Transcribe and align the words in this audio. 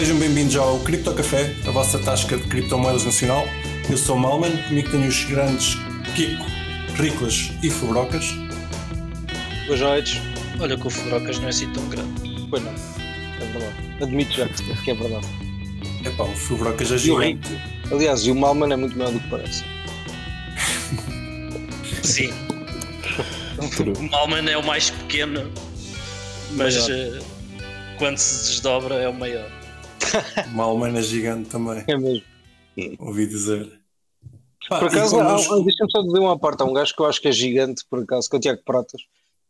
Sejam 0.00 0.18
bem-vindos 0.18 0.56
ao 0.56 0.80
Cripto 0.80 1.12
Café, 1.12 1.54
a 1.68 1.70
vossa 1.70 1.98
tasca 1.98 2.34
de 2.34 2.44
criptomoedas 2.44 3.04
nacional. 3.04 3.44
Eu 3.90 3.98
sou 3.98 4.16
o 4.16 4.18
Malman, 4.18 4.56
comigo 4.66 4.90
tenho 4.90 5.06
os 5.06 5.24
grandes 5.24 5.76
Kiko, 6.16 6.46
Riclas 6.94 7.50
e 7.62 7.68
Fubrocas. 7.68 8.32
Boas 9.66 9.80
noites. 9.80 10.18
Olha 10.58 10.74
que 10.78 10.86
o 10.86 10.88
Fubrocas 10.88 11.38
não 11.38 11.44
é 11.44 11.50
assim 11.50 11.70
tão 11.74 11.86
grande. 11.90 12.46
Pois 12.48 12.62
não, 12.62 12.72
é 12.72 13.44
verdade. 13.52 14.02
Admito 14.02 14.32
já 14.32 14.48
que 14.48 14.90
é 14.90 14.94
verdade. 14.94 15.26
É 16.06 16.08
pá, 16.08 16.22
o 16.22 16.34
Fubrocas 16.34 16.90
é 16.92 16.96
gigante. 16.96 17.60
Aliás, 17.92 18.22
e 18.22 18.30
o 18.30 18.34
Malman 18.34 18.72
é 18.72 18.76
muito 18.76 18.96
maior 18.96 19.12
do 19.12 19.20
que 19.20 19.28
parece. 19.28 19.62
Sim. 22.02 22.32
o 23.98 24.02
Malman 24.10 24.50
é 24.50 24.56
o 24.56 24.64
mais 24.64 24.88
pequeno, 24.88 25.52
mas 26.52 26.88
uh, 26.88 27.22
quando 27.98 28.16
se 28.16 28.48
desdobra 28.48 28.94
é 28.94 29.06
o 29.06 29.12
maior. 29.12 29.59
O 30.46 30.56
Malman 30.56 30.98
é 30.98 31.02
gigante 31.02 31.48
também. 31.48 31.84
É 31.86 31.96
mesmo. 31.96 32.24
Ouvi 32.98 33.26
dizer. 33.26 33.80
Pá, 34.68 34.78
por 34.78 34.88
acaso, 34.88 35.16
connosco... 35.16 35.64
deixa-me 35.64 35.90
só 35.90 36.02
dizer 36.02 36.18
uma 36.18 36.38
parte. 36.38 36.62
Há 36.62 36.64
um 36.64 36.72
gajo 36.72 36.94
que 36.94 37.02
eu 37.02 37.06
acho 37.06 37.20
que 37.20 37.28
é 37.28 37.32
gigante, 37.32 37.84
por 37.88 38.02
acaso, 38.02 38.28
que 38.28 38.36
é 38.36 38.38
o 38.38 38.40
Tiago 38.40 38.62
Pratas. 38.64 39.02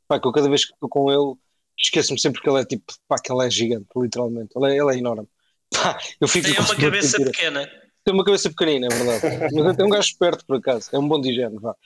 Pá, 0.09 0.19
que 0.19 0.27
eu 0.27 0.33
cada 0.33 0.49
vez 0.49 0.65
que 0.65 0.73
estou 0.73 0.89
com 0.89 1.11
ele, 1.11 1.39
esqueço-me 1.79 2.19
sempre 2.19 2.41
que 2.41 2.49
ele 2.49 2.61
é 2.61 2.65
tipo, 2.65 2.93
pá, 3.07 3.17
que 3.23 3.33
ele 3.33 3.47
é 3.47 3.51
gigante, 3.51 3.87
literalmente. 3.97 4.51
Ele 4.57 4.73
é, 4.73 4.79
ele 4.79 4.95
é 4.95 4.99
enorme. 4.99 5.29
Pá, 5.71 5.97
eu 6.21 6.27
fico 6.27 6.49
Tem 6.49 6.59
uma 6.59 6.75
cabeça 6.75 7.17
pequena. 7.23 7.71
Tem 8.05 8.15
uma 8.15 8.25
cabeça 8.25 8.49
pequenina, 8.49 8.87
é 8.87 8.89
verdade. 8.89 9.55
mas 9.55 9.79
é 9.79 9.85
um 9.85 9.89
gajo 9.89 10.09
esperto, 10.09 10.45
por 10.45 10.57
acaso. 10.57 10.89
É 10.93 10.99
um 10.99 11.07
bom 11.07 11.21
digeno, 11.21 11.61
vá. 11.61 11.77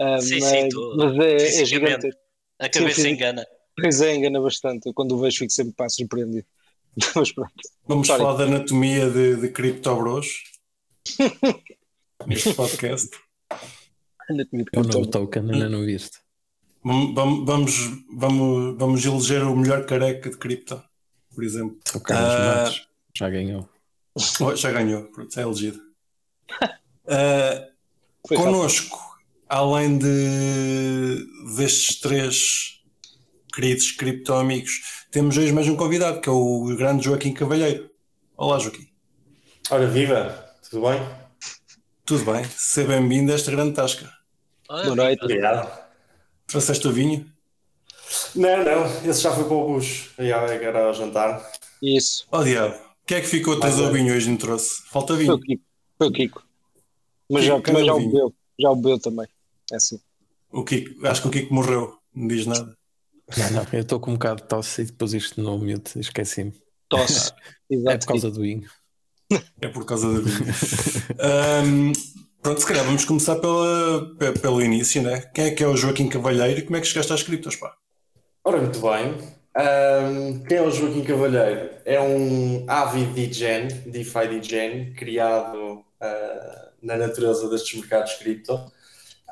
Uh, 0.00 0.22
sim, 0.22 0.40
mas, 0.40 0.48
sim, 0.48 0.68
tô... 0.70 0.96
mas 0.96 1.18
é, 1.18 1.60
é 1.60 1.64
gigante. 1.66 2.08
A 2.58 2.68
cabeça 2.70 3.02
sim, 3.02 3.10
engana. 3.10 3.44
Pois 3.76 4.00
é, 4.00 4.14
engana 4.14 4.40
bastante. 4.40 4.86
Eu, 4.86 4.94
quando 4.94 5.12
o 5.12 5.20
vejo, 5.20 5.40
fico 5.40 5.52
sempre 5.52 5.74
pá, 5.74 5.88
surpreendido. 5.88 6.46
Mas 7.14 7.32
pronto. 7.32 7.52
Vamos 7.86 8.06
Sorry. 8.06 8.22
falar 8.22 8.36
da 8.36 8.44
anatomia 8.44 9.10
de, 9.10 9.36
de 9.36 9.48
criptobros 9.50 10.44
neste 12.26 12.54
podcast. 12.54 13.10
Anatomia 14.28 14.64
de 14.64 14.70
é 14.72 14.80
o 14.80 14.84
novo 14.84 15.06
token, 15.06 15.50
ainda 15.50 15.68
não 15.68 15.84
viste. 15.84 16.18
Vamos, 16.82 17.46
vamos, 17.46 17.72
vamos, 18.12 18.78
vamos 18.78 19.04
eleger 19.04 19.42
o 19.42 19.56
melhor 19.56 19.86
careca 19.86 20.30
de 20.30 20.36
cripto, 20.36 20.82
por 21.34 21.42
exemplo. 21.42 21.78
O 21.94 22.00
Carlos 22.00 22.34
uh, 22.34 22.38
Matos 22.38 22.88
já 23.16 23.30
ganhou. 23.30 23.68
Já 24.56 24.70
ganhou, 24.70 25.04
pronto, 25.10 25.36
é 25.38 25.42
elegido. 25.42 25.80
Uh, 27.04 28.28
connosco, 28.28 28.96
além 29.48 29.98
de 29.98 31.26
destes 31.56 31.98
três 31.98 32.80
queridos 33.52 33.90
cripto 33.90 34.34
amigos, 34.34 35.03
temos 35.14 35.38
hoje 35.38 35.52
mais 35.52 35.68
um 35.68 35.76
convidado, 35.76 36.20
que 36.20 36.28
é 36.28 36.32
o 36.32 36.74
grande 36.76 37.04
Joaquim 37.04 37.32
Cavalheiro. 37.32 37.88
Olá, 38.36 38.58
Joaquim. 38.58 38.88
Ora, 39.70 39.86
viva, 39.86 40.50
tudo 40.68 40.88
bem? 40.88 41.00
Tudo 42.04 42.32
bem, 42.32 42.44
seja 42.56 42.88
bem-vindo 42.88 43.30
a 43.30 43.36
esta 43.36 43.52
grande 43.52 43.74
tasca. 43.74 44.12
Boa 44.66 44.96
noite. 44.96 45.22
Obrigado. 45.22 45.70
Trouxeste 46.48 46.88
o 46.88 46.92
vinho? 46.92 47.32
Não, 48.34 48.64
não, 48.64 49.08
esse 49.08 49.20
já 49.20 49.30
foi 49.32 49.44
para 49.44 49.54
o 49.54 49.68
bucho, 49.68 50.10
era 50.18 50.88
ao 50.88 50.92
jantar. 50.92 51.48
Isso. 51.80 52.26
Oh, 52.32 52.42
diabo, 52.42 52.74
quem 53.06 53.18
é 53.18 53.20
que 53.20 53.28
ficou 53.28 53.54
atrás 53.54 53.76
do 53.76 53.92
vinho 53.92 54.12
hoje 54.12 54.28
não 54.28 54.36
trouxe? 54.36 54.82
Falta 54.88 55.14
vinho. 55.14 55.28
Foi 55.28 55.36
o 55.36 55.40
Kiko. 55.40 55.64
Foi 55.96 56.08
o 56.08 56.12
Kiko. 56.12 56.42
Mas, 57.30 57.44
Kiko, 57.44 57.66
já, 57.68 57.72
mas 57.72 57.86
já 57.86 57.94
o 57.94 58.00
bebeu, 58.00 58.34
já 58.58 58.70
o 58.72 58.74
bebeu 58.74 58.98
também. 58.98 59.28
É 59.70 59.76
assim. 59.76 60.00
O 60.50 60.64
Kiko, 60.64 61.06
acho 61.06 61.22
que 61.22 61.28
o 61.28 61.30
Kiko 61.30 61.54
morreu, 61.54 61.98
não 62.12 62.26
diz 62.26 62.46
nada. 62.46 62.76
Não, 63.38 63.50
não, 63.52 63.66
eu 63.72 63.80
estou 63.80 63.98
com 63.98 64.10
um 64.10 64.14
bocado 64.14 64.42
de 64.42 64.48
tosse 64.48 64.82
e 64.82 64.84
depois 64.84 65.14
isto 65.14 65.40
no 65.40 65.58
mute, 65.58 65.98
esqueci-me. 65.98 66.52
Tosse. 66.88 67.32
é 67.88 67.96
por 67.96 68.06
causa 68.06 68.30
do 68.30 68.42
vinho. 68.42 68.68
É 69.62 69.68
por 69.68 69.86
causa 69.86 70.12
do 70.12 70.22
vinho. 70.22 70.54
um, 71.64 71.92
Pronto, 72.44 72.60
se 72.60 72.66
calhar 72.66 72.84
vamos 72.84 73.06
começar 73.06 73.36
pela, 73.36 74.14
pelo 74.42 74.60
início, 74.60 75.00
né? 75.00 75.22
Quem 75.32 75.46
é 75.46 75.50
que 75.50 75.64
é 75.64 75.66
o 75.66 75.74
Joaquim 75.74 76.10
Cavalheiro 76.10 76.60
e 76.60 76.62
como 76.62 76.76
é 76.76 76.80
que 76.82 76.86
chegaste 76.86 77.10
às 77.10 77.22
criptos, 77.22 77.56
pá? 77.56 77.74
Ora, 78.44 78.58
muito 78.58 78.78
bem. 78.80 79.14
Um, 79.56 80.44
quem 80.44 80.58
é 80.58 80.62
o 80.62 80.70
Joaquim 80.70 81.04
Cavalheiro? 81.04 81.70
É 81.86 81.98
um 81.98 82.66
ávido 82.68 83.14
DGen, 83.14 83.68
DeFi 83.86 84.28
DGen, 84.28 84.92
criado 84.92 85.56
uh, 85.78 86.68
na 86.82 86.98
natureza 86.98 87.48
destes 87.48 87.80
mercados 87.80 88.12
cripto. 88.16 88.60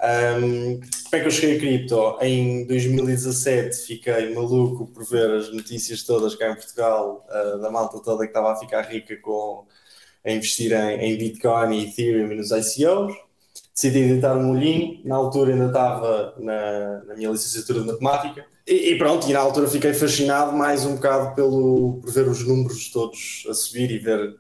Um, 0.03 0.81
como 0.81 1.13
é 1.13 1.21
que 1.21 1.27
eu 1.27 1.31
cheguei 1.31 1.57
a 1.57 1.61
cripto? 1.61 2.19
Em 2.21 2.67
2017 2.67 3.87
fiquei 3.87 4.35
maluco 4.35 4.89
por 4.89 5.05
ver 5.05 5.31
as 5.31 5.53
notícias 5.53 6.03
todas 6.03 6.35
cá 6.35 6.51
em 6.51 6.57
Portugal, 6.57 7.25
uh, 7.29 7.59
da 7.59 7.71
malta 7.71 8.01
toda 8.01 8.25
que 8.25 8.31
estava 8.31 8.53
a 8.53 8.57
ficar 8.57 8.83
rica 8.83 9.17
com 9.19 9.65
a 10.25 10.31
investir 10.33 10.73
em, 10.73 11.01
em 11.01 11.17
Bitcoin 11.17 11.77
e 11.77 11.85
Ethereum 11.85 12.33
e 12.33 12.35
nos 12.35 12.51
ICOs. 12.51 13.15
Decidi 13.75 14.01
editar 14.01 14.37
um 14.37 14.43
molhinho, 14.43 15.01
na 15.05 15.17
altura 15.17 15.53
ainda 15.53 15.67
estava 15.67 16.35
na, 16.39 17.05
na 17.05 17.15
minha 17.15 17.31
licenciatura 17.31 17.81
de 17.81 17.87
matemática. 17.87 18.45
E, 18.67 18.93
e, 18.93 18.99
pronto, 18.99 19.29
e 19.29 19.33
na 19.33 19.41
altura 19.41 19.67
fiquei 19.69 19.95
fascinado 19.95 20.53
mais 20.53 20.85
um 20.85 20.97
bocado 20.97 21.35
pelo, 21.35 22.01
por 22.01 22.11
ver 22.11 22.29
os 22.29 22.47
números 22.47 22.91
todos 22.91 23.47
a 23.49 23.55
subir 23.55 23.91
e 23.91 23.99
ver 23.99 24.37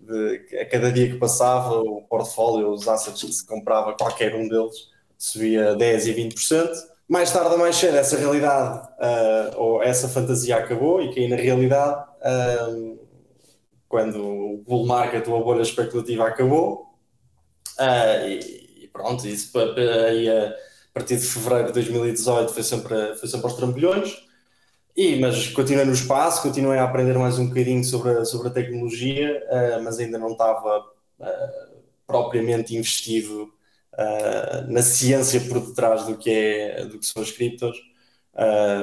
de, 0.00 0.58
a 0.58 0.64
cada 0.66 0.90
dia 0.90 1.08
que 1.10 1.18
passava 1.18 1.80
o 1.80 2.02
portfólio, 2.02 2.70
os 2.70 2.88
assets 2.88 3.22
que 3.22 3.32
se 3.32 3.46
comprava, 3.46 3.94
qualquer 3.94 4.34
um 4.34 4.48
deles, 4.48 4.91
subia 5.22 5.76
10% 5.76 6.06
e 6.08 6.30
20%. 6.30 6.68
Mais 7.08 7.30
tarde 7.30 7.52
ou 7.52 7.58
mais 7.58 7.76
cedo, 7.76 7.96
essa 7.96 8.18
realidade 8.18 8.88
uh, 8.98 9.56
ou 9.56 9.82
essa 9.82 10.08
fantasia 10.08 10.56
acabou 10.56 11.00
e 11.00 11.14
caí 11.14 11.28
na 11.28 11.36
realidade. 11.36 12.04
Uh, 12.20 12.98
quando 13.88 14.16
o 14.16 14.64
bull 14.66 14.84
market 14.84 15.28
ou 15.28 15.36
a 15.36 15.44
bolha 15.44 15.62
especulativa 15.62 16.26
acabou. 16.26 16.96
Uh, 17.78 18.26
e, 18.26 18.84
e, 18.84 18.88
pronto, 18.88 19.28
isso 19.28 19.56
aí 19.58 20.28
a 20.28 20.54
partir 20.92 21.16
de 21.16 21.26
fevereiro 21.26 21.68
de 21.68 21.74
2018 21.74 22.52
foi 22.52 22.62
sempre, 22.64 23.14
foi 23.14 23.28
sempre 23.28 23.46
aos 23.46 23.54
trambolhões. 23.56 24.26
E, 24.96 25.20
mas 25.20 25.48
continuei 25.50 25.84
no 25.84 25.92
espaço, 25.92 26.42
continuei 26.42 26.78
a 26.78 26.84
aprender 26.84 27.16
mais 27.16 27.38
um 27.38 27.46
bocadinho 27.46 27.84
sobre 27.84 28.10
a, 28.10 28.24
sobre 28.24 28.48
a 28.48 28.50
tecnologia, 28.50 29.40
mas 29.82 29.98
ainda 29.98 30.18
não 30.18 30.32
estava 30.32 30.84
propriamente 32.06 32.76
investido 32.76 33.52
uh, 33.94 34.70
na 34.72 34.82
ciência 34.82 35.40
por 35.40 35.60
detrás 35.60 36.06
do 36.06 36.16
que, 36.16 36.30
é, 36.30 36.84
do 36.84 36.98
que 36.98 37.06
são 37.06 37.22
as 37.22 37.30
criptos. 37.30 37.78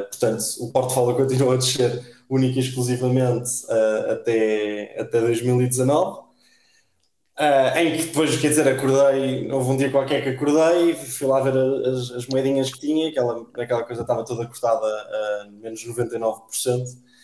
portanto, 0.10 0.44
o 0.60 0.72
portfólio 0.72 1.16
continua 1.16 1.56
a 1.56 1.58
descer 1.58 2.02
única 2.30 2.60
e 2.60 2.60
exclusivamente 2.60 3.50
uh, 3.66 4.12
até, 4.12 4.96
até 5.00 5.20
2019. 5.20 6.20
Uh, 6.20 7.42
eh, 7.42 7.84
em 7.84 7.98
que 7.98 8.04
depois, 8.04 8.36
quer 8.38 8.50
dizer, 8.50 8.68
acordei, 8.68 9.50
houve 9.50 9.72
um 9.72 9.78
dia 9.78 9.90
qualquer 9.90 10.22
que 10.22 10.30
acordei, 10.30 10.94
fui 10.94 11.26
lá 11.26 11.40
ver 11.40 11.58
as, 11.88 12.12
as 12.12 12.28
moedinhas 12.28 12.70
que 12.72 12.82
tinha, 12.82 13.10
aquela, 13.10 13.48
aquela 13.58 13.84
coisa 13.84 14.02
estava 14.02 14.26
toda 14.26 14.46
cortada 14.46 14.86
a 14.86 15.48
menos 15.50 15.82
99%, 15.86 16.84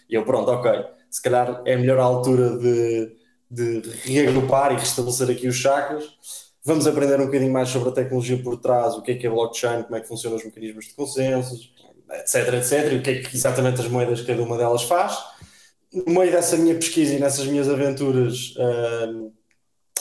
e 0.09 0.15
eu, 0.15 0.23
pronto, 0.23 0.49
ok, 0.51 0.85
se 1.09 1.21
calhar 1.21 1.61
é 1.65 1.73
a 1.73 1.77
melhor 1.77 1.99
altura 1.99 2.57
de, 2.57 3.17
de 3.51 3.81
reagrupar 4.05 4.71
e 4.71 4.75
restabelecer 4.75 5.29
aqui 5.29 5.47
os 5.49 5.55
chakras. 5.55 6.05
Vamos 6.65 6.87
aprender 6.87 7.21
um 7.21 7.27
bocadinho 7.27 7.53
mais 7.53 7.69
sobre 7.69 7.89
a 7.89 7.91
tecnologia 7.91 8.41
por 8.41 8.57
trás, 8.57 8.95
o 8.95 9.01
que 9.03 9.11
é 9.11 9.15
que 9.15 9.27
é 9.27 9.29
blockchain, 9.29 9.83
como 9.83 9.97
é 9.97 10.01
que 10.01 10.07
funcionam 10.07 10.35
os 10.35 10.43
mecanismos 10.43 10.85
de 10.85 10.95
consensos, 10.95 11.71
etc, 12.11 12.53
etc, 12.55 12.91
e 12.91 12.95
o 12.95 13.01
que 13.03 13.09
é 13.11 13.21
que 13.21 13.35
exatamente 13.35 13.81
as 13.81 13.87
moedas 13.87 14.21
cada 14.21 14.41
uma 14.41 14.57
delas 14.57 14.81
faz. 14.81 15.15
No 15.93 16.11
meio 16.15 16.31
dessa 16.31 16.57
minha 16.57 16.73
pesquisa 16.73 17.13
e 17.13 17.19
nessas 17.19 17.45
minhas 17.45 17.69
aventuras, 17.69 18.55
uh, 18.57 19.31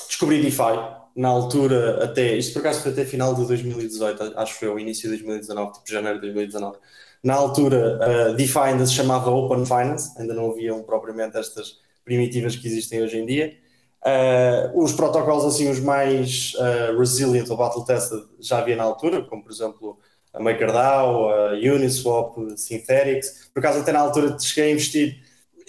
descobri 0.09 0.41
DeFi. 0.41 1.03
Na 1.15 1.29
altura, 1.29 2.03
até, 2.03 2.35
isto 2.35 2.55
por 2.55 2.61
acaso 2.61 2.81
foi 2.81 2.93
até 2.93 3.05
final 3.05 3.35
de 3.35 3.47
2018, 3.47 4.33
acho 4.35 4.55
que 4.55 4.59
foi 4.61 4.69
o 4.69 4.79
início 4.79 5.03
de 5.03 5.17
2019, 5.19 5.73
tipo 5.75 5.91
janeiro 5.91 6.19
de 6.19 6.33
2019. 6.33 6.79
Na 7.23 7.35
altura, 7.35 8.01
uh, 8.31 8.35
DeFi 8.35 8.59
ainda 8.59 8.87
se 8.87 8.95
chamava 8.95 9.31
Open 9.31 9.67
Finance, 9.67 10.19
ainda 10.19 10.33
não 10.33 10.51
haviam 10.51 10.83
propriamente 10.83 11.37
estas 11.37 11.79
primitivas 12.03 12.57
que 12.57 12.67
existem 12.67 13.03
hoje 13.03 13.19
em 13.19 13.27
dia. 13.27 13.64
Uh, 14.07 14.85
os 14.85 14.93
protocolos 14.93 15.47
assim 15.47 15.71
os 15.71 15.81
mais 15.81 16.53
uh, 16.57 16.99
resilient 16.99 17.49
ou 17.49 17.57
battle 17.57 17.87
tested 17.87 18.23
já 18.39 18.59
havia 18.59 18.77
na 18.77 18.85
altura, 18.85 19.23
como 19.23 19.43
por 19.43 19.51
exemplo 19.51 19.99
a 20.35 20.41
MakerDAO, 20.41 21.31
a 21.31 21.53
Uniswap, 21.53 22.37
Synthetics. 22.57 23.49
Por 23.55 23.61
acaso, 23.61 23.81
até 23.81 23.93
na 23.93 24.01
altura 24.01 24.37
cheguei 24.39 24.71
a 24.71 24.73
investir 24.75 25.23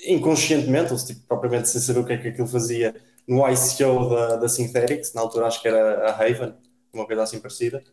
inconscientemente, 0.06 0.92
ou 0.92 1.00
tipo, 1.00 1.22
propriamente 1.28 1.70
sem 1.70 1.80
saber 1.80 2.00
o 2.00 2.06
que 2.06 2.14
é 2.14 2.18
que 2.18 2.28
aquilo 2.30 2.48
fazia, 2.48 2.96
no 3.28 3.48
ICO 3.48 4.10
da, 4.10 4.36
da 4.36 4.50
Synthetics. 4.50 5.14
Na 5.14 5.22
altura 5.22 5.46
acho 5.46 5.62
que 5.62 5.68
era 5.68 6.10
a 6.10 6.12
Raven, 6.12 6.56
uma 6.92 7.06
coisa 7.06 7.24
assim 7.24 7.40
parecida. 7.40 7.84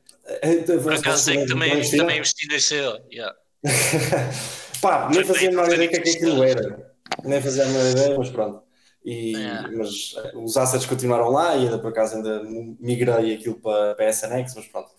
Por 0.83 0.93
acaso 0.93 1.23
sei 1.23 1.39
que 1.39 1.47
também, 1.47 1.71
também 1.91 2.17
investi 2.17 2.49
no 2.49 2.57
ICO, 2.57 3.05
yeah. 3.13 3.37
Pá, 4.81 5.09
nem 5.13 5.25
fazia 5.25 5.49
a 5.49 5.53
menor 5.53 5.73
ideia 5.73 5.89
o 5.89 5.91
que 5.91 5.97
é 5.97 6.01
que 6.01 6.11
aquilo 6.11 6.43
era. 6.43 6.93
Nem 7.23 7.41
fazia 7.41 7.63
a 7.65 7.67
menor 7.67 7.91
ideia, 7.91 8.19
mas 8.19 8.31
pronto. 8.31 8.63
E, 9.05 9.35
é. 9.35 9.69
Mas 9.69 10.15
eh, 10.17 10.33
os 10.37 10.57
assets 10.57 10.87
continuaram 10.87 11.29
lá 11.29 11.57
e 11.57 11.65
ainda 11.65 11.79
por 11.79 11.89
acaso 11.89 12.17
ainda 12.17 12.43
migrei 12.79 13.35
aquilo 13.35 13.57
para, 13.57 13.95
para 13.95 14.09
SNX, 14.09 14.55
mas 14.55 14.67
pronto. 14.67 14.91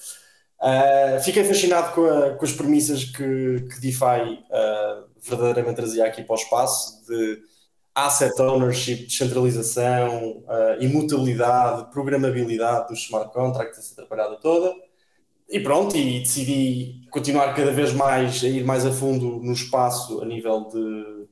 Uh, 0.60 1.22
fiquei 1.22 1.44
fascinado 1.44 1.94
com, 1.94 2.06
a, 2.06 2.36
com, 2.36 2.46
as 2.46 2.54
premissas 2.54 3.04
que, 3.04 3.66
que 3.70 3.82
DeFi 3.82 4.40
uh, 4.50 5.06
verdadeiramente 5.22 5.76
trazia 5.76 6.06
aqui 6.06 6.24
para 6.24 6.36
o 6.36 6.40
espaço, 6.40 7.06
de 7.06 7.42
asset 7.94 8.42
ownership, 8.42 9.06
descentralização, 9.06 10.44
uh, 10.48 10.82
imutabilidade, 10.82 11.92
programabilidade 11.92 12.88
dos 12.88 13.00
smart 13.00 13.34
contracts, 13.34 13.78
essa 13.78 13.94
atrapalhada 13.94 14.38
toda. 14.38 14.74
E 15.50 15.60
pronto, 15.60 15.96
e 15.98 16.22
decidi 16.22 17.02
continuar 17.12 17.54
cada 17.54 17.72
vez 17.72 17.94
mais 17.94 18.42
a 18.44 18.48
ir 18.48 18.64
mais 18.64 18.86
a 18.86 18.92
fundo 18.92 19.40
no 19.44 19.52
espaço 19.52 20.22
a 20.22 20.26
nível 20.26 20.70
de, 20.70 21.23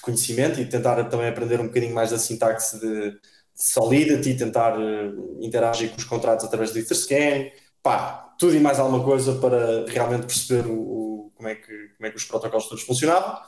de 0.00 0.02
conhecimento 0.02 0.58
e 0.58 0.64
tentar 0.66 1.02
também 1.04 1.28
aprender 1.28 1.60
um 1.60 1.66
bocadinho 1.66 1.94
mais 1.94 2.10
da 2.10 2.18
sintaxe 2.18 2.80
de, 2.80 3.10
de 3.12 3.18
Solidity, 3.54 4.34
tentar 4.34 4.78
uh, 4.78 5.38
interagir 5.40 5.90
com 5.90 5.98
os 5.98 6.04
contratos 6.04 6.46
através 6.46 6.72
do 6.72 6.78
Etherscan, 6.78 7.50
pá, 7.82 8.34
tudo 8.38 8.56
e 8.56 8.60
mais 8.60 8.78
alguma 8.78 9.04
coisa 9.04 9.34
para 9.34 9.84
realmente 9.86 10.26
perceber 10.26 10.66
o, 10.66 10.80
o 10.80 11.32
como, 11.34 11.48
é 11.48 11.54
que, 11.54 11.88
como 11.96 12.06
é 12.06 12.10
que 12.10 12.16
os 12.16 12.24
protocolos 12.24 12.66
todos 12.66 12.82
funcionavam. 12.84 13.38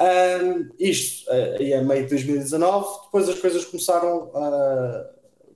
Um, 0.00 0.70
isto 0.78 1.28
aí 1.30 1.72
é 1.72 1.82
meio 1.82 2.04
de 2.04 2.10
2019, 2.10 3.04
depois 3.04 3.28
as 3.28 3.38
coisas 3.38 3.64
começaram 3.64 4.30
a, 4.34 5.06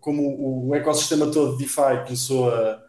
como 0.01 0.69
o 0.69 0.75
ecossistema 0.75 1.31
todo 1.31 1.57
de 1.57 1.59
DeFi 1.59 2.05
começou 2.05 2.51
a, 2.51 2.83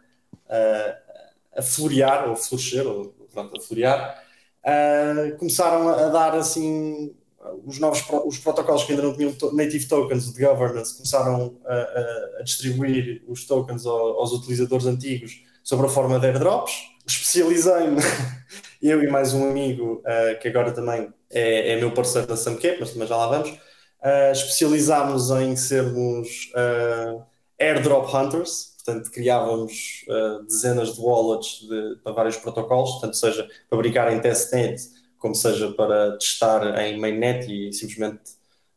a, 0.48 1.58
a 1.58 1.62
florear, 1.62 2.28
ou 2.28 2.36
florescer, 2.36 2.86
ou 2.86 3.14
pronto, 3.32 3.56
a 3.56 3.60
florear, 3.60 4.24
uh, 4.64 5.36
começaram 5.38 5.88
a, 5.88 6.08
dar 6.08 6.34
assim 6.34 7.14
os 7.64 7.78
novos 7.78 8.02
os 8.24 8.38
protocolos 8.38 8.84
que 8.84 8.92
ainda 8.92 9.02
não 9.02 9.14
tinham 9.14 9.34
native 9.52 9.86
tokens 9.86 10.32
de 10.32 10.44
governance 10.44 10.94
começaram 10.94 11.58
a, 11.64 12.38
a 12.40 12.42
distribuir 12.42 13.22
os 13.28 13.46
tokens 13.46 13.84
aos, 13.86 14.16
aos 14.16 14.32
utilizadores 14.32 14.86
antigos 14.86 15.42
sob 15.62 15.84
a 15.84 15.88
forma 15.88 16.18
de 16.18 16.26
airdrops. 16.26 16.72
Especializei-me, 17.06 18.00
eu 18.80 19.02
e 19.02 19.08
mais 19.08 19.34
um 19.34 19.48
amigo, 19.48 20.02
uh, 20.02 20.40
que 20.40 20.48
agora 20.48 20.72
também 20.72 21.12
é, 21.30 21.72
é 21.72 21.76
meu 21.76 21.90
parceiro 21.90 22.26
da 22.26 22.36
Samcap, 22.36 22.78
mas 22.96 23.08
já 23.08 23.16
lá 23.16 23.26
vamos, 23.26 23.50
uh, 23.50 24.32
especializámos 24.32 25.30
em 25.30 25.56
sermos 25.56 26.50
uh, 26.54 27.22
airdrop 27.58 28.14
hunters, 28.14 28.74
portanto 28.84 29.10
criávamos 29.10 30.04
uh, 30.08 30.44
dezenas 30.44 30.94
de 30.94 31.00
wallets 31.00 31.60
de, 31.60 31.96
para 32.02 32.12
vários 32.12 32.36
protocolos, 32.36 33.00
tanto 33.00 33.16
seja 33.16 33.48
para 33.68 33.78
brincar 33.78 34.12
em 34.12 34.20
testnet, 34.20 34.82
como 35.24 35.34
seja 35.34 35.72
para 35.72 36.18
testar 36.18 36.78
em 36.82 37.00
mainnet 37.00 37.50
e 37.50 37.72
simplesmente 37.72 38.20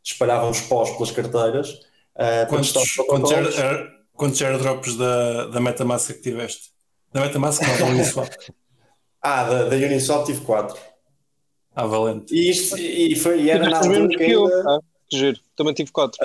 espalhávamos 0.02 0.62
pós 0.62 0.88
pelas 0.92 1.10
carteiras. 1.10 1.68
Uh, 2.16 2.48
quantos, 2.48 2.96
quantos, 3.06 3.32
air, 3.58 3.90
quantos 4.14 4.40
airdrops 4.40 4.96
da, 4.96 5.48
da 5.48 5.60
Metamask 5.60 6.14
que 6.14 6.22
tiveste? 6.22 6.70
Da 7.12 7.20
Metamask 7.20 7.60
não, 7.60 7.76
da 7.76 7.84
Uniswap. 7.84 8.30
ah, 9.20 9.44
da, 9.44 9.64
da 9.64 9.76
Uniswap 9.76 10.24
tive 10.24 10.40
4. 10.40 10.74
Ah, 11.76 11.86
valente. 11.86 12.34
E, 12.34 12.48
isto, 12.48 12.78
e, 12.78 13.14
foi, 13.14 13.42
e 13.42 13.50
era 13.50 13.68
na 13.68 13.76
altura 13.76 14.08
que, 14.08 14.22
ainda... 14.22 14.70
ah, 14.70 14.78
giro. 15.12 15.38
Também 15.54 15.74
tive 15.74 15.92
4. 15.92 16.18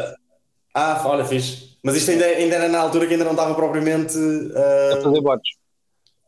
Ah, 0.73 1.03
olha, 1.05 1.25
fixe. 1.25 1.77
Mas 1.83 1.97
isto 1.97 2.11
ainda, 2.11 2.23
ainda 2.23 2.55
era 2.55 2.69
na 2.69 2.79
altura 2.79 3.07
que 3.07 3.11
ainda 3.11 3.25
não 3.25 3.33
estava 3.33 3.53
propriamente... 3.55 4.17
Uh... 4.17 4.99
A 4.99 5.01
fazer 5.01 5.19
bots. 5.19 5.62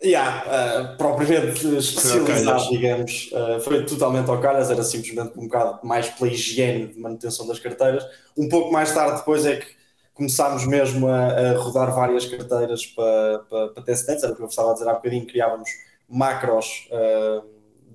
Yeah, 0.05 0.43
uh, 0.45 0.97
propriamente 0.97 1.65
especializado, 1.77 2.69
digamos. 2.69 3.31
Uh, 3.31 3.59
foi 3.59 3.83
totalmente 3.85 4.29
ao 4.29 4.39
calhas, 4.39 4.69
era 4.69 4.83
simplesmente 4.83 5.31
um 5.35 5.47
bocado 5.47 5.79
mais 5.83 6.07
pela 6.09 6.29
higiene 6.31 6.87
de 6.93 6.99
manutenção 6.99 7.47
das 7.47 7.57
carteiras. 7.57 8.05
Um 8.37 8.47
pouco 8.47 8.71
mais 8.71 8.93
tarde 8.93 9.17
depois 9.17 9.47
é 9.47 9.55
que 9.55 9.65
começámos 10.13 10.65
mesmo 10.67 11.07
a, 11.07 11.27
a 11.27 11.57
rodar 11.57 11.93
várias 11.93 12.25
carteiras 12.25 12.85
para, 12.85 13.39
para, 13.49 13.67
para 13.69 13.83
era 13.93 14.31
o 14.31 14.35
que 14.35 14.43
eu 14.43 14.47
estava 14.47 14.69
a 14.69 14.73
dizer 14.73 14.87
há 14.87 14.93
bocadinho, 14.93 15.25
criávamos 15.25 15.69
macros 16.07 16.87
uh, 16.91 17.43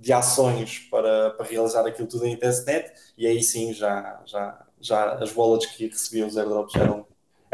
de 0.01 0.13
ações 0.13 0.81
para, 0.91 1.31
para 1.31 1.47
realizar 1.47 1.87
aquilo 1.87 2.09
tudo 2.09 2.27
em 2.27 2.37
testnet 2.37 2.93
e 3.17 3.27
aí 3.27 3.43
sim 3.43 3.73
já, 3.73 4.21
já, 4.27 4.67
já 4.81 5.15
as 5.15 5.35
wallets 5.37 5.67
que 5.67 5.87
recebiam 5.87 6.27
os 6.27 6.37
airdrops 6.37 6.75
eram. 6.75 7.07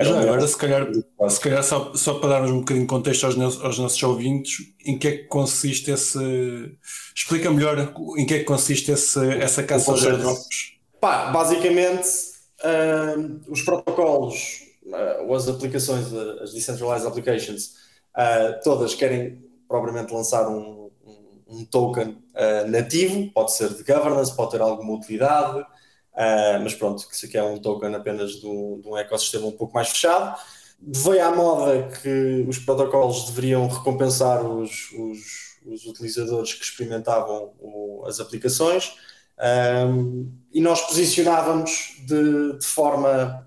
Já, 0.05 0.21
agora, 0.21 0.47
se 0.47 0.57
calhar, 0.57 0.87
se 1.29 1.41
calhar 1.41 1.63
só, 1.63 1.95
só 1.95 2.15
para 2.15 2.31
darmos 2.31 2.51
um 2.51 2.59
bocadinho 2.59 2.85
de 2.85 2.91
contexto 2.91 3.25
aos, 3.25 3.37
aos 3.63 3.79
nossos 3.79 4.03
ouvintes, 4.03 4.59
em 4.85 4.99
que 4.99 5.09
é 5.09 5.13
que 5.13 5.25
consiste 5.25 5.91
esse. 5.91 6.19
Explica 7.15 7.51
melhor 7.51 7.95
em 8.17 8.27
que 8.27 8.35
é 8.35 8.39
que 8.41 8.45
consiste 8.45 8.91
esse, 8.91 9.19
essa 9.37 9.63
caça 9.63 9.91
aos 9.91 10.05
airdrops. 10.05 10.77
Pá, 11.01 11.31
basicamente, 11.31 12.09
uh, 12.63 13.41
os 13.51 13.63
protocolos, 13.63 14.63
uh, 14.87 15.27
ou 15.27 15.35
as 15.35 15.49
aplicações, 15.49 16.13
as 16.43 16.53
decentralized 16.53 17.07
applications, 17.07 17.75
uh, 18.17 18.61
todas 18.63 18.95
querem 18.95 19.43
propriamente 19.69 20.13
lançar 20.13 20.49
um 20.49 20.87
um 21.49 21.65
token 21.65 22.09
uh, 22.09 22.69
nativo, 22.69 23.31
pode 23.33 23.53
ser 23.53 23.69
de 23.71 23.83
governance, 23.85 24.35
pode 24.35 24.51
ter 24.51 24.61
alguma 24.61 24.95
utilidade, 24.95 25.65
uh, 26.17 26.61
mas 26.63 26.75
pronto, 26.75 27.07
que 27.09 27.15
isso 27.15 27.27
aqui 27.27 27.37
é 27.37 27.43
um 27.43 27.59
token 27.59 27.95
apenas 27.95 28.33
de 28.33 28.47
um, 28.47 28.81
de 28.81 28.89
um 28.89 28.97
ecossistema 28.97 29.47
um 29.47 29.53
pouco 29.53 29.75
mais 29.75 29.89
fechado. 29.89 30.39
Veio 30.81 31.25
à 31.25 31.35
moda 31.35 31.89
que 32.03 32.45
os 32.49 32.59
protocolos 32.59 33.27
deveriam 33.27 33.67
recompensar 33.67 34.45
os, 34.45 34.91
os, 34.93 35.59
os 35.65 35.87
utilizadores 35.87 36.53
que 36.55 36.65
experimentavam 36.65 37.53
o, 37.59 38.05
as 38.07 38.21
aplicações 38.21 38.95
um, 39.39 40.33
e 40.53 40.61
nós 40.61 40.81
posicionávamos 40.83 41.97
de, 42.07 42.59
de 42.59 42.67
forma 42.67 43.47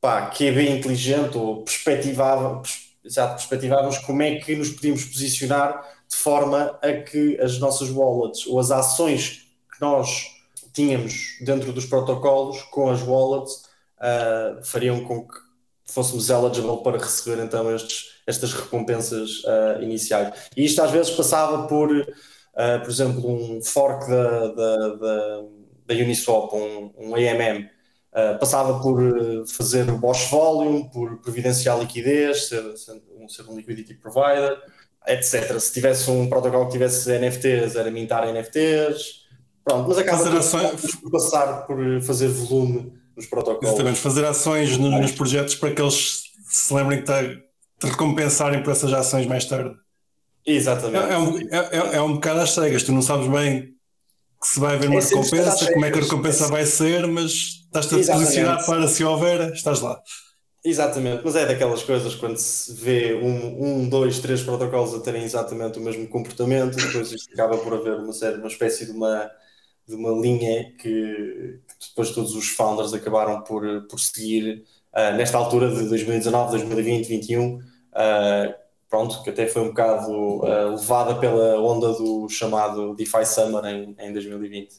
pá, 0.00 0.26
que 0.26 0.46
é 0.46 0.52
bem 0.52 0.78
inteligente 0.78 1.36
ou 1.36 1.62
perspectivávamos, 1.62 2.96
perspectivávamos 3.02 3.98
como 3.98 4.22
é 4.22 4.36
que 4.36 4.54
nos 4.54 4.70
podíamos 4.70 5.04
posicionar 5.04 5.82
de 6.08 6.16
forma 6.16 6.78
a 6.82 6.92
que 6.92 7.38
as 7.40 7.58
nossas 7.58 7.90
wallets 7.90 8.46
ou 8.46 8.58
as 8.58 8.70
ações 8.70 9.48
que 9.72 9.80
nós 9.80 10.35
tínhamos 10.76 11.38
dentro 11.40 11.72
dos 11.72 11.86
protocolos 11.86 12.60
com 12.64 12.90
as 12.90 13.00
wallets 13.02 13.62
uh, 13.98 14.62
fariam 14.62 15.02
com 15.04 15.26
que 15.26 15.34
fôssemos 15.86 16.28
eligible 16.28 16.82
para 16.82 16.98
receber 16.98 17.42
então 17.42 17.74
estes, 17.74 18.20
estas 18.26 18.52
recompensas 18.52 19.42
uh, 19.44 19.82
iniciais. 19.82 20.34
E 20.54 20.66
isto 20.66 20.82
às 20.82 20.90
vezes 20.90 21.12
passava 21.12 21.66
por, 21.66 21.90
uh, 21.90 22.80
por 22.82 22.90
exemplo, 22.90 23.26
um 23.26 23.62
fork 23.62 24.06
da, 24.06 24.48
da, 24.48 24.88
da, 24.96 25.42
da 25.86 25.94
Uniswap, 25.94 26.52
um, 26.52 26.92
um 26.98 27.14
AMM, 27.14 27.70
passava 28.40 28.80
por 28.80 28.98
fazer 29.46 29.90
o 29.90 29.98
Bosch 29.98 30.30
Volume, 30.30 30.90
por 30.90 31.18
providenciar 31.18 31.78
liquidez, 31.78 32.48
ser, 32.48 32.76
ser, 32.78 33.02
um, 33.14 33.28
ser 33.28 33.42
um 33.42 33.54
liquidity 33.54 33.92
provider, 33.92 34.58
etc. 35.06 35.60
Se 35.60 35.74
tivesse 35.74 36.10
um 36.10 36.26
protocolo 36.26 36.64
que 36.64 36.72
tivesse 36.72 37.10
NFTs, 37.18 37.76
era 37.76 37.90
mintar 37.90 38.26
NFTs. 38.26 39.25
Pronto, 39.66 39.88
mas 39.88 39.98
acaba 39.98 40.22
por 41.00 41.10
passar 41.10 41.66
por 41.66 41.76
fazer 42.02 42.28
volume 42.28 42.92
nos 43.16 43.26
protocolos. 43.26 43.66
Exatamente, 43.66 43.98
fazer 43.98 44.24
ações 44.24 44.78
no, 44.78 44.90
nos 44.90 45.10
projetos 45.10 45.56
para 45.56 45.72
que 45.72 45.82
eles 45.82 46.22
se 46.48 46.72
lembrem 46.72 47.02
que 47.02 47.12
te 47.80 47.86
recompensarem 47.88 48.62
por 48.62 48.70
essas 48.70 48.92
ações 48.92 49.26
mais 49.26 49.44
tarde. 49.44 49.74
Exatamente. 50.46 51.04
É, 51.04 51.12
é, 51.12 51.18
um, 51.18 51.38
é, 51.38 51.96
é 51.96 52.00
um 52.00 52.14
bocado 52.14 52.40
às 52.42 52.52
cegas, 52.52 52.84
tu 52.84 52.92
não 52.92 53.02
sabes 53.02 53.26
bem 53.26 53.74
que 54.40 54.46
se 54.46 54.60
vai 54.60 54.76
haver 54.76 54.88
uma 54.88 55.00
é 55.00 55.02
recompensa, 55.02 55.72
como 55.72 55.84
é 55.84 55.90
que 55.90 55.98
a 55.98 56.02
recompensa 56.02 56.46
vai 56.46 56.64
ser, 56.64 57.04
mas 57.08 57.32
estás-te 57.32 57.94
a 57.96 58.14
posicionar 58.14 58.64
para 58.64 58.86
se 58.86 59.02
houver, 59.02 59.52
estás 59.52 59.80
lá. 59.80 60.00
Exatamente, 60.64 61.22
mas 61.24 61.34
é 61.34 61.44
daquelas 61.44 61.82
coisas 61.82 62.14
quando 62.14 62.36
se 62.36 62.72
vê 62.72 63.14
um, 63.14 63.64
um, 63.64 63.88
dois, 63.88 64.20
três 64.20 64.42
protocolos 64.42 64.94
a 64.94 65.00
terem 65.00 65.24
exatamente 65.24 65.80
o 65.80 65.82
mesmo 65.82 66.06
comportamento, 66.06 66.76
depois 66.76 67.10
isto 67.10 67.32
acaba 67.32 67.58
por 67.58 67.74
haver 67.74 67.96
uma 67.96 68.12
série, 68.12 68.36
uma 68.36 68.46
espécie 68.46 68.86
de 68.86 68.92
uma, 68.92 69.28
de 69.86 69.94
uma 69.94 70.10
linha 70.10 70.72
que, 70.78 71.60
que 71.78 71.88
depois 71.88 72.10
todos 72.10 72.34
os 72.34 72.48
founders 72.48 72.92
acabaram 72.92 73.42
por, 73.42 73.86
por 73.88 74.00
seguir 74.00 74.64
uh, 74.92 75.16
nesta 75.16 75.38
altura 75.38 75.68
de 75.70 75.88
2019, 75.88 76.50
2020, 76.50 77.08
2021, 77.08 77.56
uh, 77.56 77.60
pronto, 78.88 79.22
que 79.22 79.30
até 79.30 79.46
foi 79.46 79.62
um 79.62 79.68
bocado 79.68 80.10
uh, 80.12 80.70
levada 80.70 81.14
pela 81.16 81.60
onda 81.60 81.92
do 81.92 82.28
chamado 82.28 82.94
DeFi 82.94 83.24
Summer 83.24 83.64
em, 83.64 83.96
em 83.98 84.12
2020. 84.12 84.74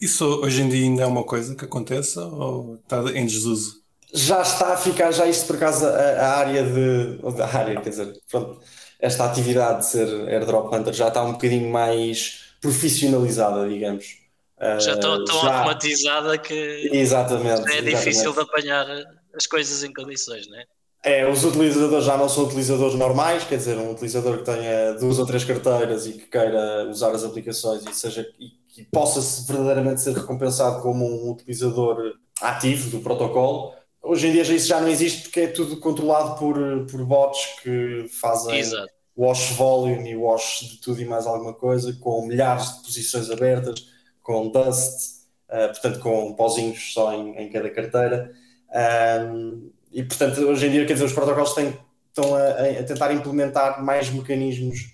Isso 0.00 0.24
hoje 0.42 0.62
em 0.62 0.68
dia 0.68 0.84
ainda 0.84 1.02
é 1.04 1.06
uma 1.06 1.24
coisa 1.24 1.54
que 1.54 1.64
aconteça 1.64 2.24
ou 2.24 2.76
está 2.76 3.00
em 3.14 3.26
desuso? 3.26 3.84
já 4.14 4.40
está 4.42 4.74
a 4.74 4.76
ficar, 4.76 5.10
já 5.10 5.26
isto 5.26 5.46
por 5.46 5.58
causa 5.58 5.90
a, 5.90 6.26
a 6.26 6.38
área 6.38 6.62
de. 6.62 7.18
A 7.42 7.58
área, 7.58 7.80
quer 7.80 7.90
dizer, 7.90 8.12
pronto, 8.30 8.60
esta 9.00 9.24
atividade 9.24 9.80
de 9.80 9.86
ser 9.86 10.08
airdrop 10.28 10.72
hunter 10.72 10.92
já 10.94 11.08
está 11.08 11.22
um 11.24 11.32
bocadinho 11.32 11.70
mais 11.70 12.54
profissionalizada, 12.60 13.68
digamos. 13.68 14.23
Já 14.60 14.94
está 14.94 15.00
tão 15.00 15.42
já... 15.42 15.56
automatizada 15.58 16.38
que 16.38 16.88
exatamente, 16.92 17.70
é 17.72 17.82
difícil 17.82 18.32
de 18.32 18.40
apanhar 18.40 18.86
as 19.34 19.46
coisas 19.46 19.82
em 19.82 19.92
condições, 19.92 20.46
não 20.48 20.58
é? 20.58 20.64
É, 21.06 21.28
os 21.28 21.44
utilizadores 21.44 22.06
já 22.06 22.16
não 22.16 22.30
são 22.30 22.44
utilizadores 22.44 22.94
normais, 22.94 23.44
quer 23.44 23.58
dizer, 23.58 23.76
um 23.76 23.90
utilizador 23.90 24.38
que 24.38 24.44
tenha 24.44 24.94
duas 24.94 25.18
ou 25.18 25.26
três 25.26 25.44
carteiras 25.44 26.06
e 26.06 26.14
que 26.14 26.26
queira 26.26 26.88
usar 26.88 27.10
as 27.10 27.22
aplicações 27.22 27.84
e, 27.84 27.94
seja, 27.94 28.26
e 28.40 28.48
que 28.72 28.84
possa 28.84 29.20
verdadeiramente 29.46 30.00
ser 30.00 30.14
recompensado 30.14 30.80
como 30.80 31.04
um 31.04 31.32
utilizador 31.32 32.14
ativo 32.40 32.88
do 32.88 33.00
protocolo, 33.00 33.74
Hoje 34.04 34.28
em 34.28 34.32
dia 34.32 34.42
isso 34.42 34.68
já 34.68 34.78
não 34.80 34.88
existe 34.88 35.22
porque 35.22 35.40
é 35.40 35.46
tudo 35.46 35.78
controlado 35.78 36.38
por, 36.38 36.56
por 36.86 37.04
bots 37.06 37.58
que 37.62 38.06
fazem 38.20 38.58
Exato. 38.58 38.92
wash 39.16 39.52
volume 39.52 40.10
e 40.10 40.16
wash 40.16 40.60
de 40.60 40.80
tudo 40.82 41.00
e 41.00 41.06
mais 41.06 41.26
alguma 41.26 41.54
coisa, 41.54 41.90
com 41.98 42.26
milhares 42.26 42.76
de 42.76 42.82
posições 42.82 43.30
abertas, 43.30 43.86
com 44.24 44.48
dust, 44.48 45.20
uh, 45.48 45.68
portanto, 45.68 46.00
com 46.00 46.34
pozinhos 46.34 46.92
só 46.92 47.12
em, 47.12 47.36
em 47.36 47.48
cada 47.50 47.70
carteira. 47.70 48.32
Um, 48.74 49.70
e, 49.92 50.02
portanto, 50.02 50.40
hoje 50.40 50.66
em 50.66 50.70
dia, 50.72 50.84
quer 50.84 50.94
dizer, 50.94 51.04
os 51.04 51.12
protocolos 51.12 51.52
têm, 51.52 51.78
estão 52.08 52.34
a, 52.34 52.80
a 52.80 52.82
tentar 52.82 53.12
implementar 53.12 53.84
mais 53.84 54.10
mecanismos 54.10 54.92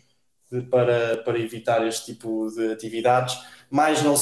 de, 0.52 0.60
para, 0.62 1.18
para 1.18 1.38
evitar 1.38 1.86
este 1.86 2.12
tipo 2.12 2.50
de 2.50 2.72
atividades, 2.72 3.38
mais 3.70 4.02
não 4.02 4.14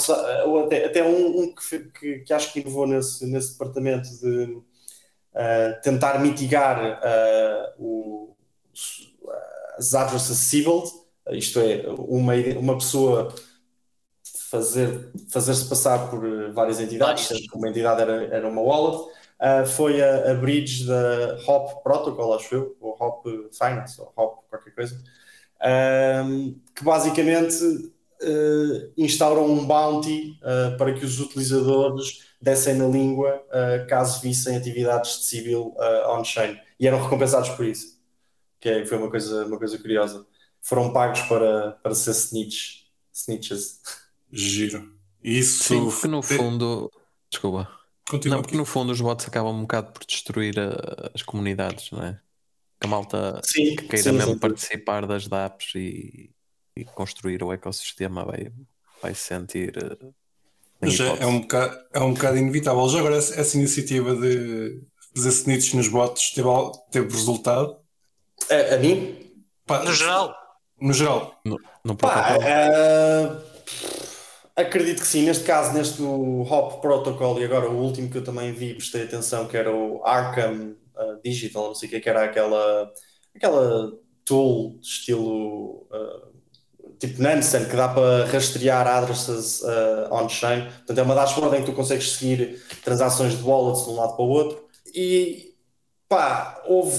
ou 0.47 0.67
até, 0.67 0.85
até 0.85 1.03
um, 1.03 1.41
um 1.41 1.55
que, 1.55 1.79
que, 1.99 2.19
que, 2.21 2.33
acho 2.33 2.53
que 2.53 2.61
inovou 2.61 2.87
nesse, 2.87 3.27
nesse 3.27 3.53
departamento 3.53 4.09
de 4.21 4.45
uh, 4.53 5.81
tentar 5.83 6.21
mitigar 6.21 7.01
uh, 7.01 7.83
o, 7.83 8.37
as 9.79 9.95
address 9.95 10.31
accessible, 10.31 10.83
isto 11.31 11.61
é, 11.61 11.89
uma, 11.89 12.35
uma 12.59 12.77
pessoa 12.77 13.35
fazer, 14.51 15.11
fazer-se 15.31 15.69
passar 15.69 16.11
por 16.11 16.53
várias 16.53 16.81
entidades, 16.81 17.31
uma 17.55 17.69
entidade 17.69 18.01
era, 18.01 18.25
era 18.25 18.49
uma 18.49 18.63
wallet, 18.63 19.11
uh, 19.41 19.67
foi 19.67 20.03
a, 20.03 20.33
a, 20.33 20.35
bridge 20.35 20.87
da 20.87 21.39
Hop 21.47 21.83
Protocol, 21.83 22.35
acho 22.35 22.55
eu, 22.55 22.77
ou 22.81 22.97
Hop 22.99 23.27
Finance, 23.53 24.01
ou 24.01 24.13
Hop 24.17 24.45
qualquer 24.49 24.75
coisa, 24.75 24.99
que 26.75 26.85
basicamente 26.85 27.63
uh, 27.65 28.93
instauram 28.97 29.45
um 29.47 29.67
bounty 29.67 30.39
uh, 30.43 30.77
para 30.79 30.95
que 30.95 31.05
os 31.05 31.21
utilizadores 31.21 32.27
dessem 32.41 32.75
na 32.75 32.87
língua 32.87 33.45
caso 33.89 34.23
vissem 34.23 34.57
atividades 34.57 35.19
de 35.19 35.25
civil 35.25 35.75
on-chain 36.07 36.57
e 36.79 36.87
eram 36.87 37.03
recompensados 37.03 37.49
por 37.51 37.67
isso, 37.67 37.99
que 38.61 38.69
é, 38.69 38.87
foi 38.87 38.97
uma 38.97 39.11
coisa, 39.11 39.45
uma 39.45 39.59
coisa 39.59 39.77
curiosa. 39.77 40.25
Foram 40.63 40.93
pagos 40.93 41.23
para, 41.23 41.73
para 41.83 41.95
ser 41.97 42.13
snitch, 42.13 42.83
snitches. 43.13 43.81
Giro. 44.33 44.93
Isso. 45.23 45.65
Sim, 45.65 45.85
porque 45.85 46.09
no 46.09 46.23
fundo. 46.23 46.91
Desculpa. 47.31 47.69
Continua 48.09 48.37
não, 48.37 48.43
porque 48.43 48.57
no 48.57 48.65
fundo 48.65 48.91
os 48.91 49.01
bots 49.01 49.29
acabam 49.29 49.55
um 49.55 49.63
bocado 49.63 49.93
por 49.93 50.05
destruir 50.07 50.59
a, 50.59 51.11
as 51.15 51.23
comunidades, 51.23 51.91
não 51.91 52.03
é? 52.03 52.19
Que 52.81 52.87
a 52.87 52.91
malta 52.91 53.41
sim, 53.45 53.77
que 53.77 53.87
queira 53.87 54.11
sim, 54.11 54.13
mesmo 54.13 54.33
sim. 54.33 54.39
participar 54.39 55.07
das 55.07 55.29
DApps 55.29 55.75
e, 55.75 56.31
e, 56.75 56.85
construir 56.85 57.43
o 57.43 57.53
ecossistema 57.53 58.25
vai, 58.25 58.51
vai 59.03 59.15
se 59.15 59.23
sentir. 59.23 59.77
Uh, 59.77 60.15
Mas 60.81 60.99
é, 60.99 61.23
é, 61.23 61.27
um 61.27 61.41
bocado, 61.41 61.79
é 61.93 62.01
um 62.01 62.15
bocado 62.15 62.39
inevitável. 62.39 62.89
Já 62.89 62.99
agora 63.01 63.17
essa, 63.17 63.39
essa 63.39 63.59
iniciativa 63.59 64.15
de 64.17 64.81
fazer 65.15 65.29
snitches 65.29 65.75
nos 65.75 65.89
bots 65.89 66.31
teve, 66.31 66.49
teve 66.91 67.11
resultado? 67.11 67.77
A, 68.51 68.75
a 68.75 68.79
mim? 68.79 69.33
Pá, 69.67 69.85
no 69.85 69.93
geral. 69.93 70.35
No 70.81 70.93
geral. 70.95 71.41
No, 71.45 71.59
no 71.85 71.97
Pá, 71.97 72.37
uh, 72.39 73.48
Acredito 74.59 75.03
que 75.03 75.07
sim, 75.07 75.23
neste 75.23 75.45
caso, 75.45 75.73
neste 75.73 76.03
Hop 76.03 76.81
Protocol 76.81 77.41
e 77.41 77.45
agora 77.45 77.71
o 77.71 77.81
último 77.81 78.11
que 78.11 78.19
eu 78.19 78.25
também 78.25 78.53
vi, 78.53 78.75
prestei 78.75 79.05
atenção, 79.05 79.47
que 79.47 79.57
era 79.57 79.73
o 79.73 80.05
Arkham 80.05 80.75
uh, 80.97 81.23
Digital, 81.25 81.69
não 81.69 81.75
sei 81.77 81.87
o 81.87 81.93
que, 81.93 82.01
que 82.01 82.09
era 82.09 82.25
aquela, 82.25 82.93
aquela 83.37 83.93
tool 84.25 84.77
estilo 84.83 85.87
uh, 85.93 86.29
tipo 86.99 87.23
Nansen, 87.23 87.67
que 87.67 87.77
dá 87.77 87.87
para 87.87 88.25
rastrear 88.27 88.85
addresses 88.85 89.63
uh, 89.63 90.13
on-chain. 90.13 90.65
Portanto, 90.65 90.99
é 90.99 91.03
uma 91.03 91.15
dashboard 91.15 91.57
em 91.57 91.61
que 91.61 91.67
tu 91.67 91.73
consegues 91.73 92.11
seguir 92.17 92.61
transações 92.83 93.39
de 93.39 93.45
wallets 93.45 93.85
de 93.85 93.91
um 93.91 93.95
lado 93.95 94.17
para 94.17 94.25
o 94.25 94.29
outro. 94.29 94.65
E 94.93 95.55
pá, 96.09 96.61
houve 96.67 96.99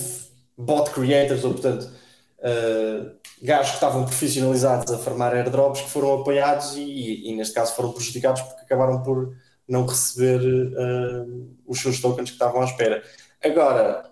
bot 0.57 0.91
creators, 0.91 1.43
ou 1.43 1.51
portanto, 1.51 1.91
uh, 2.39 3.18
gajos 3.41 3.69
que 3.69 3.75
estavam 3.75 4.05
profissionalizados 4.05 4.91
a 4.93 4.97
farmar 4.97 5.33
airdrops 5.33 5.81
que 5.81 5.89
foram 5.89 6.21
apoiados 6.21 6.75
e, 6.75 7.29
e, 7.29 7.35
neste 7.35 7.53
caso 7.53 7.75
foram 7.75 7.91
prejudicados 7.91 8.41
porque 8.41 8.61
acabaram 8.61 9.01
por 9.01 9.35
não 9.67 9.85
receber 9.85 10.41
uh, 10.43 11.57
os 11.65 11.79
seus 11.79 11.99
tokens 11.99 12.29
que 12.29 12.35
estavam 12.35 12.61
à 12.61 12.65
espera. 12.65 13.03
Agora, 13.43 14.11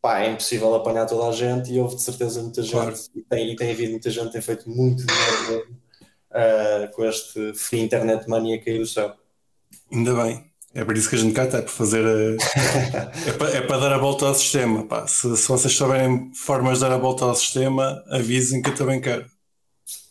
pá, 0.00 0.20
é 0.20 0.30
impossível 0.30 0.74
apanhar 0.74 1.06
toda 1.06 1.28
a 1.28 1.32
gente 1.32 1.72
e 1.72 1.80
houve 1.80 1.96
de 1.96 2.02
certeza 2.02 2.42
muita 2.42 2.62
gente 2.62 2.72
claro. 2.72 2.94
e, 3.14 3.22
tem, 3.22 3.52
e 3.52 3.56
tem 3.56 3.70
havido 3.72 3.90
muita 3.90 4.10
gente 4.10 4.26
que 4.26 4.32
tem 4.32 4.42
feito 4.42 4.70
muito 4.70 5.04
dinheiro 5.04 5.76
uh, 6.30 6.94
com 6.94 7.04
este 7.04 7.52
free 7.54 7.80
internet 7.80 8.28
money 8.28 8.54
a 8.54 8.64
cair 8.64 8.78
do 8.78 8.86
céu. 8.86 9.14
Ainda 9.90 10.14
bem. 10.14 10.51
É 10.74 10.84
por 10.84 10.96
isso 10.96 11.10
que 11.10 11.16
a 11.16 11.18
gente 11.18 11.34
cá 11.34 11.44
está, 11.44 11.58
é 11.58 11.62
por 11.62 11.70
fazer. 11.70 12.04
A... 12.04 13.28
é, 13.28 13.32
para, 13.32 13.50
é 13.50 13.60
para 13.60 13.78
dar 13.78 13.92
a 13.92 13.98
volta 13.98 14.26
ao 14.26 14.34
sistema. 14.34 14.86
Pá. 14.86 15.06
Se, 15.06 15.36
se 15.36 15.48
vocês 15.48 15.74
souberem 15.74 16.32
formas 16.34 16.78
de 16.78 16.84
dar 16.84 16.92
a 16.92 16.98
volta 16.98 17.24
ao 17.24 17.34
sistema, 17.34 18.02
avisem 18.08 18.62
que 18.62 18.70
eu 18.70 18.74
também 18.74 19.00
quero. 19.00 19.26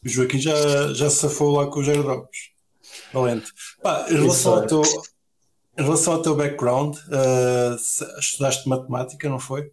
O 0.06 0.10
Joaquim 0.10 0.40
já, 0.40 0.94
já 0.94 1.10
se 1.10 1.18
safou 1.18 1.52
lá 1.52 1.68
com 1.68 1.80
os 1.80 1.90
airdrops. 1.90 2.52
Valente. 3.12 3.52
Pá, 3.82 4.06
em, 4.10 4.18
relação 4.18 4.54
ao 4.56 4.68
teu, 4.68 4.82
em 5.78 5.84
relação 5.84 6.14
ao 6.14 6.22
teu 6.22 6.36
background, 6.36 6.96
uh, 6.96 8.20
estudaste 8.20 8.70
matemática, 8.70 9.28
não 9.30 9.40
foi? 9.40 9.72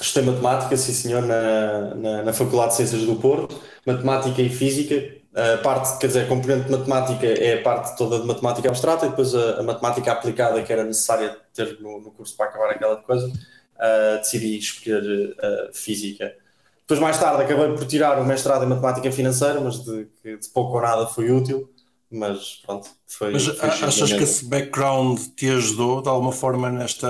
Estudei 0.00 0.30
matemática, 0.30 0.76
sim 0.76 0.92
senhor, 0.92 1.22
na, 1.22 1.94
na, 1.94 2.22
na 2.22 2.32
Faculdade 2.32 2.70
de 2.70 2.76
Ciências 2.76 3.02
do 3.02 3.16
Porto, 3.16 3.60
matemática 3.84 4.40
e 4.40 4.48
física 4.48 5.17
a 5.38 5.58
parte, 5.58 5.98
quer 5.98 6.08
dizer, 6.08 6.24
a 6.24 6.26
componente 6.26 6.64
de 6.64 6.70
matemática 6.72 7.26
é 7.26 7.60
a 7.60 7.62
parte 7.62 7.96
toda 7.96 8.18
de 8.18 8.26
matemática 8.26 8.68
abstrata 8.68 9.06
e 9.06 9.10
depois 9.10 9.32
a, 9.34 9.60
a 9.60 9.62
matemática 9.62 10.10
aplicada 10.10 10.62
que 10.62 10.72
era 10.72 10.82
necessária 10.82 11.36
ter 11.54 11.78
no, 11.80 12.00
no, 12.00 12.10
curso 12.10 12.36
para 12.36 12.46
acabar 12.46 12.70
aquela 12.70 12.96
coisa, 12.96 13.28
uh, 13.28 14.18
decidi 14.18 14.58
escolher 14.58 15.36
uh, 15.36 15.72
física. 15.72 16.34
Depois, 16.80 16.98
mais 16.98 17.18
tarde, 17.18 17.42
acabei 17.42 17.72
por 17.76 17.86
tirar 17.86 18.18
o 18.18 18.24
mestrado 18.24 18.64
em 18.64 18.66
matemática 18.66 19.12
financeira, 19.12 19.60
mas 19.60 19.84
de, 19.84 20.08
de 20.24 20.48
pouco 20.52 20.74
ou 20.74 20.82
nada 20.82 21.06
foi 21.06 21.30
útil. 21.30 21.70
Mas 22.10 22.62
pronto, 22.64 22.88
foi. 23.06 23.32
Mas 23.32 23.46
foi 23.46 23.68
achas 23.68 24.12
que 24.12 24.22
esse 24.22 24.44
background 24.46 25.20
te 25.36 25.50
ajudou 25.50 26.02
de 26.02 26.08
alguma 26.08 26.32
forma 26.32 26.70
nesta, 26.70 27.08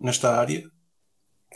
nesta 0.00 0.34
área? 0.34 0.62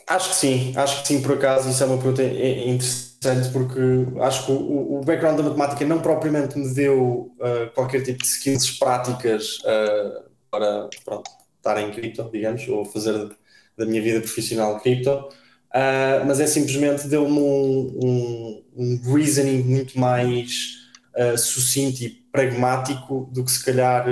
Acho 0.08 0.30
que 0.30 0.36
sim, 0.36 0.72
acho 0.76 1.02
que 1.02 1.08
sim, 1.08 1.22
por 1.22 1.32
acaso, 1.36 1.70
isso 1.70 1.82
é 1.82 1.86
uma 1.86 1.96
pergunta 1.96 2.22
interessante 2.22 3.05
porque 3.52 3.80
acho 4.20 4.46
que 4.46 4.52
o, 4.52 4.98
o 4.98 5.00
background 5.04 5.38
da 5.38 5.42
matemática 5.44 5.84
não 5.84 6.00
propriamente 6.00 6.58
me 6.58 6.72
deu 6.72 7.32
uh, 7.38 7.72
qualquer 7.74 8.02
tipo 8.02 8.18
de 8.18 8.26
skills 8.26 8.78
práticas 8.78 9.58
uh, 9.60 10.24
para 10.50 10.88
pronto, 11.04 11.30
estar 11.56 11.80
em 11.80 11.90
cripto, 11.90 12.28
digamos, 12.32 12.66
ou 12.68 12.84
fazer 12.84 13.30
da 13.76 13.84
minha 13.84 14.00
vida 14.00 14.20
profissional 14.20 14.78
cripto, 14.80 15.10
uh, 15.10 16.26
mas 16.26 16.40
é 16.40 16.46
simplesmente 16.46 17.08
deu-me 17.08 17.38
um, 17.38 17.98
um, 18.02 18.64
um, 18.76 19.12
reasoning 19.14 19.62
muito 19.62 19.98
mais 19.98 20.84
sucinto 21.38 22.04
e 22.04 22.10
pragmático 22.10 23.30
do 23.32 23.42
que 23.42 23.50
se 23.50 23.64
calhar 23.64 24.04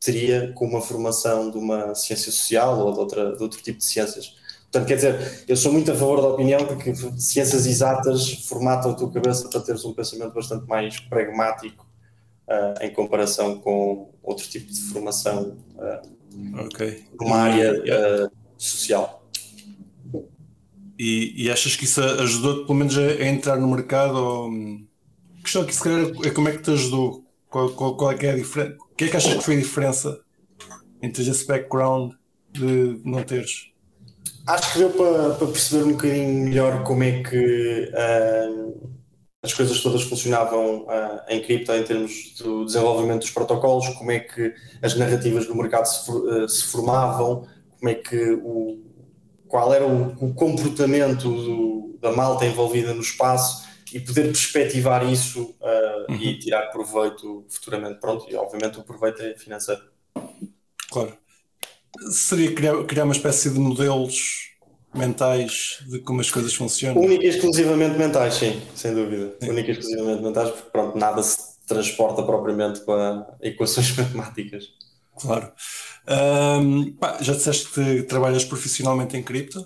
teria 0.00 0.50
com 0.54 0.64
uma 0.64 0.80
formação 0.80 1.50
de 1.50 1.58
uma 1.58 1.94
ciência 1.94 2.32
social 2.32 2.78
ou 2.78 2.92
de, 2.94 2.98
outra, 2.98 3.36
de 3.36 3.42
outro 3.42 3.60
tipo 3.62 3.78
de 3.78 3.84
ciências. 3.84 4.39
Portanto, 4.70 4.86
quer 4.86 4.94
dizer, 4.94 5.44
eu 5.48 5.56
sou 5.56 5.72
muito 5.72 5.90
a 5.90 5.94
favor 5.94 6.22
da 6.22 6.28
opinião 6.28 6.60
de 6.64 6.76
que 6.76 6.94
ciências 7.20 7.66
exatas 7.66 8.44
formatam 8.44 8.92
a 8.92 8.94
tua 8.94 9.10
cabeça 9.12 9.48
para 9.48 9.60
teres 9.60 9.84
um 9.84 9.92
pensamento 9.92 10.32
bastante 10.32 10.64
mais 10.68 11.00
pragmático 11.00 11.84
uh, 12.48 12.84
em 12.84 12.92
comparação 12.92 13.58
com 13.58 14.14
outro 14.22 14.48
tipo 14.48 14.72
de 14.72 14.80
formação 14.80 15.58
uh, 15.74 16.66
okay. 16.66 17.04
numa 17.20 17.36
área 17.36 17.72
uh, 17.72 18.30
social. 18.56 19.26
E, 20.96 21.46
e, 21.46 21.50
achas 21.50 21.74
que 21.74 21.84
isso 21.84 22.00
ajudou-te 22.00 22.66
pelo 22.66 22.78
menos 22.78 22.96
a, 22.96 23.00
a, 23.00 23.26
entrar 23.26 23.56
no 23.56 23.66
mercado? 23.66 24.14
Ou... 24.16 24.50
A 25.38 25.42
questão 25.42 25.62
aqui 25.62 25.74
se 25.74 25.82
calhar 25.82 26.12
é 26.24 26.30
como 26.30 26.48
é 26.48 26.52
que 26.52 26.62
te 26.62 26.70
ajudou? 26.70 27.24
Qual, 27.48 27.70
qual, 27.70 27.96
qual 27.96 28.12
é 28.12 28.14
que 28.14 28.26
é 28.26 28.32
a 28.32 28.36
diferença? 28.36 28.76
O 28.78 28.94
que 28.94 29.04
é 29.04 29.08
que 29.08 29.16
achas 29.16 29.34
que 29.34 29.42
foi 29.42 29.56
a 29.56 29.58
diferença 29.60 30.20
entre 31.02 31.28
esse 31.28 31.44
background 31.44 32.12
de 32.52 33.00
não 33.02 33.22
teres? 33.24 33.69
Acho 34.50 34.72
que 34.72 34.78
deu 34.80 34.90
para, 34.90 35.34
para, 35.34 35.46
perceber 35.46 35.84
um 35.84 35.92
bocadinho 35.92 36.44
melhor 36.44 36.82
como 36.82 37.04
é 37.04 37.22
que 37.22 37.88
uh, 37.94 38.90
as 39.44 39.54
coisas 39.54 39.80
todas 39.80 40.02
funcionavam 40.02 40.86
uh, 40.86 41.20
em 41.28 41.40
cripto 41.40 41.70
em 41.72 41.84
termos 41.84 42.34
do 42.36 42.64
desenvolvimento 42.64 43.20
dos 43.20 43.30
protocolos, 43.30 43.88
como 43.90 44.10
é 44.10 44.18
que 44.18 44.52
as 44.82 44.96
narrativas 44.96 45.46
no 45.46 45.54
mercado 45.54 45.84
se, 45.86 46.10
uh, 46.10 46.48
se 46.48 46.64
formavam, 46.64 47.46
como 47.78 47.90
é 47.90 47.94
que 47.94 48.32
o, 48.42 48.82
qual 49.46 49.72
era 49.72 49.86
o, 49.86 50.16
o 50.20 50.34
comportamento 50.34 51.30
do, 51.30 51.96
da 52.00 52.10
malta 52.10 52.44
envolvida 52.44 52.92
no 52.92 53.02
espaço 53.02 53.68
e 53.92 54.00
poder 54.00 54.24
perspectivar 54.24 55.08
isso 55.08 55.54
uh, 55.60 56.12
uhum. 56.12 56.16
e 56.16 56.36
tirar 56.40 56.72
proveito 56.72 57.46
futuramente. 57.48 58.00
Pronto, 58.00 58.26
e 58.28 58.34
obviamente 58.34 58.80
o 58.80 58.82
proveito 58.82 59.22
é 59.22 59.36
financeiro. 59.36 59.82
Claro. 60.90 61.16
Seria 62.10 62.54
criar, 62.54 62.84
criar 62.84 63.04
uma 63.04 63.14
espécie 63.14 63.50
de 63.50 63.58
modelos 63.58 64.50
mentais 64.94 65.84
de 65.88 66.00
como 66.00 66.20
as 66.20 66.30
coisas 66.30 66.54
funcionam? 66.54 67.00
Única 67.02 67.24
e 67.24 67.28
exclusivamente 67.28 67.98
mentais, 67.98 68.34
sim, 68.34 68.60
sem 68.74 68.94
dúvida. 68.94 69.34
Sim. 69.40 69.50
Única 69.50 69.68
e 69.68 69.72
exclusivamente 69.72 70.22
mentais, 70.22 70.50
porque 70.50 70.70
pronto, 70.70 70.98
nada 70.98 71.22
se 71.22 71.38
transporta 71.66 72.22
propriamente 72.22 72.80
para 72.80 73.26
equações 73.40 73.94
matemáticas. 73.96 74.64
Claro. 75.20 75.52
Um, 76.08 76.92
pá, 76.92 77.18
já 77.20 77.34
disseste 77.34 77.68
que 77.70 78.02
trabalhas 78.04 78.44
profissionalmente 78.44 79.16
em 79.16 79.22
cripto? 79.22 79.64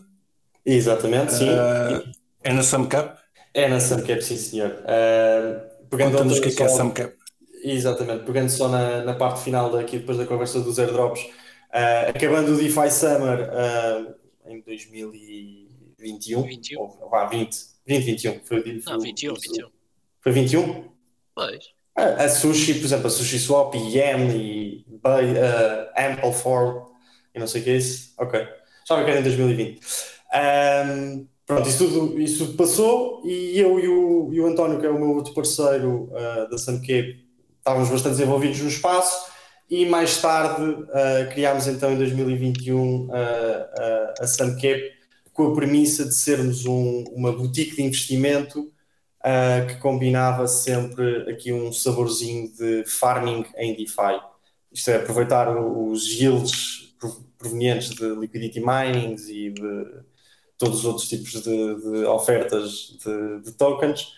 Exatamente, 0.65 1.35
sim. 1.35 1.49
Uh, 1.49 2.03
é 2.43 2.53
na 2.53 2.63
SumCap? 2.63 3.19
É 3.53 3.69
na 3.69 3.81
SumCap, 3.81 4.23
sim 4.23 4.37
senhor. 4.37 4.71
Uh, 4.71 5.97
Conta-nos 5.97 6.39
o 6.39 6.41
que 6.43 6.49
é, 6.49 6.53
que 6.53 6.63
é 6.63 6.67
a 6.67 6.69
SumCap. 6.69 7.15
Exatamente, 7.63 8.25
pegando 8.25 8.51
só 8.51 8.69
na, 8.69 9.05
na 9.05 9.15
parte 9.15 9.43
final 9.43 9.71
daqui, 9.71 9.99
depois 9.99 10.19
da 10.19 10.27
conversa 10.27 10.61
dos 10.61 10.79
airdrops, 10.79 11.25
uh, 11.75 12.11
acabando 12.11 12.53
o 12.53 12.57
DeFi 12.57 12.91
Summer 12.91 13.51
uh, 13.51 14.15
em 14.47 14.61
2021, 14.63 16.43
21. 16.43 16.81
ou 16.81 17.11
vá, 17.11 17.27
20, 17.27 17.51
2021, 17.87 18.41
foi, 18.45 18.63
foi, 18.81 18.93
Não, 18.93 19.01
21, 19.01 19.35
21. 19.35 19.69
Foi 20.21 20.33
21? 20.33 20.85
Pois. 21.35 21.65
A, 21.97 22.25
a 22.25 22.29
Sushi, 22.29 22.75
por 22.75 22.85
exemplo, 22.85 23.07
a 23.09 23.11
Sushi 23.11 23.39
Swap 23.39 23.75
e 23.75 23.97
Yam 23.97 24.31
e 24.35 24.85
uh, 24.89 25.93
Ample 25.97 26.33
for 26.33 26.93
e 27.35 27.39
não 27.39 27.47
sei 27.47 27.61
o 27.61 27.65
que 27.65 27.71
é 27.71 27.77
isso. 27.77 28.15
Ok. 28.19 28.41
Já 28.87 29.05
que 29.05 29.11
era 29.11 29.21
em 29.21 29.23
2020. 29.23 29.81
Um, 30.35 31.27
pronto, 31.47 31.69
isso 31.69 31.89
tudo, 31.89 32.21
isso 32.21 32.47
tudo 32.47 32.57
passou 32.57 33.23
e 33.25 33.59
eu 33.59 33.79
e 33.79 33.89
o, 33.89 34.33
e 34.33 34.41
o 34.41 34.47
António, 34.47 34.81
que 34.81 34.87
é 34.87 34.91
o 34.91 34.99
meu 34.99 35.11
outro 35.11 35.35
parceiro 35.35 36.11
uh, 36.13 36.49
da 36.51 36.59
Suncape, 36.59 37.25
estávamos 37.59 37.89
bastante 37.89 38.23
envolvidos 38.23 38.61
no 38.61 38.69
espaço 38.69 39.34
e 39.71 39.87
mais 39.87 40.21
tarde 40.21 40.63
uh, 40.63 41.31
criámos 41.33 41.67
então 41.67 41.93
em 41.93 41.97
2021 41.97 42.77
uh, 42.77 43.09
uh, 43.09 43.11
a 44.21 44.27
Suncap 44.27 44.81
com 45.33 45.49
a 45.49 45.55
premissa 45.55 46.05
de 46.05 46.15
sermos 46.15 46.65
um, 46.65 47.05
uma 47.13 47.33
boutique 47.33 47.77
de 47.77 47.83
investimento 47.83 48.73
uh, 49.21 49.67
que 49.67 49.77
combinava 49.77 50.47
sempre 50.47 51.31
aqui 51.31 51.53
um 51.53 51.73
saborzinho 51.73 52.53
de 52.53 52.85
farming 52.87 53.45
em 53.57 53.75
DeFi. 53.75 54.21
Isto 54.73 54.91
é, 54.91 54.97
aproveitar 54.97 55.49
os 55.57 56.05
yields 56.07 56.95
provenientes 57.39 57.91
de 57.91 58.15
liquidity 58.15 58.61
minings 58.61 59.29
e 59.29 59.51
de 59.51 59.87
todos 60.57 60.81
os 60.81 60.85
outros 60.85 61.09
tipos 61.09 61.33
de, 61.43 61.43
de 61.43 62.05
ofertas 62.07 62.97
de, 63.05 63.41
de 63.43 63.53
tokens 63.53 64.13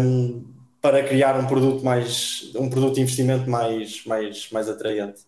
um, 0.00 0.44
para 0.82 1.04
criar 1.04 1.38
um 1.38 1.46
produto 1.46 1.84
mais 1.84 2.50
um 2.56 2.68
produto 2.68 2.96
de 2.96 3.00
investimento 3.00 3.48
mais 3.48 4.04
mais 4.04 4.50
mais 4.50 4.68
atraente. 4.68 5.22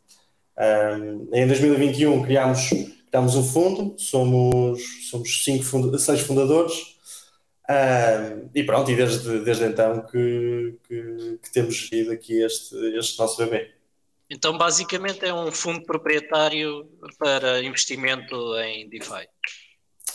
Um, 0.58 1.28
em 1.32 1.46
2021 1.46 2.23
criámos 2.25 2.68
criámos 3.08 3.37
um 3.37 3.44
fundo, 3.44 3.94
somos 3.96 5.08
somos 5.08 5.44
cinco 5.44 5.64
seis 5.99 6.20
fundadores 6.20 6.75
um, 7.70 8.50
e 8.52 8.64
pronto 8.64 8.90
e 8.90 8.96
desde 8.96 9.44
desde 9.44 9.64
então 9.64 10.04
que, 10.06 10.76
que, 10.88 11.38
que 11.42 11.52
temos 11.52 11.76
gerido 11.76 12.11
aqui 12.11 12.42
este 12.42 12.75
este 12.99 13.16
nosso 13.18 13.38
bebê. 13.38 13.73
Então, 14.28 14.56
basicamente, 14.56 15.25
é 15.25 15.32
um 15.32 15.52
fundo 15.52 15.82
proprietário 15.82 16.88
para 17.18 17.62
investimento 17.62 18.56
em 18.58 18.88
DeFi. 18.88 19.28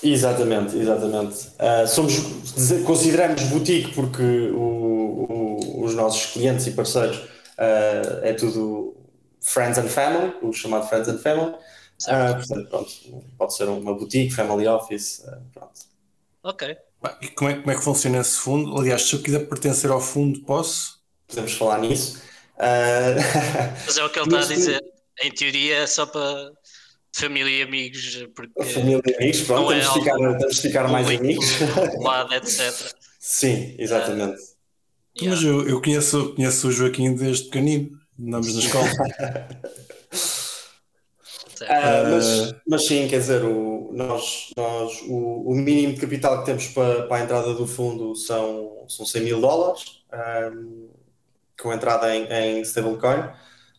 Exatamente, 0.01 0.77
exatamente. 0.77 1.47
Uh, 1.59 1.87
somos, 1.87 2.13
consideramos 2.85 3.43
boutique 3.43 3.93
porque 3.93 4.23
o, 4.23 5.27
o, 5.29 5.83
os 5.83 5.93
nossos 5.93 6.31
clientes 6.31 6.65
e 6.67 6.71
parceiros 6.71 7.17
uh, 7.17 8.23
é 8.23 8.33
tudo 8.33 8.95
friends 9.41 9.77
and 9.77 9.89
family, 9.89 10.33
o 10.41 10.53
chamado 10.53 10.87
friends 10.87 11.09
and 11.09 11.19
family. 11.19 11.53
Uh, 12.03 12.35
portanto, 12.35 12.69
pronto, 12.69 12.91
pode 13.37 13.53
ser 13.53 13.65
uma 13.65 13.93
boutique, 13.93 14.33
family 14.33 14.67
office, 14.67 15.25
pronto. 15.53 15.81
Ok. 16.43 16.77
E 17.21 17.27
como 17.29 17.49
é, 17.49 17.55
como 17.55 17.71
é 17.71 17.75
que 17.75 17.83
funciona 17.83 18.19
esse 18.19 18.37
fundo? 18.37 18.77
Aliás, 18.77 19.01
se 19.01 19.15
eu 19.15 19.21
quiser 19.21 19.47
pertencer 19.47 19.91
ao 19.91 19.99
fundo, 19.99 20.39
posso? 20.41 20.99
Podemos 21.27 21.53
falar 21.53 21.79
nisso. 21.79 22.21
Mas 23.85 23.97
é 23.97 24.03
o 24.03 24.09
que 24.09 24.19
ele 24.19 24.27
está 24.35 24.39
a 24.39 24.55
dizer. 24.55 24.81
Em 25.21 25.31
teoria 25.31 25.79
é 25.79 25.87
só 25.87 26.05
para 26.05 26.53
família 27.13 27.59
e 27.59 27.61
amigos. 27.63 28.27
Porque 28.35 28.63
família 28.63 29.01
e 29.05 29.15
amigos, 29.15 29.41
pronto, 29.41 29.69
temos, 29.69 29.85
é 29.85 29.87
de 29.87 29.99
ficar, 29.99 30.17
temos 30.17 30.55
de 30.55 30.61
ficar 30.61 30.87
mais 30.87 31.07
amigos. 31.07 31.45
Lado, 32.01 32.33
etc. 32.33 32.93
Sim, 33.19 33.75
exatamente. 33.77 34.39
Uh, 34.39 35.21
yeah. 35.21 35.35
Mas 35.35 35.43
eu, 35.43 35.67
eu 35.67 35.81
conheço, 35.81 36.33
conheço 36.35 36.67
o 36.67 36.71
Joaquim 36.71 37.13
desde 37.13 37.45
pequenino, 37.45 37.99
andamos 38.19 38.53
na 38.53 38.59
escola. 38.61 38.89
Uh, 41.61 42.09
mas, 42.11 42.55
mas, 42.67 42.85
sim, 42.87 43.07
quer 43.07 43.19
dizer, 43.19 43.43
o, 43.43 43.91
nós, 43.93 44.51
nós, 44.55 45.01
o, 45.07 45.51
o, 45.51 45.55
mínimo 45.55 45.93
de 45.93 45.99
capital 45.99 46.39
que 46.39 46.45
temos 46.45 46.67
para, 46.67 47.03
para 47.03 47.17
a 47.17 47.23
entrada 47.23 47.53
do 47.53 47.67
fundo 47.67 48.15
são, 48.15 48.85
são 48.87 49.05
100 49.05 49.23
mil 49.23 49.41
dólares, 49.41 50.01
um, 50.53 50.89
com 51.61 51.73
entrada 51.73 52.15
em, 52.15 52.25
em 52.27 52.61
stablecoin. 52.61 53.29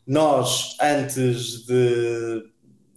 Nós, 0.06 0.76
antes 0.80 1.64
de, 1.64 2.42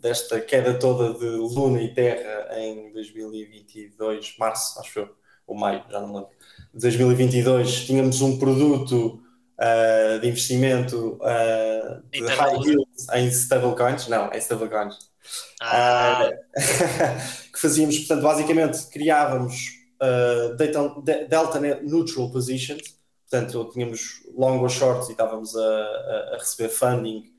desta 0.03 0.41
queda 0.41 0.73
toda 0.73 1.17
de 1.17 1.25
Luna 1.25 1.81
e 1.81 1.93
Terra 1.93 2.59
em 2.59 2.91
2022, 2.91 4.35
março, 4.37 4.77
acho 4.81 4.99
eu, 4.99 5.09
ou 5.47 5.55
maio, 5.55 5.81
já 5.89 6.01
não 6.01 6.13
lembro, 6.13 6.29
de 6.73 6.81
2022, 6.81 7.85
tínhamos 7.85 8.21
um 8.21 8.37
produto 8.37 9.23
uh, 9.57 10.19
de 10.19 10.27
investimento 10.27 11.17
uh, 11.21 12.03
de 12.11 12.19
high 12.19 12.57
yield 12.57 12.85
em 13.13 13.27
stablecoins, 13.27 14.09
não, 14.09 14.29
em 14.33 14.37
stablecoins, 14.39 14.97
ah. 15.61 16.29
uh, 16.29 16.51
que 17.53 17.59
fazíamos, 17.59 17.97
portanto, 17.99 18.21
basicamente 18.21 18.85
criávamos 18.89 19.81
delta, 20.57 21.01
delta 21.29 21.59
neutral 21.61 22.29
positions, 22.29 22.99
portanto, 23.29 23.71
tínhamos 23.71 24.21
long 24.35 24.59
ou 24.59 24.67
shorts 24.67 25.07
e 25.07 25.13
estávamos 25.13 25.55
a, 25.55 25.61
a, 25.61 26.31
a 26.33 26.37
receber 26.39 26.67
funding 26.67 27.31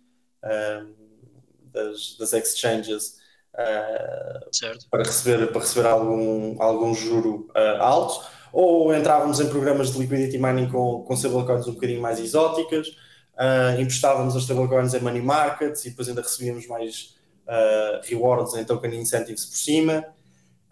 das, 1.74 2.16
das 2.18 2.32
exchanges 2.32 3.16
uh, 3.54 4.88
para 4.90 5.02
receber, 5.02 5.46
para 5.48 5.60
receber 5.60 5.86
algum, 5.86 6.62
algum 6.62 6.94
juro 6.94 7.48
uh, 7.50 7.82
alto, 7.82 8.24
ou 8.52 8.94
entrávamos 8.94 9.40
em 9.40 9.48
programas 9.48 9.92
de 9.92 9.98
liquidity 9.98 10.38
mining 10.38 10.70
com, 10.70 11.02
com 11.02 11.14
stablecoins 11.14 11.66
um 11.66 11.74
bocadinho 11.74 12.00
mais 12.00 12.20
exóticas, 12.20 12.88
uh, 12.88 13.80
emprestávamos 13.80 14.36
as 14.36 14.44
stablecoins 14.44 14.94
em 14.94 15.00
money 15.00 15.20
markets 15.20 15.84
e 15.84 15.90
depois 15.90 16.08
ainda 16.08 16.22
recebíamos 16.22 16.66
mais 16.66 17.12
rewards 18.04 18.54
em 18.54 18.64
token 18.64 18.94
incentives 18.94 19.44
por 19.44 19.56
cima. 19.56 20.02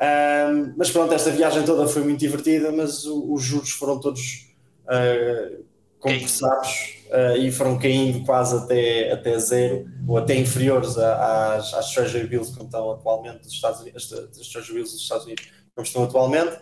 Um, 0.01 0.75
mas 0.77 0.91
pronto, 0.91 1.13
esta 1.13 1.31
viagem 1.31 1.65
toda 1.65 1.87
foi 1.87 2.03
muito 2.03 2.19
divertida, 2.19 2.73
mas 2.73 3.05
o, 3.05 3.35
os 3.35 3.43
juros 3.43 3.71
foram 3.71 4.01
todos 4.01 4.53
uh, 4.85 5.65
compressados 6.01 7.02
uh, 7.13 7.37
e 7.37 7.53
foram 7.53 7.79
caindo 7.79 8.25
quase 8.25 8.57
até, 8.57 9.13
até 9.13 9.39
zero 9.39 9.87
ou 10.09 10.17
até 10.17 10.35
inferiores 10.35 10.97
às, 10.97 11.75
às 11.75 11.93
Treasury 11.93 12.27
Bills 12.27 12.53
como 12.53 12.65
estão 12.65 12.91
atualmente 12.91 13.43
dos 13.43 13.53
Estados 13.53 13.81
Unidos, 13.81 14.13
as, 14.13 14.41
as 14.41 14.49
Treasury 14.49 14.75
Bills 14.75 14.93
dos 14.93 15.03
Estados 15.03 15.25
Unidos 15.25 15.45
como 15.75 15.87
estão 15.87 16.05
atualmente. 16.05 16.57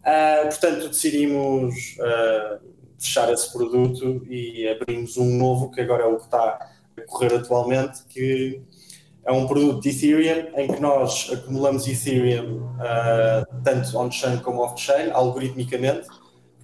Uh, 0.00 0.48
portanto, 0.48 0.88
decidimos 0.88 1.74
uh, 1.98 2.60
fechar 2.98 3.32
esse 3.32 3.50
produto 3.52 4.24
e 4.28 4.68
abrimos 4.68 5.16
um 5.16 5.36
novo 5.36 5.70
que 5.70 5.80
agora 5.80 6.04
é 6.04 6.06
o 6.06 6.16
que 6.16 6.24
está 6.24 6.58
a 6.96 7.02
correr 7.06 7.34
atualmente, 7.34 8.04
que 8.08 8.62
é 9.24 9.32
um 9.32 9.46
produto 9.46 9.80
de 9.80 9.88
Ethereum 9.88 10.50
em 10.54 10.68
que 10.68 10.80
nós 10.80 11.30
acumulamos 11.32 11.88
Ethereum 11.88 12.68
tanto 13.64 13.96
on-chain 13.96 14.36
como 14.38 14.60
off-chain, 14.60 15.10
algoritmicamente, 15.12 16.06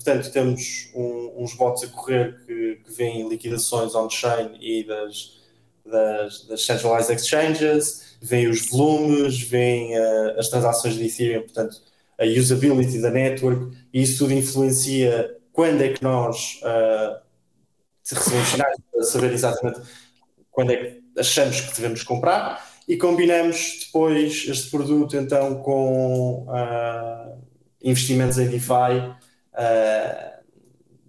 Portanto, 0.02 0.32
temos 0.32 0.90
um, 0.94 1.42
uns 1.42 1.54
bots 1.54 1.84
a 1.84 1.88
correr 1.88 2.40
que, 2.46 2.80
que 2.82 2.90
vêem 2.90 3.28
liquidações 3.28 3.94
on-chain 3.94 4.56
e 4.58 4.82
das, 4.82 5.38
das, 5.84 6.46
das, 6.46 6.64
centralized 6.64 7.14
exchanges, 7.14 8.16
veem 8.18 8.48
os 8.48 8.70
volumes, 8.70 9.38
veem 9.42 9.94
uh, 9.98 10.38
as 10.38 10.48
transações 10.48 10.94
de 10.94 11.04
Ethereum, 11.04 11.42
portanto, 11.42 11.82
a 12.18 12.24
usability 12.24 12.98
da 12.98 13.10
network, 13.10 13.76
e 13.92 14.02
isso 14.02 14.24
tudo 14.24 14.32
influencia 14.32 15.36
quando 15.52 15.82
é 15.82 15.90
que 15.90 16.02
nós 16.02 16.60
uh, 16.62 17.20
recebemos 18.10 18.48
sinais 18.48 18.76
para 18.90 19.02
saber 19.02 19.32
exatamente 19.34 19.80
quando 20.50 20.72
é 20.72 20.76
que 20.76 21.02
achamos 21.18 21.60
que 21.60 21.76
devemos 21.76 22.02
comprar 22.02 22.66
e 22.88 22.96
combinamos 22.96 23.84
depois 23.84 24.46
este 24.48 24.70
produto 24.70 25.14
então 25.14 25.62
com 25.62 26.46
uh, 26.48 27.38
investimentos 27.82 28.38
em 28.38 28.48
DeFi 28.48 29.20
uh, 29.60 30.40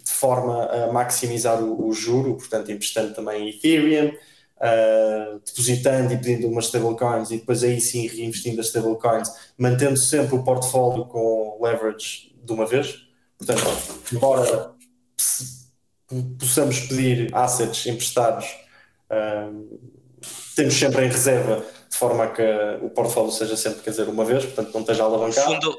de 0.04 0.12
forma 0.12 0.66
a 0.66 0.92
maximizar 0.92 1.64
o, 1.64 1.88
o, 1.88 1.94
juro, 1.94 2.36
portanto, 2.36 2.72
emprestando 2.72 3.14
também 3.14 3.50
Ethereum, 3.50 4.10
uh, 4.10 5.40
depositando 5.46 6.14
e 6.14 6.18
pedindo 6.18 6.48
umas 6.48 6.66
stablecoins 6.66 7.32
e 7.32 7.38
depois 7.38 7.64
aí 7.64 7.80
sim 7.80 8.08
reinvestindo 8.08 8.60
as 8.60 8.68
stablecoins, 8.68 9.30
mantendo 9.58 9.98
sempre 9.98 10.36
o 10.36 10.44
portfólio 10.44 11.06
com 11.06 11.60
leverage 11.62 12.36
de 12.44 12.52
uma 12.52 12.66
vez. 12.66 13.08
Portanto, 13.38 13.62
embora 14.14 14.72
possamos 16.38 16.82
pedir 16.82 17.34
assets 17.34 17.86
emprestados, 17.88 18.46
uh, 19.10 19.80
temos 20.56 20.74
sempre 20.74 21.06
em 21.06 21.10
reserva 21.10 21.64
de 21.90 21.98
forma 21.98 22.26
a 22.26 22.28
que 22.28 22.44
o 22.82 22.90
portfólio 22.90 23.32
seja 23.32 23.56
sempre, 23.56 23.82
quer 23.82 23.92
dizer, 23.92 24.08
uma 24.08 24.26
vez, 24.26 24.46
portanto 24.46 24.74
não 24.74 24.82
esteja 24.82 25.04
alavancado. 25.04 25.54
Fundo, 25.54 25.78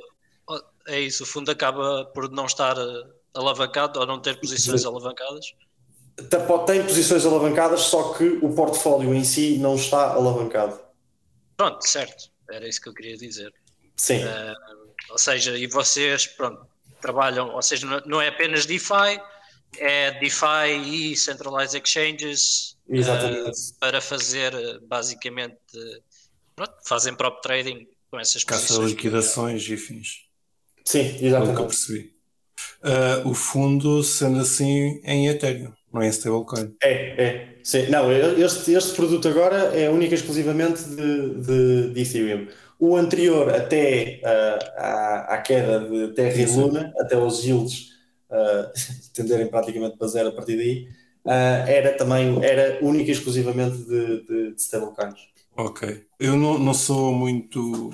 é 0.86 1.00
isso, 1.00 1.24
o 1.24 1.26
fundo 1.26 1.50
acaba 1.50 2.04
por 2.06 2.30
não 2.30 2.46
estar 2.46 2.76
eh, 2.76 3.04
alavancado 3.34 4.00
ou 4.00 4.06
não 4.06 4.20
ter 4.20 4.38
posições 4.40 4.84
alavancadas? 4.84 5.54
Tem 6.66 6.82
posições 6.84 7.24
alavancadas, 7.24 7.82
só 7.82 8.12
que 8.14 8.24
o 8.42 8.54
portfólio 8.54 9.14
em 9.14 9.24
si 9.24 9.58
não 9.58 9.76
está 9.76 10.12
alavancado. 10.12 10.78
Pronto, 11.56 11.86
certo, 11.88 12.30
era 12.50 12.68
isso 12.68 12.80
que 12.80 12.88
eu 12.88 12.94
queria 12.94 13.16
dizer. 13.16 13.52
Sim. 13.96 14.24
Uh, 14.24 14.92
ou 15.10 15.18
seja, 15.18 15.56
e 15.56 15.66
vocês, 15.66 16.26
pronto, 16.26 16.66
trabalham, 17.00 17.54
ou 17.54 17.62
seja, 17.62 17.86
não 18.06 18.20
é 18.20 18.28
apenas 18.28 18.66
DeFi, 18.66 19.20
é 19.78 20.12
DeFi 20.20 20.76
e 20.84 21.16
Centralized 21.16 21.82
Exchanges 21.82 22.76
uh, 22.88 23.78
para 23.80 24.00
fazer 24.00 24.52
basicamente 24.82 25.56
pronto, 26.54 26.74
fazem 26.84 27.14
prop 27.14 27.40
trading 27.42 27.86
com 28.10 28.20
essas 28.20 28.44
Caça 28.44 28.80
liquidações 28.82 29.68
e 29.68 29.76
fins. 29.76 30.26
Sim, 30.84 31.16
exatamente. 31.20 31.56
que 31.56 31.62
eu 31.62 31.66
percebi. 31.66 32.12
Uh, 32.82 33.28
o 33.28 33.34
fundo 33.34 34.02
sendo 34.02 34.40
assim 34.40 35.00
em 35.04 35.28
Ethereum, 35.28 35.72
não 35.92 36.02
é 36.02 36.06
em 36.06 36.10
stablecoin. 36.10 36.74
É, 36.82 37.24
é. 37.24 37.48
Sim. 37.62 37.88
Não, 37.90 38.10
este, 38.10 38.72
este 38.72 38.94
produto 38.94 39.28
agora 39.28 39.56
é 39.76 39.88
único 39.88 40.12
e 40.12 40.16
exclusivamente 40.16 40.82
de, 40.82 41.34
de, 41.40 41.90
de 41.92 42.00
Ethereum. 42.00 42.48
O 42.78 42.96
anterior, 42.96 43.48
até 43.54 44.20
uh, 44.24 44.72
à, 44.76 45.34
à, 45.34 45.38
queda 45.38 45.78
de 45.88 46.08
Terra 46.14 46.36
e 46.36 46.46
Luna, 46.46 46.92
até 46.98 47.16
os 47.16 47.44
yields 47.44 47.90
uh, 48.28 48.72
tenderem 49.14 49.46
praticamente 49.46 49.96
para 49.96 50.08
zero 50.08 50.30
a 50.30 50.32
partir 50.32 50.56
daí, 50.56 50.88
uh, 51.24 51.68
era 51.68 51.92
também, 51.96 52.44
era 52.44 52.84
único 52.84 53.08
e 53.08 53.12
exclusivamente 53.12 53.78
de, 53.78 54.26
de, 54.26 54.54
de 54.54 54.60
stablecoins. 54.60 55.20
Ok. 55.56 56.04
Eu 56.18 56.36
não, 56.36 56.58
não 56.58 56.74
sou 56.74 57.12
muito, 57.12 57.90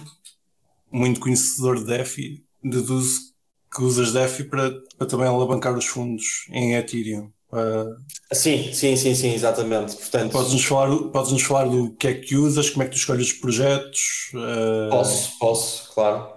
muito 0.90 1.20
conhecedor 1.20 1.78
de 1.78 1.84
DeFi, 1.84 2.47
deduzo 2.62 3.32
que 3.74 3.82
usas 3.82 4.12
DeFi 4.12 4.44
para, 4.44 4.72
para 4.96 5.06
também 5.06 5.26
alavancar 5.26 5.76
os 5.76 5.86
fundos 5.86 6.46
em 6.50 6.74
Ethereum. 6.74 7.30
Uh, 7.50 7.96
sim, 8.32 8.72
sim, 8.72 8.94
sim, 8.96 9.14
sim, 9.14 9.32
exatamente. 9.32 9.96
Portanto, 9.96 10.32
podes-nos 10.32 10.64
falar, 10.64 10.96
podes 11.10 11.32
-nos 11.32 11.42
falar 11.42 11.64
do 11.64 11.92
que 11.92 12.08
é 12.08 12.14
que 12.14 12.36
usas, 12.36 12.68
como 12.70 12.82
é 12.82 12.86
que 12.86 12.92
tu 12.92 12.98
escolhes 12.98 13.28
os 13.28 13.32
projetos? 13.34 14.30
Uh, 14.34 14.90
posso, 14.90 15.38
posso, 15.38 15.92
claro. 15.94 16.28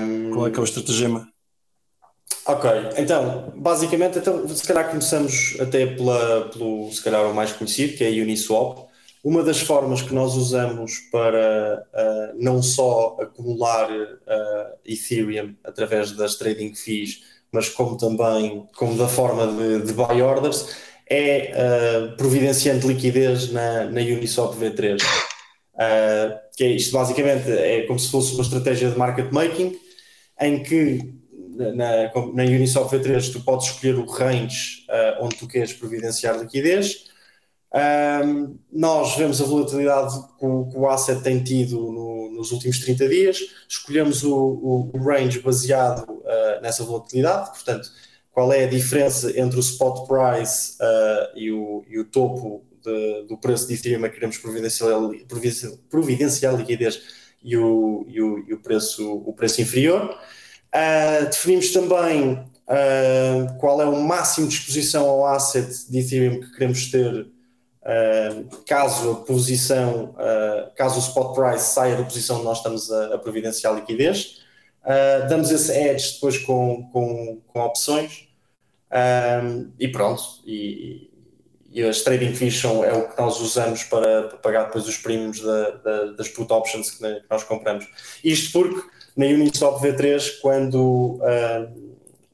Um, 0.00 0.30
qual 0.32 0.46
é 0.46 0.50
que 0.50 0.58
é 0.58 0.62
o 0.62 0.64
estratagema? 0.64 1.28
Ok, 2.46 2.70
então, 2.96 3.52
basicamente, 3.56 4.18
então, 4.18 4.46
se 4.48 4.64
calhar 4.64 4.88
começamos 4.88 5.56
até 5.60 5.84
pela, 5.84 6.48
pelo, 6.50 6.92
se 6.92 7.02
calhar, 7.02 7.24
o 7.28 7.34
mais 7.34 7.52
conhecido, 7.52 7.96
que 7.96 8.04
é 8.04 8.08
a 8.08 8.22
Uniswap. 8.22 8.86
Uma 9.26 9.42
das 9.42 9.60
formas 9.60 10.02
que 10.02 10.14
nós 10.14 10.36
usamos 10.36 11.00
para 11.10 11.84
uh, 11.92 12.40
não 12.40 12.62
só 12.62 13.16
acumular 13.20 13.90
uh, 13.90 14.78
Ethereum 14.84 15.52
através 15.64 16.12
das 16.12 16.36
trading 16.36 16.76
fees, 16.76 17.24
mas 17.50 17.68
como 17.68 17.96
também 17.96 18.68
como 18.76 18.96
da 18.96 19.08
forma 19.08 19.48
de, 19.48 19.84
de 19.84 19.92
buy 19.94 20.22
orders, 20.22 20.68
é 21.10 21.50
uh, 21.50 22.16
providenciando 22.16 22.86
liquidez 22.86 23.50
na, 23.50 23.86
na 23.86 24.00
Uniswap 24.00 24.54
V3. 24.54 25.02
que 26.56 26.62
é 26.62 26.68
isto 26.68 26.92
basicamente 26.92 27.50
é 27.50 27.82
como 27.82 27.98
se 27.98 28.08
fosse 28.08 28.32
uma 28.34 28.44
estratégia 28.44 28.90
de 28.90 28.96
market 28.96 29.32
making 29.32 29.76
em 30.40 30.62
que 30.62 31.00
na, 31.74 32.12
na 32.32 32.44
Uniswap 32.44 32.88
V3 32.92 33.32
tu 33.32 33.40
podes 33.40 33.66
escolher 33.66 33.96
o 33.96 34.06
range 34.06 34.86
onde 35.20 35.34
tu 35.34 35.48
queres 35.48 35.72
providenciar 35.72 36.38
liquidez 36.38 37.05
um, 37.76 38.58
nós 38.72 39.16
vemos 39.16 39.40
a 39.40 39.44
volatilidade 39.44 40.14
que 40.38 40.46
o, 40.46 40.66
que 40.66 40.78
o 40.78 40.88
asset 40.88 41.22
tem 41.22 41.44
tido 41.44 41.76
no, 41.76 42.30
nos 42.30 42.50
últimos 42.50 42.78
30 42.78 43.06
dias, 43.06 43.38
escolhemos 43.68 44.24
o, 44.24 44.90
o, 44.94 44.98
range 44.98 45.40
baseado 45.40 46.08
uh, 46.10 46.62
nessa 46.62 46.84
volatilidade, 46.84 47.50
portanto, 47.50 47.90
qual 48.32 48.50
é 48.50 48.64
a 48.64 48.68
diferença 48.68 49.38
entre 49.38 49.58
o 49.58 49.60
spot 49.60 50.06
price 50.06 50.76
uh, 50.80 51.38
e, 51.38 51.52
o, 51.52 51.84
e, 51.86 51.98
o, 51.98 52.04
topo 52.04 52.64
de, 52.82 53.26
do 53.28 53.36
preço 53.36 53.68
de 53.68 53.74
Ethereum 53.74 54.04
a 54.04 54.08
que 54.08 54.14
queremos 54.14 54.38
providenciar, 54.38 54.90
providenciar 55.90 56.56
liquidez 56.56 57.02
e 57.42 57.58
o, 57.58 58.06
e 58.08 58.22
o, 58.22 58.38
e 58.48 58.54
o, 58.54 58.58
preço, 58.58 59.22
o 59.26 59.34
preço 59.34 59.60
inferior. 59.60 60.18
Uh, 60.74 61.26
definimos 61.26 61.70
também 61.72 62.42
qual 63.60 63.80
é 63.80 63.84
o 63.84 64.02
máximo 64.02 64.48
de 64.48 64.54
exposição 64.54 65.08
ao 65.08 65.24
asset 65.26 65.88
de 65.88 66.00
Ethereum 66.00 66.40
que 66.40 66.50
queremos 66.50 66.90
ter 66.90 67.28
Uh, 67.86 68.48
caso 68.66 69.12
a 69.12 69.14
posição, 69.24 70.16
uh, 70.16 70.74
caso 70.74 70.96
o 70.96 70.98
spot 70.98 71.36
price 71.36 71.72
saia 71.72 71.94
da 71.94 72.02
posição 72.02 72.38
onde 72.38 72.44
nós 72.44 72.56
estamos 72.58 72.90
a, 72.90 73.14
a 73.14 73.18
providenciar 73.18 73.72
liquidez, 73.76 74.40
uh, 74.82 75.28
damos 75.28 75.52
esse 75.52 75.70
edge 75.70 76.14
depois 76.14 76.36
com, 76.38 76.90
com, 76.90 77.40
com 77.46 77.60
opções 77.60 78.26
e 79.78 79.86
pronto. 79.86 80.20
E, 80.44 81.12
e, 81.70 81.84
as 81.84 82.00
trading 82.00 82.34
fees 82.34 82.58
são, 82.58 82.84
é 82.84 82.92
o 82.92 83.08
que 83.08 83.20
nós 83.20 83.40
usamos 83.40 83.84
para, 83.84 84.24
para 84.24 84.38
pagar 84.38 84.64
depois 84.64 84.88
os 84.88 84.96
primos 84.96 85.40
da, 85.40 85.70
da, 85.70 86.04
das 86.12 86.28
put 86.28 86.52
options 86.52 86.90
que, 86.90 86.98
que, 86.98 87.26
nós 87.30 87.44
compramos. 87.44 87.86
Isto 88.24 88.58
porque 88.58 88.82
na 89.16 89.26
Uniswap 89.26 89.80
V3, 89.80 90.40
quando 90.40 91.20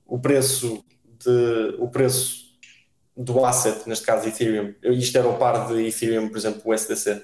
o 0.06 0.18
preço 0.18 0.82
de, 1.18 1.74
o 1.78 1.88
preço 1.88 2.41
do 3.22 3.44
asset, 3.44 3.88
neste 3.88 4.04
caso 4.04 4.28
Ethereum, 4.28 4.74
isto 4.82 5.16
era 5.16 5.28
o 5.28 5.37
par 5.37 5.68
de 5.68 5.87
Ethereum, 5.87 6.28
por 6.28 6.37
exemplo, 6.37 6.61
o 6.64 6.74
SDC. 6.74 7.12
Uh, 7.12 7.22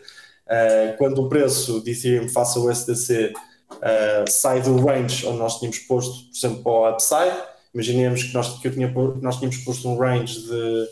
eh, 0.48 0.94
quando 0.96 1.22
o 1.22 1.28
preço 1.28 1.82
de 1.82 1.90
Ethereum 1.90 2.28
face 2.28 2.58
ao 2.58 2.70
SDC 2.70 3.32
uh, 3.34 3.78
eh, 3.82 4.24
sai 4.28 4.62
do 4.62 4.78
range 4.78 5.26
onde 5.26 5.38
nós 5.38 5.58
tínhamos 5.58 5.78
posto, 5.80 6.24
por 6.24 6.36
exemplo, 6.36 6.62
para 6.62 6.72
o 6.72 6.90
upside, 6.90 7.36
imaginemos 7.74 8.22
que 8.22 8.34
nós, 8.34 8.58
que 8.58 8.68
eu 8.68 8.72
tinha, 8.72 8.92
nós 9.20 9.36
tínhamos 9.36 9.58
posto 9.58 9.88
um 9.88 9.96
range 9.96 10.40
de. 10.40 10.88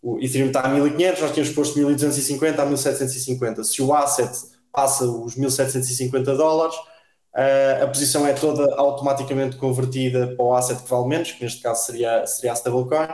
O 0.00 0.18
Ethereum 0.20 0.46
está 0.46 0.60
a 0.60 0.68
1500, 0.68 1.20
nós 1.20 1.32
tínhamos 1.32 1.54
posto 1.54 1.78
1250 1.78 2.62
a 2.62 2.64
1750. 2.64 3.64
Se 3.64 3.82
o 3.82 3.92
asset 3.92 4.32
passa 4.72 5.04
os 5.04 5.34
1750 5.34 6.36
dólares, 6.36 6.76
uh, 6.76 7.82
a 7.82 7.86
posição 7.88 8.26
é 8.26 8.32
toda 8.32 8.74
automaticamente 8.76 9.56
convertida 9.56 10.34
para 10.36 10.44
o 10.44 10.54
asset 10.54 10.80
que 10.82 10.88
vale 10.88 11.08
menos, 11.08 11.32
que 11.32 11.42
neste 11.42 11.60
caso 11.60 11.86
seria, 11.86 12.24
seria 12.26 12.52
a 12.52 12.54
stablecoin 12.54 13.08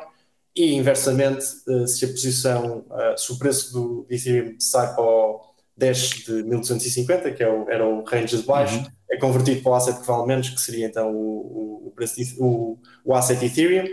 e 0.57 0.75
inversamente, 0.75 1.45
eh, 1.69 1.87
se 1.87 2.05
a 2.05 2.09
posição, 2.09 2.85
eh, 2.93 3.15
se 3.17 3.33
o 3.33 3.39
preço 3.39 3.73
do 3.73 4.07
Ethereum 4.09 4.55
sai 4.61 4.95
para 4.95 5.03
o 5.03 5.41
10 5.77 5.99
de 6.27 6.33
1250, 6.45 7.33
que 7.33 7.43
é 7.43 7.49
o, 7.49 7.69
era 7.69 7.85
o 7.85 8.05
range 8.05 8.37
de 8.37 8.45
baixo, 8.45 8.77
uhum. 8.77 8.87
é 9.11 9.17
convertido 9.19 9.63
para 9.63 9.73
o 9.73 9.75
asset 9.75 9.99
que 9.99 10.07
vale 10.07 10.27
menos, 10.27 10.49
que 10.51 10.61
seria 10.61 10.87
então 10.87 11.13
o, 11.13 11.89
o, 11.89 11.93
preço 11.97 12.17
de, 12.17 12.37
o, 12.39 12.79
o 13.05 13.15
asset 13.15 13.45
Ethereum. 13.45 13.87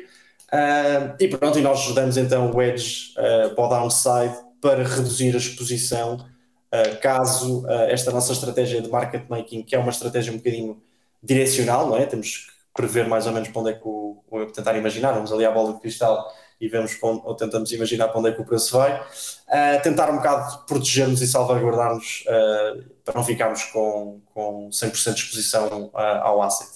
Uh, 0.54 1.16
e 1.20 1.28
pronto, 1.30 1.58
e 1.58 1.62
nós 1.62 1.80
ajudamos 1.80 2.18
então 2.18 2.52
o 2.52 2.62
Edge 2.62 3.14
uh, 3.18 3.56
para 3.56 3.66
o 3.66 3.70
downside 3.70 4.36
para 4.62 4.84
reduzir 4.84 5.34
a 5.34 5.38
exposição 5.38 6.18
uh, 6.18 7.02
caso 7.02 7.66
esta 7.88 8.12
nossa 8.12 8.34
estratégia 8.34 8.82
de 8.82 8.90
market 8.90 9.24
making, 9.30 9.64
que 9.64 9.76
é 9.76 9.80
uma 9.80 9.92
estratégia 9.92 10.32
um 10.32 10.38
bocadinho 10.38 10.82
direcional, 11.24 11.88
não 11.88 11.98
é? 11.98 12.06
Temos 12.06 12.38
que 12.38 12.52
prever 12.76 13.08
mais 13.08 13.26
ou 13.26 13.34
menos 13.34 13.50
para 13.50 13.62
onde 13.62 13.72
é 13.72 13.74
que 13.74 13.88
o, 13.88 14.22
tentar 14.54 14.78
imaginar, 14.78 15.14
vamos 15.14 15.32
ali 15.32 15.46
à 15.46 15.52
bola 15.52 15.74
de 15.74 15.80
cristal 15.80 16.30
e 16.62 16.68
vemos 16.68 16.96
onde, 17.02 17.22
ou 17.26 17.36
tentamos 17.36 17.72
imaginar 17.72 18.08
para 18.10 18.20
onde 18.20 18.30
é 18.30 18.32
que 18.32 18.42
o 18.42 18.46
preço 18.46 18.78
vai, 18.78 19.02
uh, 19.02 19.82
tentar 19.82 20.12
um 20.12 20.18
bocado 20.18 20.66
proteger-nos 20.68 21.22
e 21.22 21.28
salvaguardar-nos 21.28 22.24
uh, 22.28 22.84
para 23.04 23.16
não 23.16 23.24
ficarmos 23.24 23.64
com, 23.66 24.22
com 24.34 24.70
100% 24.70 25.14
de 25.14 25.20
exposição 25.22 25.86
uh, 25.86 25.98
ao 25.98 26.42
asset. 26.44 26.70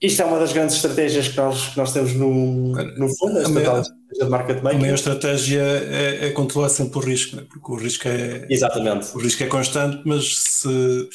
Isto 0.00 0.22
é 0.22 0.24
uma 0.24 0.38
das 0.38 0.52
grandes 0.52 0.74
estratégias 0.74 1.28
que 1.28 1.36
nós, 1.36 1.68
que 1.68 1.76
nós 1.76 1.92
temos 1.92 2.12
no, 2.14 2.72
no 2.72 3.08
fundo, 3.16 3.38
esta 3.38 3.60
tal 3.60 3.80
estratégia 3.80 4.24
de 4.24 4.30
market 4.30 4.62
making. 4.62 4.78
A 4.78 4.80
maior 4.80 4.94
estratégia 4.94 5.62
é, 5.62 6.26
é, 6.26 6.30
controlar 6.30 6.70
sempre 6.70 6.98
o 6.98 7.02
risco, 7.02 7.36
né? 7.36 7.46
porque 7.48 7.70
o 7.70 7.76
risco 7.76 8.08
é 8.08 8.46
Exatamente. 8.50 9.14
o 9.14 9.20
risco 9.20 9.44
é 9.44 9.46
constante, 9.46 10.02
mas 10.04 10.38
se, 10.38 11.08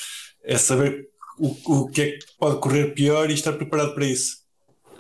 é 0.45 0.57
saber 0.57 1.09
o, 1.37 1.55
o 1.65 1.89
que 1.89 2.01
é 2.01 2.11
que 2.11 2.25
pode 2.39 2.61
correr 2.61 2.93
pior 2.93 3.29
e 3.29 3.33
estar 3.33 3.51
preparado 3.53 3.93
para 3.93 4.05
isso. 4.05 4.46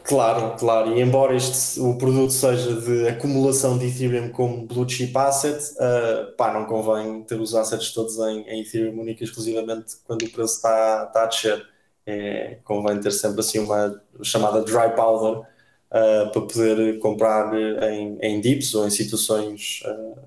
Claro, 0.07 0.55
claro. 0.57 0.95
E 0.97 1.01
embora 1.01 1.35
este, 1.35 1.81
o 1.81 1.97
produto 1.97 2.31
seja 2.31 2.79
de 2.79 3.09
acumulação 3.09 3.77
de 3.77 3.87
Ethereum 3.87 4.29
como 4.31 4.65
blue 4.65 4.87
chip 4.87 5.17
asset, 5.17 5.61
uh, 5.73 6.31
pá, 6.37 6.53
não 6.53 6.65
convém 6.65 7.23
ter 7.23 7.37
os 7.41 7.53
assets 7.53 7.91
todos 7.91 8.17
em, 8.19 8.41
em 8.47 8.61
Ethereum 8.61 8.97
única 9.01 9.25
exclusivamente 9.25 9.97
quando 10.05 10.23
o 10.23 10.29
preço 10.29 10.55
está, 10.55 11.05
está 11.07 11.23
a 11.23 11.25
descer. 11.25 11.67
É, 12.05 12.59
convém 12.63 13.01
ter 13.01 13.11
sempre 13.11 13.41
assim 13.41 13.59
uma 13.59 14.01
chamada 14.23 14.61
dry 14.63 14.95
powder 14.95 15.41
uh, 15.41 16.31
para 16.31 16.41
poder 16.41 16.99
comprar 16.99 17.53
em, 17.91 18.17
em 18.21 18.39
dips 18.39 18.73
ou 18.75 18.87
em 18.87 18.89
situações 18.89 19.81
uh, 19.85 20.21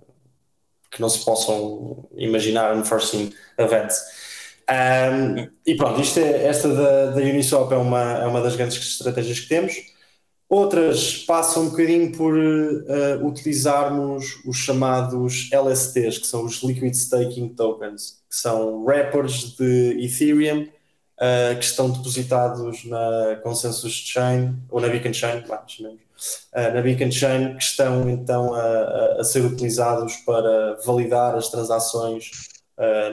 que 0.90 1.00
não 1.00 1.08
se 1.08 1.24
possam 1.24 2.06
imaginar 2.16 2.76
unforeseen 2.76 3.32
events. 3.56 3.98
Um, 4.70 5.50
e 5.66 5.74
pronto, 5.74 6.00
isto 6.00 6.20
é, 6.20 6.46
esta 6.46 6.68
da, 6.68 7.06
da 7.06 7.20
Uniswap 7.20 7.72
é 7.72 7.76
uma, 7.76 8.18
é 8.18 8.26
uma 8.26 8.40
das 8.40 8.54
grandes 8.54 8.78
estratégias 8.78 9.40
que 9.40 9.48
temos. 9.48 9.74
Outras 10.48 11.16
passam 11.16 11.64
um 11.64 11.70
bocadinho 11.70 12.12
por 12.12 12.36
uh, 12.36 13.26
utilizarmos 13.26 14.44
os 14.44 14.56
chamados 14.56 15.48
LSTs, 15.52 16.18
que 16.18 16.26
são 16.26 16.44
os 16.44 16.62
Liquid 16.62 16.94
Staking 16.94 17.50
Tokens, 17.50 18.20
que 18.28 18.36
são 18.36 18.84
wrappers 18.84 19.56
de 19.56 20.04
Ethereum 20.04 20.62
uh, 20.62 21.56
que 21.58 21.64
estão 21.64 21.90
depositados 21.90 22.84
na 22.84 23.40
Consensus 23.42 23.92
Chain, 23.92 24.56
ou 24.68 24.80
na 24.80 24.88
Beacon 24.88 25.12
Chain, 25.12 25.44
lá, 25.48 25.64
chamemos, 25.66 26.00
uh, 26.52 26.74
na 26.74 26.80
Beacon 26.80 27.10
Chain, 27.10 27.56
que 27.56 27.62
estão 27.62 28.08
então 28.10 28.54
a, 28.54 29.20
a, 29.20 29.24
ser 29.24 29.44
utilizados 29.44 30.16
para 30.26 30.78
validar 30.84 31.34
as 31.34 31.48
transações 31.48 32.30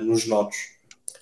nos 0.01 0.25
nodos. 0.25 0.76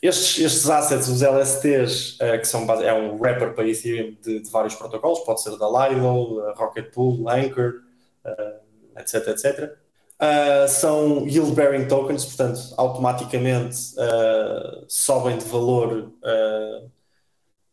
Estes, 0.06 0.40
estes 0.40 0.70
assets, 0.70 1.08
os 1.08 1.22
LSTs, 1.22 2.20
uh, 2.20 2.24
eh, 2.24 2.38
que 2.38 2.48
são 2.48 2.64
é 2.82 2.94
um 2.94 3.18
wrapper 3.18 3.54
para 3.54 3.68
Ethereum 3.68 4.16
de, 4.22 4.42
de, 4.42 4.50
vários 4.50 4.76
protocolos, 4.76 5.20
pode 5.22 5.42
ser 5.42 5.58
da 5.58 5.68
Lido, 5.68 6.54
Rocket 6.56 6.92
Pool, 6.92 7.28
Anchor, 7.28 7.82
uh, 8.26 9.00
etc, 9.00 9.28
etc. 9.30 9.78
Uh, 10.16 10.68
são 10.68 11.28
yield-bearing 11.28 11.88
tokens, 11.88 12.24
portanto, 12.24 12.60
automaticamente 12.78 13.78
uh, 13.98 14.86
sobem 14.88 15.38
de 15.38 15.46
valor 15.46 16.12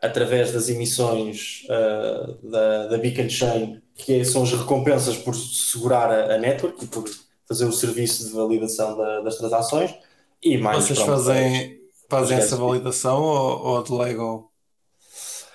através 0.01 0.51
das 0.51 0.69
emissões 0.69 1.65
da, 2.43 2.89
da 2.89 2.99
Beacon 2.99 3.29
Chain, 3.29 3.81
que 3.95 4.25
são 4.25 4.43
as 4.43 4.53
recompensas 4.53 5.17
por 5.17 5.35
segurar 5.35 6.11
a, 6.11 6.35
a 6.35 6.39
network 6.39 6.85
e 6.85 6.89
por 6.89 7.05
fazer 7.47 7.67
o 7.67 7.73
serviço 7.73 8.27
de 8.27 8.33
validação 8.33 8.97
da, 8.97 9.21
das 9.21 9.37
transações. 9.37 9.95
E 10.43 10.59
mais 10.59 10.85
Vocês 10.85 10.99
pronto, 10.99 11.23
fazem, 11.23 11.82
fazem 12.13 12.37
essa 12.37 12.57
validação 12.57 13.23
ou, 13.23 13.67
ou 13.67 13.83
delegam? 13.83 14.49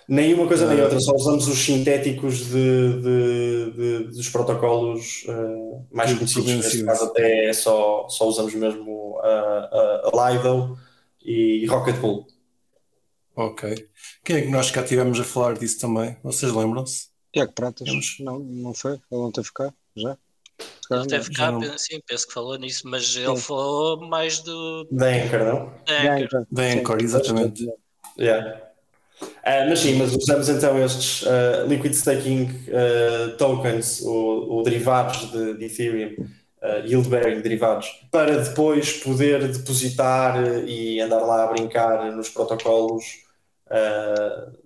Nenhuma 0.09 0.47
coisa 0.47 0.65
nem 0.67 0.81
outra, 0.81 0.99
só 0.99 1.13
usamos 1.13 1.47
os 1.47 1.59
sintéticos 1.59 2.45
de, 2.45 3.01
de, 3.01 3.71
de 3.71 4.03
dos 4.05 4.29
protocolos 4.29 5.25
uh, 5.27 5.85
mais 5.91 6.13
conhecidos. 6.13 6.49
Neste 6.49 6.83
caso, 6.83 7.05
até 7.05 7.53
só, 7.53 8.07
só 8.07 8.25
usamos 8.25 8.55
mesmo 8.55 9.19
a, 9.21 9.27
a, 9.27 10.09
a 10.13 10.31
Lido 10.31 10.79
e 11.21 11.65
Rocket 11.67 11.99
Pool. 11.99 12.25
Ok. 13.35 13.89
Quem 14.23 14.37
é 14.37 14.41
que 14.43 14.49
nós 14.49 14.71
cá 14.71 14.81
tivemos 14.81 15.19
a 15.19 15.23
falar 15.23 15.57
disso 15.57 15.79
também? 15.79 16.17
Vocês 16.23 16.51
lembram-se? 16.53 17.09
Tiago 17.33 17.51
Pratas? 17.51 17.87
Temos... 17.87 18.15
Não, 18.21 18.39
não 18.39 18.73
foi? 18.73 18.93
Ele 18.93 19.21
não 19.21 19.31
teve 19.31 19.49
cá? 19.53 19.73
Já? 19.95 20.17
Ele 20.89 21.05
teve 21.05 21.33
cá, 21.33 21.51
não... 21.51 21.77
sim, 21.77 21.99
penso 22.07 22.27
que 22.27 22.33
falou 22.33 22.57
nisso, 22.57 22.83
mas 22.85 23.13
sim. 23.13 23.25
ele 23.25 23.37
falou 23.37 24.07
mais 24.07 24.39
do. 24.39 24.87
Da 24.89 25.07
Anchor, 25.07 25.39
não? 25.39 25.73
Da 26.51 26.63
Anchor, 26.63 27.01
exatamente. 27.01 27.67
Yeah. 28.17 28.67
Uh, 29.21 29.69
mas 29.69 29.79
sim, 29.79 29.95
mas 29.95 30.15
usamos 30.15 30.47
então 30.49 30.83
estes 30.83 31.23
uh, 31.23 31.65
liquid 31.67 31.93
staking 31.93 32.43
uh, 32.67 33.35
tokens 33.37 34.01
ou, 34.01 34.49
ou, 34.49 34.63
derivados 34.63 35.31
de, 35.31 35.57
de 35.57 35.65
Ethereum, 35.65 36.27
yield 36.85 37.09
bearing 37.09 37.41
derivados, 37.41 37.87
para 38.11 38.43
depois 38.43 38.93
poder 38.93 39.47
depositar 39.47 40.43
e 40.67 40.99
andar 40.99 41.21
lá 41.21 41.45
a 41.45 41.47
brincar 41.47 42.11
nos 42.11 42.29
protocolos 42.29 43.05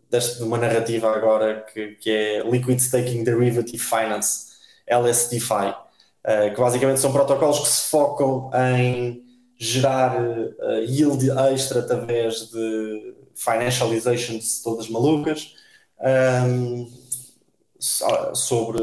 deste, 0.09 0.37
de 0.37 0.43
uma 0.43 0.57
narrativa 0.57 1.15
agora 1.15 1.65
que, 1.71 1.89
que 1.95 2.09
é 2.09 2.43
Liquid 2.43 2.79
Staking 2.79 3.23
Derivative 3.23 3.77
Finance, 3.77 4.47
LSDFI, 4.87 5.75
que 6.53 6.61
basicamente 6.61 6.99
são 6.99 7.11
protocolos 7.11 7.59
que 7.59 7.67
se 7.67 7.89
focam 7.89 8.51
em 8.53 9.23
gerar 9.57 10.15
yield 10.87 11.29
extra 11.51 11.79
através 11.79 12.51
de 12.51 13.15
financializations 13.35 14.61
todas 14.61 14.87
malucas 14.87 15.55
um, 15.99 16.87
sobre 18.33 18.81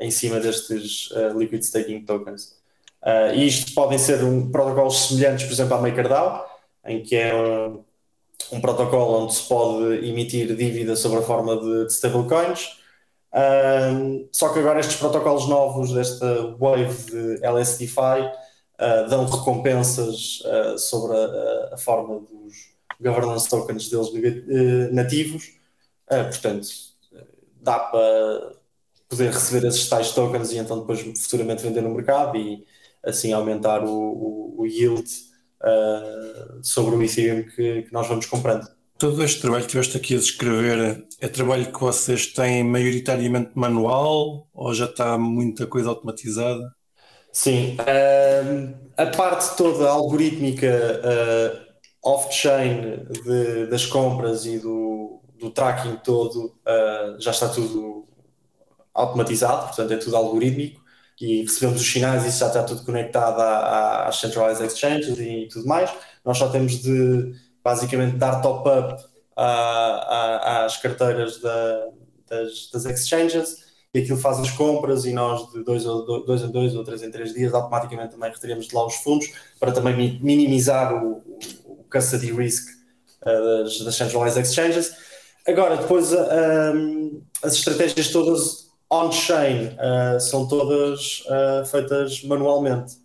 em 0.00 0.10
cima 0.10 0.40
destes 0.40 1.10
uh, 1.10 1.38
liquid 1.38 1.62
staking 1.62 2.04
tokens. 2.04 2.56
Uh, 3.02 3.34
e 3.34 3.46
isto 3.46 3.74
podem 3.74 3.98
ser 3.98 4.22
um, 4.24 4.50
protocolos 4.50 5.08
semelhantes, 5.08 5.44
por 5.44 5.52
exemplo, 5.52 5.74
à 5.74 5.80
MakerDAO, 5.80 6.46
em 6.84 7.02
que 7.02 7.14
é 7.14 7.34
um, 7.34 7.84
um 8.52 8.60
protocolo 8.60 9.24
onde 9.24 9.34
se 9.34 9.46
pode 9.46 10.06
emitir 10.06 10.54
dívida 10.56 10.96
sob 10.96 11.16
a 11.16 11.22
forma 11.22 11.56
de, 11.56 11.86
de 11.86 11.92
stablecoins. 11.92 12.77
Um, 13.34 14.28
só 14.32 14.52
que 14.52 14.58
agora 14.58 14.80
estes 14.80 14.96
protocolos 14.96 15.46
novos 15.48 15.92
desta 15.92 16.56
wave 16.58 17.10
de 17.10 17.46
LSDFI 17.46 18.22
uh, 18.80 19.08
dão 19.08 19.26
recompensas 19.26 20.40
uh, 20.40 20.78
sobre 20.78 21.16
a, 21.16 21.74
a, 21.74 21.78
forma 21.78 22.20
dos, 22.20 22.78
governance 23.00 23.48
tokens 23.48 23.88
deles 23.88 24.08
eh, 24.12 24.90
nativos, 24.90 25.52
uh, 26.10 26.24
portanto, 26.24 26.66
dá 27.60 27.78
para 27.78 28.54
poder 29.08 29.30
receber 29.30 29.68
esses 29.68 29.88
tais 29.88 30.10
tokens 30.10 30.50
e 30.50 30.58
então 30.58 30.80
depois 30.80 31.00
futuramente 31.22 31.62
vender 31.62 31.80
no 31.80 31.94
mercado 31.94 32.36
e 32.36 32.66
assim 33.04 33.32
aumentar 33.32 33.84
o, 33.84 33.88
o, 33.88 34.54
o 34.62 34.66
yield 34.66 35.08
sobre 36.62 36.96
o 36.96 37.02
Ethereum 37.02 37.44
que, 37.44 37.82
que, 37.82 37.92
nós 37.92 38.08
vamos 38.08 38.26
comprando. 38.26 38.66
Todo 38.98 39.22
este 39.22 39.40
trabalho 39.40 39.62
que 39.62 39.78
estiveste 39.78 39.96
aqui 39.96 40.16
a 40.16 40.18
descrever 40.18 41.06
é 41.20 41.28
trabalho 41.28 41.72
que 41.72 41.80
vocês 41.80 42.26
têm 42.32 42.64
maioritariamente 42.64 43.52
manual 43.54 44.48
ou 44.52 44.74
já 44.74 44.86
está 44.86 45.16
muita 45.16 45.68
coisa 45.68 45.90
automatizada? 45.90 46.74
Sim, 47.32 47.76
uh, 47.76 48.74
a 48.96 49.06
parte 49.06 49.56
toda 49.56 49.88
algorítmica 49.88 51.00
uh, 51.04 52.10
off-chain 52.10 53.06
das 53.70 53.86
compras 53.86 54.44
e 54.44 54.58
do, 54.58 55.22
do 55.38 55.50
tracking 55.50 55.98
todo 56.02 56.46
uh, 56.46 57.20
já 57.20 57.30
está 57.30 57.48
tudo 57.48 58.04
automatizado, 58.92 59.68
portanto 59.68 59.92
é 59.92 59.96
tudo 59.96 60.16
algorítmico 60.16 60.80
e 61.20 61.42
recebemos 61.42 61.80
os 61.80 61.88
sinais 61.88 62.24
e 62.24 62.30
isso 62.30 62.40
já 62.40 62.48
está 62.48 62.64
tudo 62.64 62.84
conectado 62.84 63.40
às 63.40 64.18
centralized 64.18 64.66
exchanges 64.66 65.16
e 65.20 65.46
tudo 65.48 65.68
mais. 65.68 65.88
Nós 66.24 66.36
só 66.36 66.48
temos 66.48 66.82
de 66.82 67.32
basicamente 67.68 68.16
dar 68.16 68.40
top-up 68.40 69.04
às 69.36 70.78
carteiras 70.78 71.38
da, 71.40 71.86
das, 72.28 72.70
das 72.72 72.86
exchanges 72.86 73.68
e 73.92 74.00
aquilo 74.00 74.18
faz 74.18 74.38
as 74.38 74.50
compras 74.50 75.04
e 75.04 75.12
nós 75.12 75.50
de 75.52 75.62
dois, 75.62 75.84
dois 75.84 76.42
em 76.42 76.50
dois 76.50 76.74
ou 76.74 76.82
três 76.82 77.02
em 77.02 77.10
três 77.10 77.34
dias 77.34 77.52
automaticamente 77.52 78.12
também 78.12 78.30
retiramos 78.30 78.68
de 78.68 78.74
lá 78.74 78.86
os 78.86 78.96
fundos 78.96 79.30
para 79.60 79.70
também 79.70 80.18
minimizar 80.20 80.94
o, 81.04 81.22
custody 81.90 82.32
risk 82.32 82.68
uh, 83.22 83.64
das, 83.64 83.78
das 83.80 83.94
centralized 83.94 84.38
exchanges. 84.38 84.94
Agora, 85.46 85.76
depois 85.78 86.12
uh, 86.12 86.18
um, 86.74 87.22
as 87.42 87.54
estratégias 87.54 88.08
todas 88.08 88.68
on-chain 88.90 89.68
uh, 89.68 90.20
são 90.20 90.46
todas 90.46 91.22
feitas 91.70 92.22
manualmente, 92.24 92.96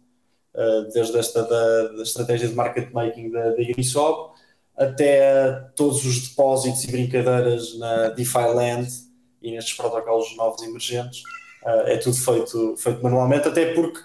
desde 0.93 1.17
esta 1.17 1.43
da, 1.43 1.87
da, 1.93 2.03
estratégia 2.03 2.47
de 2.49 2.53
market 2.53 2.91
making 2.91 3.31
da, 3.31 3.51
da 3.51 3.61
Uniswap 3.75 4.32
até 4.75 5.53
todos 5.75 6.05
os 6.05 6.29
depósitos 6.29 6.83
e 6.83 6.91
brincadeiras 6.91 7.77
na 7.77 8.09
DeFi 8.09 8.47
Land 8.53 8.89
e 9.41 9.51
nestes 9.51 9.75
protocolos 9.75 10.35
novos 10.35 10.61
emergentes. 10.63 11.23
é 11.85 11.97
tudo 11.97 12.15
feito, 12.15 12.75
feito 12.77 13.03
manualmente, 13.03 13.47
até 13.47 13.73
porque 13.73 13.99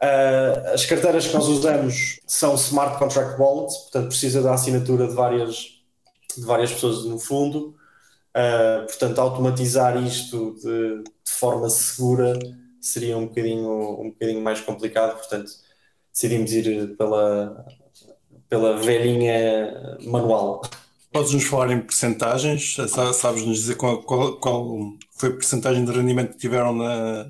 Uh, 0.00 0.74
as 0.74 0.86
carteiras 0.86 1.26
que 1.26 1.34
nós 1.34 1.48
usamos 1.48 2.20
são 2.24 2.54
smart 2.54 2.98
contract 2.98 3.40
wallets, 3.40 3.76
portanto 3.78 4.08
precisa 4.08 4.40
da 4.40 4.54
assinatura 4.54 5.08
de 5.08 5.14
várias, 5.14 5.82
de 6.36 6.44
várias 6.44 6.72
pessoas 6.72 7.04
no 7.04 7.18
fundo. 7.18 7.74
Uh, 8.30 8.86
portanto, 8.86 9.18
automatizar 9.18 10.00
isto 10.00 10.54
de, 10.62 11.02
de, 11.02 11.32
forma 11.32 11.68
segura 11.68 12.38
seria 12.80 13.16
um 13.18 13.26
bocadinho, 13.26 14.00
um 14.00 14.10
bocadinho 14.10 14.40
mais 14.40 14.60
complicado. 14.60 15.16
Portanto, 15.18 15.50
decidimos 16.12 16.52
ir 16.52 16.96
pela, 16.96 17.66
pela 18.48 18.76
velhinha 18.76 19.98
manual. 20.02 20.62
Podes-nos 21.12 21.44
falar 21.44 21.72
em 21.72 21.80
percentagens? 21.80 22.76
Sabes-nos 23.14 23.58
dizer 23.58 23.76
qual, 23.76 24.02
qual, 24.02 24.36
qual, 24.36 24.78
foi 25.16 25.30
a 25.30 25.32
percentagem 25.32 25.84
de 25.84 25.92
rendimento 25.92 26.32
que 26.32 26.38
tiveram 26.38 26.74
na, 26.74 27.26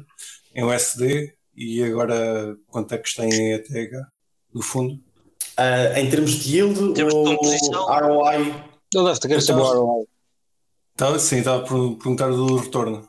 em 0.55 0.65
USD? 0.65 1.39
e 1.59 1.83
agora 1.83 2.57
quanto 2.69 2.95
é 2.95 2.99
que 2.99 3.09
está 3.09 3.27
em 3.27 3.53
ETH 3.53 3.69
do 4.55 4.63
fundo? 4.63 4.95
Uh, 5.59 5.99
em 5.99 6.09
termos 6.09 6.31
de 6.31 6.57
yield 6.57 7.03
ou 7.03 7.35
ROI? 7.35 8.55
Ele 8.95 9.05
deve 9.05 9.19
ter 9.19 9.43
saber 9.43 9.61
o 9.61 9.85
ROI. 9.85 10.07
Tá, 10.97 11.19
sim, 11.19 11.39
estava 11.39 11.63
a 11.63 11.67
perguntar 11.67 12.31
do 12.31 12.57
retorno. 12.57 13.09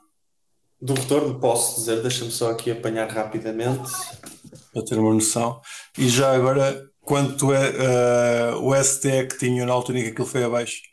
Do 0.82 0.94
retorno, 0.96 1.40
posso 1.40 1.80
dizer, 1.80 2.02
deixa-me 2.02 2.32
só 2.32 2.50
aqui 2.50 2.72
apanhar 2.72 3.08
rapidamente. 3.08 3.92
Para 4.74 4.84
ter 4.84 4.98
uma 4.98 5.14
noção. 5.14 5.62
E 5.98 6.10
já 6.10 6.34
agora, 6.34 6.89
quanto 7.10 7.52
é 7.52 8.54
uh, 8.54 8.64
o 8.64 8.84
STE 8.84 9.26
que 9.26 9.40
tinham 9.40 9.66
na 9.66 9.74
altura 9.74 9.98
em 9.98 10.04
que 10.04 10.10
aquilo 10.10 10.28
foi 10.28 10.44
abaixo? 10.44 10.84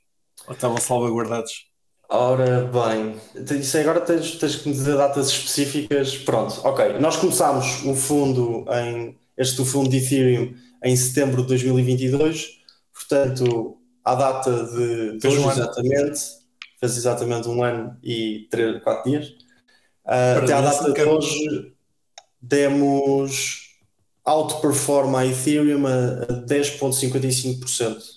Ou 0.49 0.55
estavam 0.55 0.79
salvaguardados? 0.79 1.67
Ora 2.09 2.63
bem, 2.65 3.21
isso 3.61 3.77
agora 3.77 4.01
tens, 4.01 4.37
tens 4.37 4.57
que 4.57 4.67
me 4.67 4.75
dizer 4.75 4.97
datas 4.97 5.29
específicas. 5.29 6.17
Pronto, 6.17 6.59
ok. 6.65 6.99
Nós 7.01 7.17
começámos 7.17 7.85
o 7.85 7.95
fundo 7.95 8.65
em 8.71 9.19
este 9.37 9.63
fundo 9.63 9.91
de 9.91 9.99
Ethereum 9.99 10.55
em 10.83 10.97
setembro 10.97 11.43
de 11.43 11.49
2022, 11.49 12.61
portanto, 12.95 13.77
à 14.03 14.15
data 14.15 14.65
de, 14.69 15.19
de 15.19 15.27
hoje, 15.27 15.39
um 15.39 15.51
exatamente, 15.51 16.21
fez 16.81 16.97
exatamente 16.97 17.47
um 17.49 17.63
ano 17.63 17.95
e 18.03 18.47
três, 18.51 18.83
quatro 18.83 19.11
dias. 19.11 19.27
Uh, 20.07 20.45
até 20.45 20.53
à 20.55 20.63
data 20.63 20.93
de 20.93 21.03
hoje 21.03 21.75
demos 22.41 23.66
outperform 24.27 25.17
a 25.17 25.25
Ethereum 25.25 25.87
a, 25.87 26.25
a 26.25 26.27
10,55%. 26.45 28.17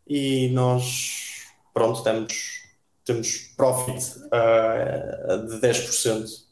e 0.07 0.49
nós, 0.49 1.47
pronto, 1.73 2.03
temos, 2.03 2.63
temos 3.05 3.53
profit 3.57 4.03
uh, 4.27 5.47
de 5.47 5.61
10% 5.61 6.43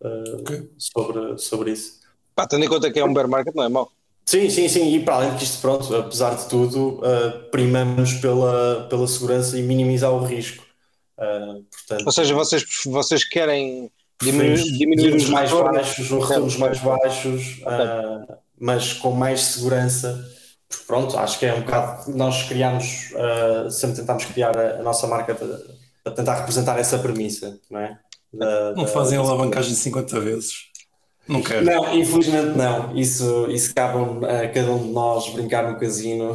uh, 0.00 0.40
okay. 0.40 0.68
sobre, 0.76 1.38
sobre 1.38 1.70
isso. 1.70 2.02
Pá, 2.34 2.44
tendo 2.46 2.64
em 2.64 2.68
conta 2.68 2.90
que 2.90 2.98
é 2.98 3.04
um 3.04 3.14
bear 3.14 3.28
market, 3.28 3.54
não 3.54 3.62
é 3.64 3.68
mau. 3.68 3.92
Sim, 4.26 4.50
sim, 4.50 4.68
sim, 4.68 4.94
e 4.94 5.04
para 5.04 5.14
além 5.16 5.32
de 5.32 5.38
que 5.38 5.44
isto, 5.44 5.60
pronto, 5.60 5.94
apesar 5.94 6.34
de 6.34 6.48
tudo, 6.48 7.00
uh, 7.00 7.50
primamos 7.50 8.14
pela, 8.14 8.86
pela 8.88 9.06
segurança 9.06 9.58
e 9.58 9.62
minimizar 9.62 10.10
o 10.12 10.24
risco. 10.24 10.64
Uh, 11.22 11.64
portanto, 11.70 12.06
Ou 12.06 12.12
seja, 12.12 12.34
vocês, 12.34 12.64
vocês 12.84 13.24
querem 13.24 13.90
diminuir, 14.20 14.62
diminuir 14.76 15.14
os 15.14 15.28
mais 15.28 15.52
baixos, 15.52 16.10
os 16.10 16.28
retornos 16.28 16.56
mais 16.56 16.80
baixos, 16.80 17.58
uh, 17.58 18.36
mas 18.58 18.92
com 18.94 19.12
mais 19.12 19.40
segurança. 19.40 20.28
Porque, 20.68 20.84
pronto, 20.84 21.16
acho 21.18 21.38
que 21.38 21.46
é 21.46 21.54
um 21.54 21.60
bocado. 21.60 22.10
Nós 22.16 22.44
criamos, 22.44 23.10
sempre 23.70 23.96
tentámos 23.96 24.24
criar 24.24 24.56
a, 24.56 24.80
a 24.80 24.82
nossa 24.82 25.06
marca 25.06 25.34
para 25.34 26.12
tentar 26.12 26.34
representar 26.36 26.78
essa 26.78 26.98
premissa, 26.98 27.60
não 27.70 27.78
é? 27.78 27.98
Da, 28.32 28.72
não 28.72 28.84
da, 28.84 28.88
fazem 28.88 29.18
alavancagem 29.18 29.74
50 29.74 30.18
vezes. 30.20 30.70
Não 31.28 31.42
quero. 31.42 31.64
Não, 31.64 31.94
infelizmente 31.94 32.56
não. 32.56 32.96
Isso, 32.96 33.50
isso 33.50 33.74
cabe 33.74 33.98
a 34.26 34.48
cada 34.48 34.72
um 34.72 34.82
de 34.82 34.92
nós 34.92 35.28
brincar 35.28 35.70
no 35.70 35.78
casino 35.78 36.34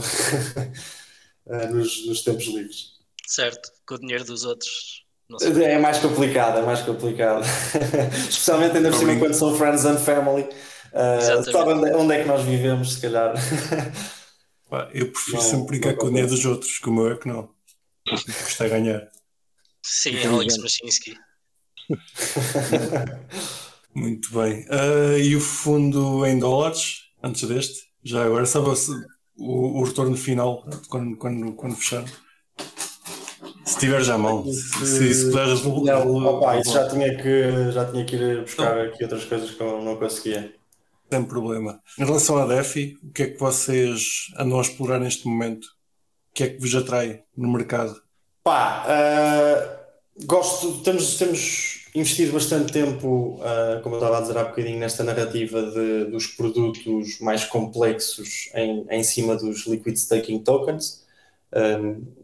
nos, 1.72 2.06
nos 2.06 2.22
tempos 2.22 2.46
livres. 2.46 2.97
Certo, 3.28 3.70
com 3.86 3.96
o 3.96 4.00
dinheiro 4.00 4.24
dos 4.24 4.46
outros. 4.46 5.06
É 5.42 5.78
mais 5.78 6.00
complicado, 6.00 6.60
é 6.60 6.62
mais 6.62 6.82
complicado. 6.82 7.44
Especialmente 8.30 8.78
ainda 8.78 8.90
por 8.90 8.98
cima 8.98 9.20
quando 9.20 9.34
são 9.34 9.58
friends 9.58 9.84
and 9.84 9.98
family. 9.98 10.48
Uh, 10.94 11.52
sabe 11.52 11.74
onde, 11.74 11.92
onde, 11.92 12.14
é 12.14 12.22
que 12.22 12.28
nós 12.28 12.44
vivemos, 12.44 12.94
se 12.94 13.02
calhar. 13.02 13.34
eu 14.94 15.12
prefiro 15.12 15.38
não, 15.38 15.44
sempre 15.44 15.68
brincar 15.68 15.96
com 15.96 16.06
o 16.06 16.10
dinheiro 16.10 16.30
dos 16.30 16.46
outros, 16.46 16.80
como 16.80 17.02
eu 17.02 17.12
é 17.12 17.18
que 17.18 17.28
não. 17.28 17.50
Custa 18.08 18.70
ganhar. 18.70 19.10
Sim, 19.84 20.26
Alex 20.26 20.58
Machinsky. 20.58 21.18
Muito 23.94 24.32
bem. 24.32 24.66
Uh, 24.70 25.18
e 25.18 25.36
o 25.36 25.42
fundo 25.42 26.26
em 26.26 26.40
dólares, 26.40 27.02
antes 27.22 27.46
deste? 27.50 27.88
Já 28.02 28.24
agora, 28.24 28.46
sabe 28.46 28.70
o, 29.38 29.82
o 29.82 29.84
retorno 29.84 30.16
final 30.16 30.66
quando, 30.88 31.18
quando, 31.18 31.54
quando 31.54 31.76
fechar? 31.76 32.06
Se 33.68 33.78
tiver 33.80 34.02
já 34.02 34.16
a 34.16 34.18
mão, 34.18 34.46
se, 34.46 35.14
se 35.14 35.26
puderes 35.26 35.66
Opa, 35.66 36.58
isso 36.58 36.72
já 36.72 36.88
tinha, 36.88 37.18
que, 37.18 37.72
já 37.74 37.84
tinha 37.84 38.06
que 38.06 38.16
ir 38.16 38.42
buscar 38.42 38.80
aqui 38.80 39.04
outras 39.04 39.26
coisas 39.26 39.52
que 39.52 39.62
eu 39.62 39.82
não 39.82 39.98
conseguia. 39.98 40.54
Sem 41.12 41.24
problema. 41.26 41.82
Em 42.00 42.06
relação 42.06 42.38
à 42.38 42.46
DeFi, 42.46 42.98
o 43.04 43.12
que 43.12 43.24
é 43.24 43.28
que 43.28 43.40
vocês 43.40 44.28
andam 44.40 44.58
a 44.58 44.62
explorar 44.62 45.00
neste 45.00 45.28
momento? 45.28 45.66
O 45.66 46.34
que 46.34 46.44
é 46.46 46.48
que 46.48 46.62
vos 46.62 46.74
atrai 46.76 47.24
no 47.36 47.52
mercado? 47.52 48.02
Pá, 48.42 48.86
uh, 48.88 50.26
gosto, 50.26 50.82
temos, 50.84 51.18
temos 51.18 51.90
investido 51.94 52.32
bastante 52.32 52.72
tempo, 52.72 53.42
uh, 53.42 53.82
como 53.84 53.96
eu 53.96 54.00
estava 54.00 54.20
a 54.20 54.22
dizer 54.22 54.38
há 54.38 54.46
bocadinho, 54.46 54.80
nesta 54.80 55.04
narrativa 55.04 55.62
de, 55.62 56.06
dos 56.06 56.28
produtos 56.28 57.20
mais 57.20 57.44
complexos 57.44 58.50
em, 58.56 58.86
em 58.90 59.04
cima 59.04 59.36
dos 59.36 59.68
liquid 59.68 59.98
staking 59.98 60.40
tokens, 60.40 61.06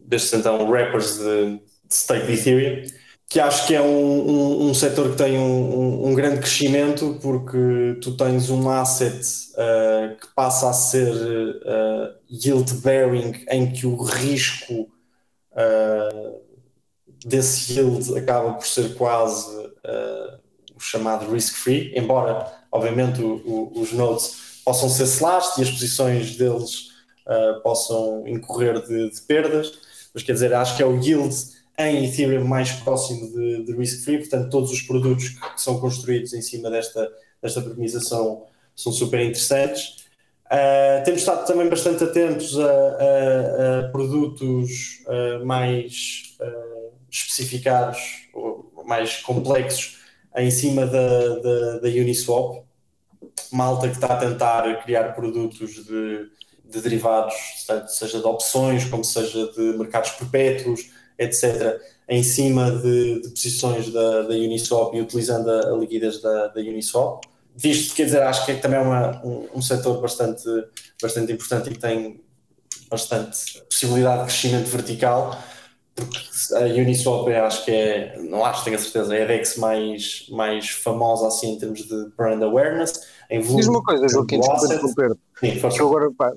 destes 0.06 0.34
então 0.34 0.70
wrappers 0.70 1.18
de, 1.18 1.58
de 1.58 1.96
stake 1.96 2.28
de 2.28 2.34
Ethereum, 2.34 2.88
que 3.34 3.40
acho 3.40 3.66
que 3.66 3.74
é 3.74 3.82
um, 3.82 4.30
um, 4.30 4.70
um 4.70 4.74
setor 4.76 5.10
que 5.10 5.18
tem 5.18 5.40
um, 5.40 6.08
um, 6.08 6.14
grande 6.14 6.40
crescimento 6.40 7.18
porque 7.20 7.98
tu 8.00 8.16
tens 8.16 8.50
um 8.52 8.70
asset 8.70 9.26
uh, 9.54 10.16
que 10.20 10.28
passa 10.36 10.70
a 10.70 10.74
ser 10.74 11.12
uh, 11.12 12.14
yield 12.30 12.72
bearing 12.76 13.44
em 13.50 13.72
que 13.72 13.88
o 13.88 13.96
risco 14.04 14.88
uh, 15.54 16.40
desse 17.26 17.74
yield 17.74 18.16
acaba 18.16 18.54
por 18.54 18.68
ser 18.68 18.94
quase 18.94 19.50
uh, 19.58 20.38
o 20.76 20.80
chamado 20.80 21.32
risk-free, 21.32 21.94
embora, 21.96 22.52
obviamente, 22.72 23.20
o, 23.22 23.42
o, 23.46 23.82
os 23.82 23.94
nodes 23.94 24.62
possam 24.64 24.90
ser 24.90 25.06
slashed 25.06 25.60
e 25.60 25.64
as 25.64 25.72
posições 25.72 26.36
deles 26.36 26.93
uh, 27.28 27.62
possam 27.62 28.28
incorrer 28.28 28.82
de, 28.86 29.10
de, 29.10 29.22
perdas, 29.22 29.74
mas 30.14 30.24
quer 30.24 30.34
dizer, 30.34 30.54
acho 30.54 30.76
que 30.78 30.84
é 30.84 30.86
o 30.86 31.00
yield 31.02 31.36
em 31.78 32.06
Ethereum 32.06 32.46
mais 32.46 32.72
próximo 32.72 33.32
de, 33.32 33.66
de 33.66 33.76
risk-free, 33.76 34.20
portanto, 34.20 34.50
todos 34.50 34.72
os 34.72 34.82
produtos 34.82 35.30
que 35.30 35.62
são 35.62 35.80
construídos 35.80 36.34
em 36.34 36.42
cima 36.42 36.70
desta, 36.70 37.10
desta 37.42 37.62
premissa 37.62 38.00
são, 38.00 38.46
super 38.76 39.20
interessantes. 39.20 40.04
Uh, 40.46 41.04
temos 41.04 41.22
estado 41.22 41.48
também 41.48 41.68
bastante 41.68 42.04
atentos 42.04 42.60
a, 42.60 42.66
a, 42.66 43.80
a 43.80 43.90
produtos 43.90 45.04
uh, 45.08 45.44
mais 45.46 46.38
especificados, 47.14 48.28
mais 48.86 49.18
complexos, 49.18 50.00
em 50.36 50.50
cima 50.50 50.86
da, 50.86 51.40
da, 51.40 51.80
da, 51.80 51.88
Uniswap. 51.88 52.64
Malta 53.52 53.88
que 53.88 53.96
está 53.96 54.08
a 54.08 54.18
tentar 54.18 54.84
criar 54.84 55.14
produtos 55.14 55.86
de, 55.86 56.28
de 56.74 56.82
derivados, 56.82 57.34
seja 57.88 58.20
de 58.20 58.26
opções, 58.26 58.86
como 58.86 59.04
seja 59.04 59.52
de 59.52 59.78
mercados 59.78 60.12
perpétuos, 60.12 60.90
etc., 61.18 61.80
em 62.10 62.22
cima 62.22 62.70
de, 62.72 63.22
de 63.22 63.30
posições 63.30 63.92
da, 63.92 64.24
da, 64.24 64.34
Uniswap 64.34 64.94
e 64.96 65.02
utilizando 65.02 65.50
a, 65.50 65.74
a 65.74 65.78
liquidez 65.78 66.22
da, 66.22 66.48
da 66.48 66.60
Uniswap. 66.60 67.26
Visto, 67.56 67.96
quer 67.96 68.06
dizer, 68.06 68.24
acho 68.24 68.46
que 68.46 68.52
é 68.52 68.56
também 68.56 68.80
é 68.80 68.82
uma, 68.82 69.22
um, 69.24 69.48
um 69.56 69.62
setor 69.62 70.02
bastante, 70.02 70.44
bastante 71.02 71.32
importante 71.32 71.70
e 71.70 71.74
que 71.74 71.80
tem 71.80 72.22
bastante 72.90 73.62
possibilidade 73.70 74.22
de 74.22 74.28
crescimento 74.28 74.68
vertical 74.68 75.40
porque 75.96 76.18
a 76.56 76.62
Uniswap 76.82 77.28
é, 77.30 77.40
acho 77.40 77.66
que 77.66 77.72
é, 77.72 78.18
não 78.18 78.44
acho, 78.44 78.64
tenho 78.64 78.76
a 78.76 78.80
certeza, 78.80 79.16
é 79.16 79.24
a 79.24 79.28
DEX 79.28 79.58
mais, 79.58 80.26
mais 80.30 80.70
famosa 80.70 81.28
assim 81.28 81.54
em 81.54 81.60
termos 81.60 81.84
de 81.84 82.10
brand 82.18 82.42
awareness. 82.42 83.13
Em 83.30 83.40
volume, 83.40 83.60
Diz 83.60 83.68
uma 83.68 83.84
coisa, 83.84 84.08
Joaquim, 84.08 84.40
desculpa 84.40 84.66
interromper. 84.66 85.18
Sim, 85.40 85.80
agora, 85.80 86.12
pá, 86.12 86.28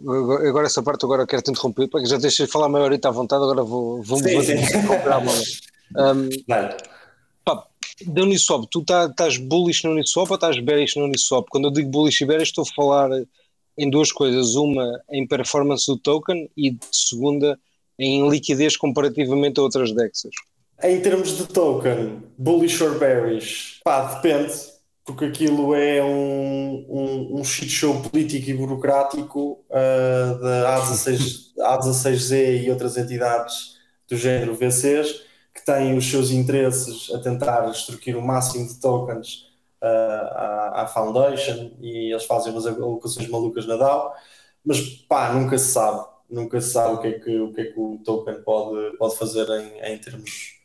agora 0.49 0.66
essa 0.66 0.83
parte 0.83 1.05
agora 1.05 1.27
quero 1.27 1.42
te 1.42 1.51
interromper, 1.51 1.88
porque 1.88 2.07
já 2.07 2.16
deixei 2.16 2.46
de 2.46 2.53
falar 2.53 2.68
meia 2.68 2.85
horita 2.85 3.09
à 3.09 3.11
vontade, 3.11 3.42
agora 3.42 3.62
vou, 3.62 4.03
vou 4.03 4.18
sim, 4.18 4.37
a 4.37 5.20
bola. 5.20 5.42
Um, 5.96 6.29
pá, 6.49 6.77
da 8.05 8.22
Uniswap, 8.22 8.66
tu 8.70 8.85
tá, 8.85 9.07
estás 9.07 9.37
bullish 9.37 9.85
na 9.85 9.90
Uniswap 9.90 10.31
ou 10.31 10.35
estás 10.35 10.59
bearish 10.59 10.96
na 10.96 11.05
Uniswap? 11.05 11.46
Quando 11.49 11.68
eu 11.68 11.70
digo 11.70 11.88
bullish 11.88 12.22
e 12.22 12.27
bearish 12.27 12.49
estou 12.49 12.64
a 12.64 12.75
falar 12.75 13.11
em 13.79 13.90
duas 13.90 14.12
coisas, 14.12 14.55
uma 14.55 15.01
em 15.11 15.27
performance 15.27 15.87
do 15.87 15.96
token 15.96 16.51
e 16.57 16.77
segunda 16.90 17.59
em 17.99 18.29
liquidez 18.29 18.77
comparativamente 18.77 19.59
a 19.61 19.62
outras 19.62 19.92
DEXs? 19.92 20.31
Em 20.83 21.01
termos 21.01 21.38
de 21.38 21.46
token, 21.46 22.22
bullish 22.37 22.83
or 22.83 22.99
bearish, 22.99 23.81
pá, 23.83 24.14
depende, 24.14 24.53
porque 25.07 25.25
aquilo 25.25 25.75
é 25.75 26.03
um, 26.03 26.85
um, 26.88 27.40
um 27.40 27.45
shit 27.45 27.69
show 27.69 28.03
político 28.03 28.51
e 28.51 28.55
burocrático 28.55 29.64
uh, 29.71 30.40
da 30.40 30.81
A16, 30.81 31.55
A16Z 31.59 32.64
e 32.64 32.71
outras 32.71 32.97
entidades 32.97 33.77
do 34.09 34.16
género 34.16 34.55
VCs 34.55 35.23
que 35.55 35.64
têm 35.64 35.97
os 35.97 36.11
seus 36.11 36.33
interesses 36.33 37.11
a 37.14 37.19
tentar 37.21 37.71
extorquir 37.71 38.19
o 38.19 38.21
máximo 38.21 38.66
de 38.66 38.81
tokens 38.81 39.47
uh, 39.81 39.87
à, 39.87 40.83
à 40.83 40.87
Foundation 40.88 41.71
e 41.81 42.12
eles 42.12 42.25
fazem 42.25 42.53
umas 42.53 42.66
alocações 42.66 43.29
malucas 43.29 43.64
na 43.64 43.77
DAO, 43.77 44.12
mas 44.64 44.81
pá, 44.81 45.33
nunca 45.33 45.57
se 45.57 45.73
sabe 45.73 46.05
nunca 46.29 46.61
se 46.61 46.73
sabe 46.73 46.95
o 46.95 46.99
que 46.99 47.07
é 47.07 47.19
que 47.19 47.38
o, 47.38 47.53
que 47.53 47.61
é 47.61 47.64
que 47.66 47.79
o 47.79 47.99
token 48.05 48.42
pode, 48.42 48.97
pode 48.97 49.16
fazer 49.16 49.49
em, 49.49 49.92
em, 49.92 49.99
termos, 49.99 50.57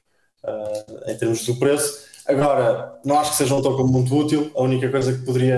uh, 0.44 1.12
em 1.12 1.18
termos 1.18 1.46
do 1.46 1.56
preço. 1.58 2.11
Agora, 2.28 3.00
não 3.04 3.20
acho 3.20 3.32
que 3.32 3.38
seja 3.38 3.56
um 3.56 3.62
token 3.62 3.86
muito 3.86 4.16
útil, 4.16 4.52
a 4.56 4.62
única 4.62 4.90
coisa 4.90 5.14
que 5.14 5.26
poderia, 5.26 5.58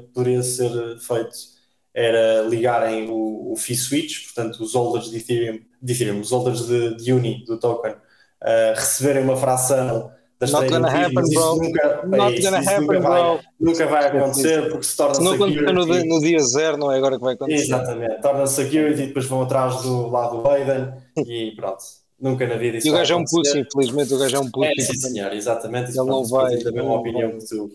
que 0.00 0.12
poderia 0.12 0.42
ser 0.42 0.70
feito 0.98 1.52
era 1.94 2.42
ligarem 2.42 3.10
o, 3.10 3.52
o 3.52 3.56
fee 3.56 3.76
switch, 3.76 4.24
portanto 4.24 4.62
os 4.62 4.74
holders 4.74 5.10
de 5.10 5.18
Ethereum, 5.18 5.60
de 5.80 5.92
Ethereum 5.92 6.20
os 6.20 6.30
holders 6.30 6.66
de, 6.66 6.96
de 6.96 7.12
Uni, 7.12 7.44
do 7.44 7.58
token, 7.58 7.92
uh, 7.92 8.74
receberem 8.74 9.22
uma 9.22 9.36
fração 9.36 10.10
Not 10.50 10.68
gonna 10.68 10.88
happen, 10.88 11.22
bro. 11.32 11.56
Nunca, 11.56 12.02
Not 12.04 12.42
gonna 12.42 12.58
happen, 12.58 12.80
nunca 12.80 13.00
vai. 13.00 13.40
Nunca 13.60 13.86
vai 13.86 14.06
acontecer 14.06 14.68
porque 14.68 14.82
se 14.82 14.96
torna 14.96 15.14
Se 15.14 15.22
não 15.22 15.32
security. 15.32 15.72
No, 15.72 15.86
no 15.86 16.20
dia 16.20 16.40
zero, 16.40 16.76
não 16.76 16.90
é 16.90 16.96
agora 16.96 17.16
que 17.16 17.22
vai 17.22 17.34
acontecer. 17.34 17.62
Exatamente. 17.62 18.20
Torna 18.20 18.46
security 18.46 19.02
e 19.02 19.06
depois 19.06 19.26
vão 19.26 19.42
atrás 19.42 19.82
do 19.82 20.08
lado 20.08 20.42
do 20.42 20.48
Aiden 20.48 20.92
e 21.16 21.52
pronto. 21.54 22.01
Nunca 22.22 22.46
na 22.46 22.54
vida 22.54 22.78
isso 22.78 22.86
E 22.86 22.90
o 22.90 22.94
gajo 22.94 23.14
é 23.14 23.16
um 23.16 23.24
pussy, 23.24 23.58
infelizmente 23.58 24.14
o 24.14 24.18
gajo 24.18 24.36
é 24.36 24.38
um 24.38 24.48
pussy. 24.48 24.70
É, 24.78 24.84
sim, 24.84 24.94
senhor, 24.94 25.32
exatamente. 25.32 25.90
Ele 25.90 26.08
não 26.08 26.24
vai. 26.24 26.56
Da 26.58 26.70
mesma 26.70 26.94
opinião 26.94 27.36
que 27.36 27.44
tu. 27.48 27.68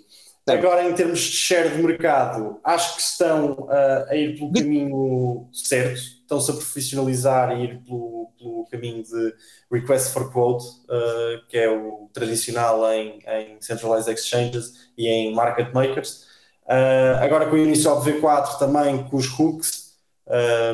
Agora, 0.48 0.90
em 0.90 0.94
termos 0.94 1.20
de 1.20 1.32
share 1.34 1.76
de 1.76 1.84
mercado, 1.84 2.58
acho 2.64 2.96
que 2.96 3.02
estão 3.02 3.52
uh, 3.64 4.08
a 4.08 4.16
ir 4.16 4.38
pelo 4.38 4.54
caminho 4.54 5.50
certo, 5.52 5.98
estão-se 5.98 6.50
a 6.50 6.54
profissionalizar 6.54 7.52
e 7.60 7.66
ir 7.66 7.82
pelo, 7.84 8.32
pelo, 8.40 8.66
caminho 8.72 9.04
de 9.04 9.34
request 9.70 10.14
for 10.14 10.32
quote, 10.32 10.64
uh, 10.66 11.46
que 11.50 11.58
é 11.58 11.70
o 11.70 12.10
tradicional 12.14 12.90
em, 12.94 13.20
em, 13.28 13.58
centralized 13.60 14.10
exchanges 14.10 14.90
e 14.98 15.10
em 15.10 15.36
market 15.36 15.74
makers. 15.74 16.26
Uh, 16.64 17.20
agora 17.20 17.50
com 17.50 17.58
o 17.58 17.60
Uniswap 17.60 18.02
V4 18.06 18.58
também 18.58 19.04
com 19.04 19.18
os 19.18 19.28
hooks, 19.38 19.98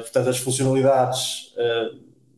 portanto 0.03 0.29
as 0.29 0.37
funcionalidades 0.37 1.51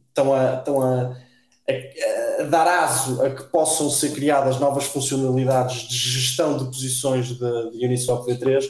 estão 0.09 0.33
a, 0.33 0.55
estão 0.55 0.81
a 0.81 1.24
a, 1.67 2.41
a, 2.41 2.43
dar 2.45 2.67
aso 2.67 3.23
a 3.23 3.29
que 3.29 3.43
possam 3.43 3.89
ser 3.89 4.13
criadas 4.13 4.59
novas 4.59 4.85
funcionalidades 4.85 5.87
de 5.87 5.95
gestão 5.95 6.57
de 6.57 6.65
posições 6.65 7.27
de, 7.27 7.71
de 7.71 7.85
Uniswap 7.85 8.25
V3 8.27 8.65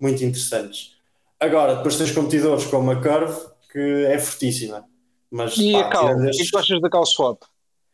muito 0.00 0.24
interessantes. 0.24 0.96
Agora, 1.38 1.76
depois 1.76 1.96
tens 1.96 2.10
competidores 2.10 2.64
como 2.66 2.90
a 2.90 3.00
Curve, 3.00 3.38
que 3.72 4.06
é 4.06 4.18
fortíssima. 4.18 4.84
Mas, 5.30 5.56
e 5.56 5.72
pá, 5.72 5.80
a 5.80 5.88
Cal, 5.88 6.16
o 6.16 6.30
que 6.30 6.56
achas 6.56 6.80
da 6.80 6.90
Cal 6.90 7.06
Swap? 7.06 7.42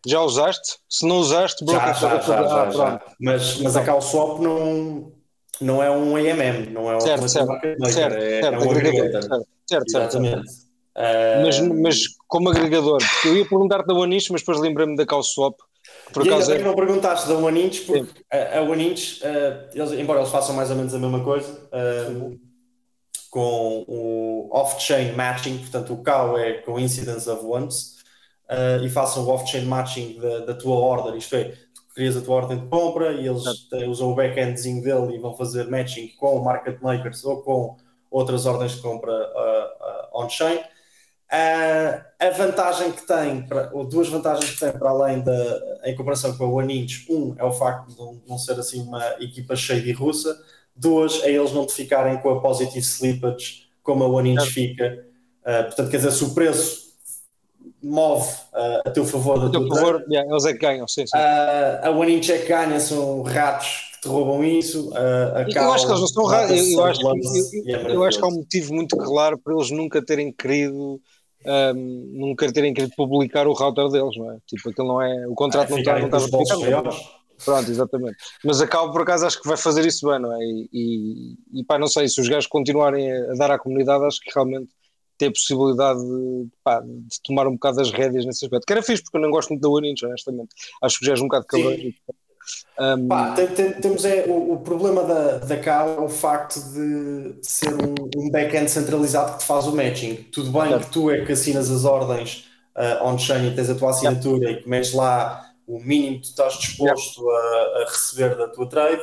Já 0.06 0.20
usaste? 0.22 0.78
Se 0.88 1.06
não 1.06 1.18
usaste, 1.18 1.64
já, 1.66 1.92
já, 1.92 2.20
já, 2.20 2.20
já, 2.20 2.70
já, 2.70 3.02
Mas, 3.20 3.58
mas 3.60 3.76
a 3.76 3.84
Cal 3.84 4.00
Swap 4.00 4.40
não, 4.40 5.12
não 5.60 5.82
é 5.82 5.90
um 5.90 6.16
AMM, 6.16 6.70
não 6.72 6.90
é 6.90 6.96
um 6.96 7.00
certo, 7.00 7.28
certo, 7.28 7.52
certo, 7.90 8.16
é, 8.16 8.40
certo, 8.40 8.54
é 8.54 8.58
um 8.58 8.70
agregator. 8.70 9.22
Certo, 9.22 9.46
certo, 9.66 9.86
Exatamente. 9.86 10.65
Uh... 10.96 11.42
Mas, 11.42 11.60
mas 11.60 11.96
como 12.26 12.48
agregador, 12.48 12.98
eu 13.26 13.36
ia 13.36 13.46
perguntar-te 13.46 13.86
da 13.86 13.94
OneInch, 13.94 14.32
mas 14.32 14.40
depois 14.40 14.58
lembrei-me 14.58 14.96
da 14.96 15.04
Cal 15.04 15.22
Swap. 15.22 15.54
Por 16.12 16.26
e 16.26 16.32
ainda 16.32 16.54
é... 16.54 16.62
não 16.62 16.74
perguntaste 16.74 17.28
da 17.28 17.34
OneInch, 17.34 17.82
porque 17.82 18.24
a, 18.32 18.58
a 18.58 18.62
OneInch, 18.62 19.22
uh, 19.22 19.68
eles, 19.74 19.92
embora 19.92 20.20
eles 20.20 20.30
façam 20.30 20.54
mais 20.54 20.70
ou 20.70 20.76
menos 20.76 20.94
a 20.94 20.98
mesma 20.98 21.22
coisa, 21.22 21.52
uh, 21.52 22.40
com 23.30 23.84
o 23.86 24.48
off-chain 24.50 25.12
matching, 25.12 25.58
portanto 25.58 25.92
o 25.92 26.02
CAU 26.02 26.38
é 26.38 26.54
Coincidence 26.54 27.28
of 27.28 27.44
Ones, 27.44 27.96
uh, 28.50 28.82
e 28.82 28.88
façam 28.88 29.24
o 29.24 29.28
off-chain 29.28 29.66
matching 29.66 30.18
da, 30.18 30.38
da, 30.46 30.54
tua 30.54 30.76
order, 30.76 31.14
isto 31.14 31.36
é, 31.36 31.44
tu 31.74 31.82
crias 31.94 32.16
a 32.16 32.22
tua 32.22 32.36
ordem 32.36 32.58
de 32.58 32.66
compra 32.68 33.12
e 33.12 33.26
eles 33.26 33.42
usam 33.86 34.12
o 34.12 34.14
back-endzinho 34.14 34.82
dele 34.82 35.16
e 35.16 35.18
vão 35.18 35.34
fazer 35.34 35.68
matching 35.68 36.08
com 36.18 36.38
market 36.40 36.80
makers 36.80 37.22
ou 37.24 37.42
com 37.42 37.76
outras 38.10 38.46
ordens 38.46 38.76
de 38.76 38.80
compra 38.80 39.12
uh, 39.12 40.18
uh, 41.32 42.04
a 42.18 42.30
vantagem 42.30 42.92
que 42.92 43.06
tem, 43.06 43.46
ou 43.72 43.84
duas 43.84 44.08
vantagens 44.08 44.50
que 44.50 44.60
tem 44.60 44.72
para 44.72 44.90
além 44.90 45.20
da, 45.20 45.60
em 45.84 45.94
comparação 45.94 46.36
com 46.36 46.44
a 46.44 46.48
OneInch, 46.48 47.06
um 47.10 47.34
é 47.38 47.44
o 47.44 47.52
facto 47.52 47.88
de 47.88 47.96
não, 48.28 48.38
ser 48.38 48.58
assim 48.58 48.82
uma 48.82 49.04
equipa 49.20 49.54
cheia 49.54 49.80
de 49.80 49.92
russa, 49.92 50.36
duas 50.74 51.22
é 51.22 51.30
eles 51.30 51.52
não 51.52 51.66
te 51.66 51.72
ficarem 51.72 52.18
com 52.18 52.30
a 52.30 52.40
positive 52.40 52.80
slippage 52.80 53.66
como 53.82 54.04
a 54.04 54.08
One 54.08 54.32
Inch 54.32 54.46
fica. 54.50 55.06
Uh, 55.42 55.64
portanto, 55.64 55.90
quer 55.90 55.98
dizer, 55.98 56.10
se 56.10 56.24
o 56.24 56.34
preço 56.34 56.86
move 57.82 58.28
uh, 58.52 58.82
a 58.84 58.90
teu 58.90 59.04
favor, 59.04 59.46
a 59.46 59.50
teu 59.50 59.66
favor 59.68 60.04
yeah, 60.10 60.28
eles 60.28 60.44
é 60.44 60.52
que 60.52 60.58
ganham, 60.58 60.88
sim, 60.88 61.06
sim. 61.06 61.16
Uh, 61.16 61.86
a 61.86 61.90
One 61.90 62.16
Inch 62.16 62.30
é 62.30 62.38
que 62.38 62.48
ganha, 62.48 62.80
são 62.80 63.22
ratos 63.22 63.92
que 63.94 64.00
te 64.02 64.08
roubam 64.08 64.44
isso. 64.44 64.90
Uh, 64.90 65.46
eu 65.54 65.72
acho 65.72 65.86
que 65.86 65.92
eles 65.92 66.00
não 66.00 66.08
são 66.08 66.24
ratos, 66.24 66.50
eu, 66.50 66.78
eu, 66.78 66.84
acho, 66.84 67.00
eu, 67.00 67.64
eu, 67.64 67.88
eu 67.90 68.04
acho 68.04 68.18
que 68.18 68.24
há 68.24 68.28
um 68.28 68.36
motivo 68.36 68.74
muito 68.74 68.96
claro 68.96 69.38
para 69.38 69.54
eles 69.54 69.70
nunca 69.70 70.04
terem 70.04 70.32
querido. 70.32 71.00
Um, 71.46 72.10
nunca 72.12 72.52
terem 72.52 72.74
querido 72.74 72.92
publicar 72.96 73.46
o 73.46 73.52
router 73.52 73.88
deles, 73.88 74.16
não 74.16 74.32
é? 74.32 74.38
Tipo, 74.46 74.70
aquilo 74.70 74.88
não 74.88 75.02
é. 75.02 75.26
O 75.28 75.34
contrato 75.34 75.70
não 75.70 75.78
está, 75.78 75.98
não 75.98 76.06
está 76.06 76.20
publicado. 76.20 76.90
Pronto, 77.44 77.70
exatamente. 77.70 78.16
Mas 78.44 78.60
a 78.60 78.66
Cal, 78.66 78.90
por 78.90 79.02
acaso, 79.02 79.26
acho 79.26 79.40
que 79.40 79.46
vai 79.46 79.56
fazer 79.56 79.84
isso 79.86 80.08
bem, 80.08 80.18
não 80.18 80.32
é? 80.32 80.38
E, 80.42 80.68
e, 80.72 81.60
e 81.60 81.64
pá, 81.64 81.78
não 81.78 81.86
sei, 81.86 82.08
se 82.08 82.20
os 82.20 82.28
gajos 82.28 82.46
continuarem 82.46 83.12
a 83.12 83.34
dar 83.34 83.50
à 83.50 83.58
comunidade, 83.58 84.04
acho 84.04 84.20
que 84.20 84.30
realmente 84.34 84.70
tem 85.18 85.28
a 85.28 85.32
possibilidade 85.32 86.00
de, 86.00 86.48
pá, 86.62 86.80
de 86.80 87.22
tomar 87.24 87.46
um 87.46 87.52
bocado 87.52 87.80
as 87.80 87.90
rédeas 87.90 88.24
nesse 88.24 88.44
aspecto. 88.44 88.66
Que 88.66 88.72
era 88.72 88.82
fixe, 88.82 89.02
porque 89.02 89.18
eu 89.18 89.22
não 89.22 89.30
gosto 89.30 89.50
muito 89.50 89.62
da 89.62 89.68
Winninch, 89.68 90.04
honestamente. 90.04 90.48
Acho 90.82 90.98
que 90.98 91.06
já 91.06 91.12
és 91.12 91.20
um 91.20 91.24
bocado 91.24 91.46
calor. 91.46 91.74
Um... 92.78 93.08
Pá, 93.08 93.32
tem, 93.32 93.46
tem, 93.48 93.72
temos 93.72 94.04
é, 94.04 94.26
o, 94.26 94.52
o, 94.52 94.60
problema 94.60 95.02
da, 95.02 95.38
da 95.38 95.56
Cal 95.56 95.88
é 95.88 96.00
o 96.00 96.08
facto 96.08 96.60
de 96.72 97.36
ser 97.42 97.72
um, 97.74 97.94
um 98.16 98.30
back-end 98.30 98.70
centralizado 98.70 99.32
que 99.32 99.38
te 99.38 99.44
faz 99.44 99.66
o 99.66 99.74
matching. 99.74 100.14
Tudo 100.30 100.50
bem 100.50 100.68
claro. 100.68 100.84
que 100.84 100.90
tu 100.90 101.10
é 101.10 101.24
que 101.24 101.32
assinas 101.32 101.70
as 101.70 101.84
ordens 101.84 102.46
uh, 102.76 103.04
on-chain 103.04 103.48
e 103.48 103.54
tens 103.54 103.70
a 103.70 103.74
tua 103.74 103.90
assinatura 103.90 104.50
e 104.50 104.62
que 104.62 104.68
metes 104.68 104.92
lá 104.92 105.50
o 105.66 105.80
mínimo 105.80 106.16
que 106.16 106.22
tu 106.22 106.30
estás 106.30 106.58
disposto 106.58 107.28
a, 107.28 107.82
a, 107.82 107.84
receber 107.88 108.36
da 108.36 108.48
tua 108.48 108.68
trade, 108.68 109.02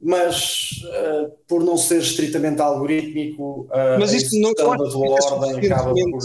mas 0.00 0.80
uh, 0.84 1.30
por 1.46 1.62
não 1.62 1.76
ser 1.76 2.00
estritamente 2.00 2.60
algorítmico, 2.60 3.68
uh, 3.70 4.00
mas 4.00 4.12
isso 4.12 4.40
não 4.40 4.52
da 4.52 4.64
tua 4.64 5.08
ordem 5.10 5.70
acaba 5.70 5.92
por. 5.92 6.18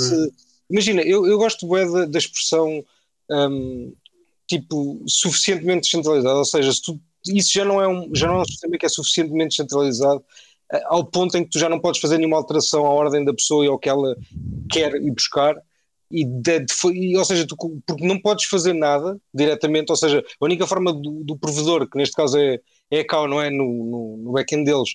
Imagina, 0.69 1.01
eu, 1.01 1.25
eu 1.25 1.37
gosto 1.37 1.67
bem 1.67 1.89
da, 1.91 2.05
da 2.05 2.17
expressão 2.17 2.83
um, 3.29 3.93
tipo 4.47 5.03
suficientemente 5.07 5.81
descentralizado, 5.81 6.37
ou 6.37 6.45
seja, 6.45 6.71
tu, 6.83 6.99
isso 7.27 7.51
já 7.53 7.65
não 7.65 7.81
é 7.81 7.87
um, 7.87 8.09
já 8.13 8.27
não 8.27 8.37
é 8.37 8.41
um 8.41 8.45
sistema 8.45 8.77
que 8.77 8.85
é 8.85 8.89
suficientemente 8.89 9.49
descentralizado 9.49 10.23
uh, 10.73 10.79
ao 10.85 11.05
ponto 11.05 11.37
em 11.37 11.43
que 11.43 11.49
tu 11.49 11.59
já 11.59 11.69
não 11.69 11.79
podes 11.79 11.99
fazer 11.99 12.17
nenhuma 12.17 12.37
alteração 12.37 12.85
à 12.85 12.89
ordem 12.89 13.25
da 13.25 13.33
pessoa 13.33 13.65
e 13.65 13.67
ao 13.67 13.77
que 13.77 13.89
ela 13.89 14.15
quer 14.71 14.95
ir 14.95 15.11
buscar 15.11 15.55
e, 16.09 16.25
de, 16.25 16.61
de, 16.61 17.17
ou 17.17 17.25
seja, 17.25 17.45
tu, 17.45 17.55
porque 17.85 18.05
não 18.05 18.19
podes 18.19 18.45
fazer 18.45 18.73
nada 18.73 19.19
diretamente, 19.33 19.91
ou 19.91 19.95
seja, 19.95 20.23
a 20.39 20.45
única 20.45 20.65
forma 20.65 20.93
do, 20.93 21.23
do 21.23 21.37
provedor, 21.37 21.89
que 21.89 21.97
neste 21.97 22.15
caso 22.15 22.37
é, 22.37 22.59
é 22.89 23.01
a 23.01 23.05
CAU, 23.05 23.27
não 23.27 23.41
é 23.41 23.49
no, 23.49 23.65
no, 23.65 24.17
no 24.17 24.31
back-end 24.31 24.63
deles, 24.63 24.89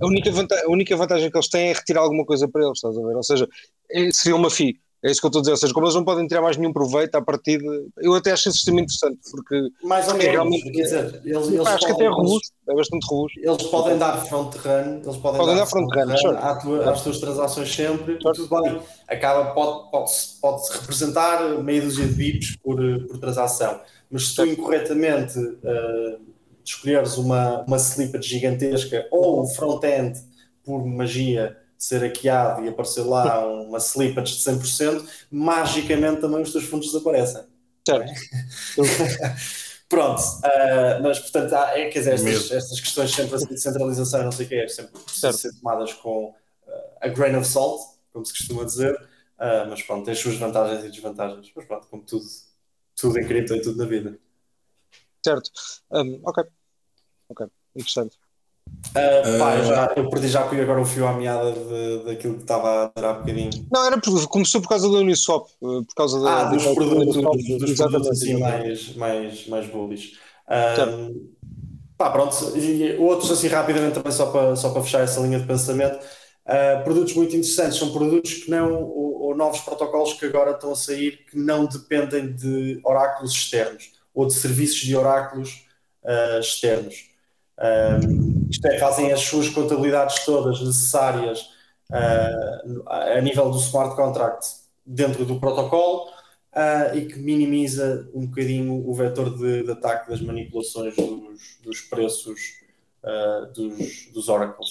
a 0.00 0.06
única, 0.06 0.30
vantagem, 0.30 0.64
a 0.64 0.70
única 0.70 0.96
vantagem 0.96 1.30
que 1.30 1.36
eles 1.36 1.48
têm 1.48 1.70
é 1.70 1.72
retirar 1.72 2.02
alguma 2.02 2.24
coisa 2.24 2.46
para 2.46 2.64
eles, 2.64 2.78
estás 2.78 2.96
a 2.96 3.00
ver? 3.00 3.16
Ou 3.16 3.22
seja, 3.22 3.48
é, 3.90 4.10
seria 4.12 4.36
uma 4.36 4.50
FII. 4.50 4.78
É 5.02 5.10
isso 5.10 5.20
que 5.20 5.26
eu 5.26 5.28
estou 5.28 5.38
a 5.38 5.42
dizer, 5.42 5.52
ou 5.52 5.56
seja, 5.56 5.72
como 5.72 5.86
eles 5.86 5.94
não 5.94 6.04
podem 6.04 6.26
tirar 6.26 6.42
mais 6.42 6.56
nenhum 6.56 6.72
proveito 6.72 7.14
a 7.14 7.22
partir 7.22 7.58
de. 7.58 7.88
Eu 7.98 8.14
até 8.14 8.32
acho 8.32 8.48
esse 8.48 8.58
sistema 8.58 8.80
interessante, 8.80 9.20
porque. 9.30 9.68
Mais 9.84 10.08
ou 10.08 10.14
menos, 10.14 10.32
realmente, 10.32 10.70
quer 10.72 10.82
dizer, 10.82 11.20
eles, 11.24 11.48
eles 11.48 11.66
acho 11.66 11.86
que 11.86 11.92
até 11.92 12.04
é 12.04 12.08
robusto, 12.08 12.52
é 12.68 12.74
bastante 12.74 13.06
robusto. 13.06 13.40
Eles 13.40 13.62
podem 13.64 13.96
dar 13.98 14.16
front 14.26 14.54
run, 14.56 15.00
eles 15.04 15.16
podem, 15.18 15.40
podem 15.40 15.54
dar, 15.54 15.60
dar 15.60 15.66
front 15.66 15.88
run, 15.94 16.06
run 16.06 16.36
à 16.36 16.56
tua, 16.56 16.90
às 16.90 17.02
tuas 17.02 17.18
transações 17.20 17.72
sempre, 17.72 18.20
sure. 18.20 18.34
tudo 18.34 18.60
bem. 18.60 18.80
Acaba, 19.06 19.52
pode, 19.52 19.90
pode, 19.92 20.10
pode 20.40 20.62
representar 20.72 21.62
meia 21.62 21.80
dúzia 21.80 22.04
de 22.04 22.14
bips 22.14 22.56
por, 22.56 22.76
por 23.06 23.18
transação, 23.18 23.80
mas 24.10 24.28
se 24.28 24.34
tu 24.34 24.44
incorretamente 24.46 25.38
uh, 25.38 26.20
escolheres 26.64 27.16
uma, 27.16 27.62
uma 27.68 27.78
slippage 27.78 28.28
gigantesca 28.28 29.06
ou 29.12 29.42
o 29.42 29.46
front-end 29.46 30.18
por 30.64 30.84
magia 30.84 31.56
ser 31.78 32.00
hackeado 32.00 32.64
e 32.64 32.68
aparecer 32.68 33.02
lá 33.02 33.46
uma 33.46 33.78
slippage 33.78 34.36
de 34.36 34.42
100%, 34.42 35.08
magicamente 35.30 36.20
também 36.20 36.42
os 36.42 36.50
teus 36.50 36.64
fundos 36.64 36.88
desaparecem. 36.88 37.44
Certo. 37.86 38.12
Pronto, 39.88 40.20
uh, 40.20 41.02
mas 41.02 41.18
portanto, 41.20 41.54
há, 41.54 41.78
é, 41.78 41.88
quer 41.88 42.00
dizer, 42.00 42.12
estas, 42.14 42.50
estas, 42.50 42.80
questões 42.80 43.10
sempre 43.10 43.36
assim 43.36 43.46
de 43.46 43.58
centralização, 43.58 44.22
não 44.22 44.32
sei 44.32 44.44
o 44.44 44.48
que 44.50 44.54
é, 44.54 44.68
sempre 44.68 45.00
precisam 45.00 45.32
ser 45.32 45.54
tomadas 45.54 45.94
com 45.94 46.28
uh, 46.28 46.34
a 47.00 47.08
grain 47.08 47.34
of 47.36 47.46
salt, 47.46 47.80
como 48.12 48.22
se 48.26 48.36
costuma 48.36 48.64
dizer, 48.64 48.94
uh, 48.94 49.66
mas 49.70 49.82
pronto, 49.82 50.04
tem 50.04 50.12
as 50.12 50.18
suas 50.18 50.36
vantagens 50.36 50.84
e 50.84 50.90
desvantagens, 50.90 51.50
mas 51.56 51.64
pronto, 51.64 51.86
como 51.86 52.02
tudo, 52.02 52.26
tudo 52.96 53.18
em 53.18 53.26
cripto 53.26 53.54
e 53.54 53.62
tudo 53.62 53.78
na 53.78 53.86
vida. 53.86 54.18
Certo, 55.24 55.50
um, 55.90 56.20
ok, 56.22 56.44
ok, 57.30 57.46
interessante. 57.74 58.18
Uh, 58.88 59.38
pá, 59.38 59.56
eu, 59.56 59.64
já, 59.64 59.92
eu 59.96 60.08
perdi 60.08 60.28
já 60.28 60.40
agora 60.40 60.80
o 60.80 60.84
fio 60.84 61.06
à 61.06 61.12
meada 61.12 61.52
de, 61.52 62.04
daquilo 62.04 62.34
que 62.34 62.42
estava 62.42 62.84
a 62.96 63.00
dar 63.00 63.10
há 63.10 63.12
bocadinho. 63.14 63.50
Não, 63.70 63.86
era 63.86 63.98
por, 63.98 64.26
começou 64.28 64.60
por 64.60 64.68
causa 64.68 64.88
do 64.88 64.98
Uniswap, 64.98 65.46
por 65.60 65.94
causa 65.94 66.20
da, 66.20 66.40
ah, 66.40 66.44
dos, 66.44 66.64
dos 66.64 66.74
produtos, 66.74 67.14
dos, 67.14 67.58
dos 67.58 67.74
produtos 67.74 68.08
assim 68.08 68.38
mais, 68.38 68.96
mais, 68.96 69.46
mais 69.46 69.66
bullish. 69.66 70.14
Um, 70.48 71.28
pá, 71.98 72.10
pronto, 72.10 72.34
e 72.56 72.96
outros 72.96 73.30
assim 73.30 73.48
rapidamente 73.48 73.94
também 73.94 74.12
só 74.12 74.26
para, 74.26 74.56
só 74.56 74.70
para 74.70 74.82
fechar 74.82 75.02
essa 75.02 75.20
linha 75.20 75.38
de 75.38 75.46
pensamento. 75.46 75.98
Uh, 76.46 76.82
produtos 76.82 77.14
muito 77.14 77.36
interessantes, 77.36 77.78
são 77.78 77.92
produtos 77.92 78.32
que 78.32 78.50
não, 78.50 78.72
ou, 78.72 79.20
ou, 79.20 79.36
novos 79.36 79.60
protocolos 79.60 80.14
que 80.14 80.24
agora 80.24 80.52
estão 80.52 80.72
a 80.72 80.76
sair 80.76 81.26
que 81.30 81.38
não 81.38 81.66
dependem 81.66 82.32
de 82.32 82.80
oráculos 82.82 83.32
externos 83.32 83.92
ou 84.14 84.26
de 84.26 84.32
serviços 84.32 84.80
de 84.80 84.96
oráculos 84.96 85.66
externos. 86.40 87.08
Um, 87.60 88.27
isto 88.48 88.66
é, 88.66 88.78
fazem 88.78 89.12
as 89.12 89.20
suas 89.20 89.48
contabilidades 89.48 90.24
todas 90.24 90.60
necessárias 90.60 91.40
uh, 91.90 92.88
a 92.88 93.20
nível 93.20 93.50
do 93.50 93.58
smart 93.58 93.94
contract 93.94 94.46
dentro 94.84 95.24
do 95.24 95.38
protocolo 95.38 96.08
uh, 96.54 96.96
e 96.96 97.06
que 97.06 97.18
minimiza 97.18 98.08
um 98.14 98.26
bocadinho 98.26 98.88
o 98.88 98.94
vetor 98.94 99.36
de, 99.36 99.64
de 99.64 99.70
ataque 99.70 100.10
das 100.10 100.20
manipulações 100.20 100.96
dos, 100.96 101.58
dos 101.62 101.80
preços 101.82 102.40
uh, 103.04 103.52
dos, 103.52 104.10
dos 104.12 104.28
oracles. 104.28 104.70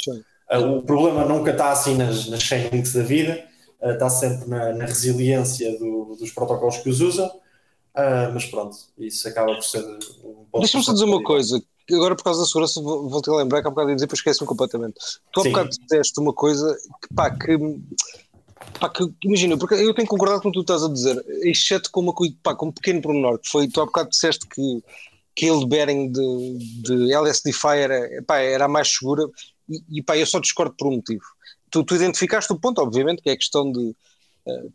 o 0.51 0.81
problema 0.81 1.25
nunca 1.25 1.51
está 1.51 1.71
assim 1.71 1.95
nas, 1.95 2.27
nas 2.27 2.41
chainlinks 2.41 2.93
da 2.93 3.03
vida, 3.03 3.45
está 3.81 4.09
sempre 4.09 4.49
na, 4.49 4.73
na 4.73 4.85
resiliência 4.85 5.77
do, 5.77 6.15
dos 6.19 6.31
protocolos 6.31 6.77
que 6.77 6.89
os 6.89 6.99
usam. 6.99 7.29
mas 8.33 8.45
pronto, 8.45 8.75
isso 8.97 9.27
acaba 9.27 9.53
por 9.53 9.63
ser 9.63 9.83
um 10.23 10.45
ponto. 10.51 10.61
Deixa-me 10.61 10.83
só 10.83 10.93
dizer 10.93 11.05
uma 11.05 11.21
coisa 11.21 11.61
agora 11.95 12.15
por 12.15 12.23
causa 12.23 12.41
da 12.41 12.47
segurança 12.47 12.81
vou-te 12.81 13.29
lembrar 13.29 13.61
que 13.61 13.67
há 13.67 13.71
bocado 13.71 13.89
ia 13.89 13.95
dizer, 13.95 14.05
depois 14.05 14.19
esqueci-me 14.19 14.47
completamente. 14.47 14.95
Tu 15.31 15.39
há 15.39 15.43
Sim. 15.43 15.49
bocado 15.51 15.69
disseste 15.69 16.19
uma 16.19 16.33
coisa 16.33 16.77
que 17.01 17.13
pá, 17.15 17.29
que, 17.29 17.57
pá, 18.79 18.89
que 18.89 19.03
imagina, 19.23 19.57
porque 19.57 19.75
eu 19.75 19.93
tenho 19.93 20.07
concordado 20.07 20.41
com 20.41 20.49
o 20.49 20.51
que 20.51 20.57
tu 20.57 20.61
estás 20.61 20.83
a 20.83 20.91
dizer, 20.91 21.23
exceto 21.43 21.89
com 21.91 22.01
uma 22.01 22.13
coisa, 22.13 22.35
pá, 22.43 22.55
com 22.55 22.67
um 22.67 22.71
pequeno 22.71 23.01
pormenor, 23.01 23.39
que 23.39 23.49
foi, 23.49 23.67
tu 23.67 23.81
há 23.81 23.85
bocado 23.85 24.09
disseste 24.09 24.45
que 24.47 24.83
que 25.37 25.65
bearing 25.67 26.11
de, 26.11 26.57
de 26.81 27.13
LSD 27.13 27.53
Fire 27.53 28.23
pá, 28.25 28.39
era 28.39 28.65
a 28.65 28.67
mais 28.67 28.91
segura 28.91 29.23
e, 29.69 29.99
e 29.99 30.01
pá, 30.01 30.17
eu 30.17 30.25
só 30.25 30.39
discordo 30.39 30.73
por 30.75 30.87
um 30.87 30.95
motivo. 30.95 31.23
Tu, 31.69 31.83
tu 31.83 31.95
identificaste 31.95 32.51
o 32.51 32.59
ponto, 32.59 32.81
obviamente, 32.81 33.21
que 33.21 33.29
é 33.29 33.33
a 33.33 33.37
questão 33.37 33.71
de 33.71 33.95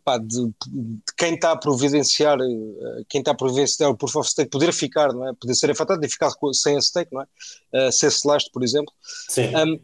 pá, 0.03 0.17
de, 0.17 0.45
de, 0.45 0.99
quem 1.17 1.35
está 1.35 1.51
a 1.51 1.57
providenciar, 1.57 2.39
eh, 2.39 3.03
quem 3.09 3.19
está 3.21 3.31
a 3.31 3.35
providenciar 3.35 3.89
o 3.89 3.97
proof 3.97 4.15
of 4.17 4.29
stake 4.29 4.49
poder 4.49 4.71
ficar, 4.71 5.11
não 5.13 5.27
é? 5.27 5.33
Poder 5.33 5.55
ser 5.55 5.71
afetado 5.71 6.05
e 6.05 6.09
ficar 6.09 6.31
sem 6.53 6.77
a 6.77 6.81
stake, 6.81 7.11
não 7.11 7.21
é? 7.21 7.87
Uh, 7.87 7.91
ser 7.91 8.11
Celeste, 8.11 8.51
por 8.51 8.63
exemplo. 8.63 8.93
Sim. 9.29 9.55
Um, 9.55 9.79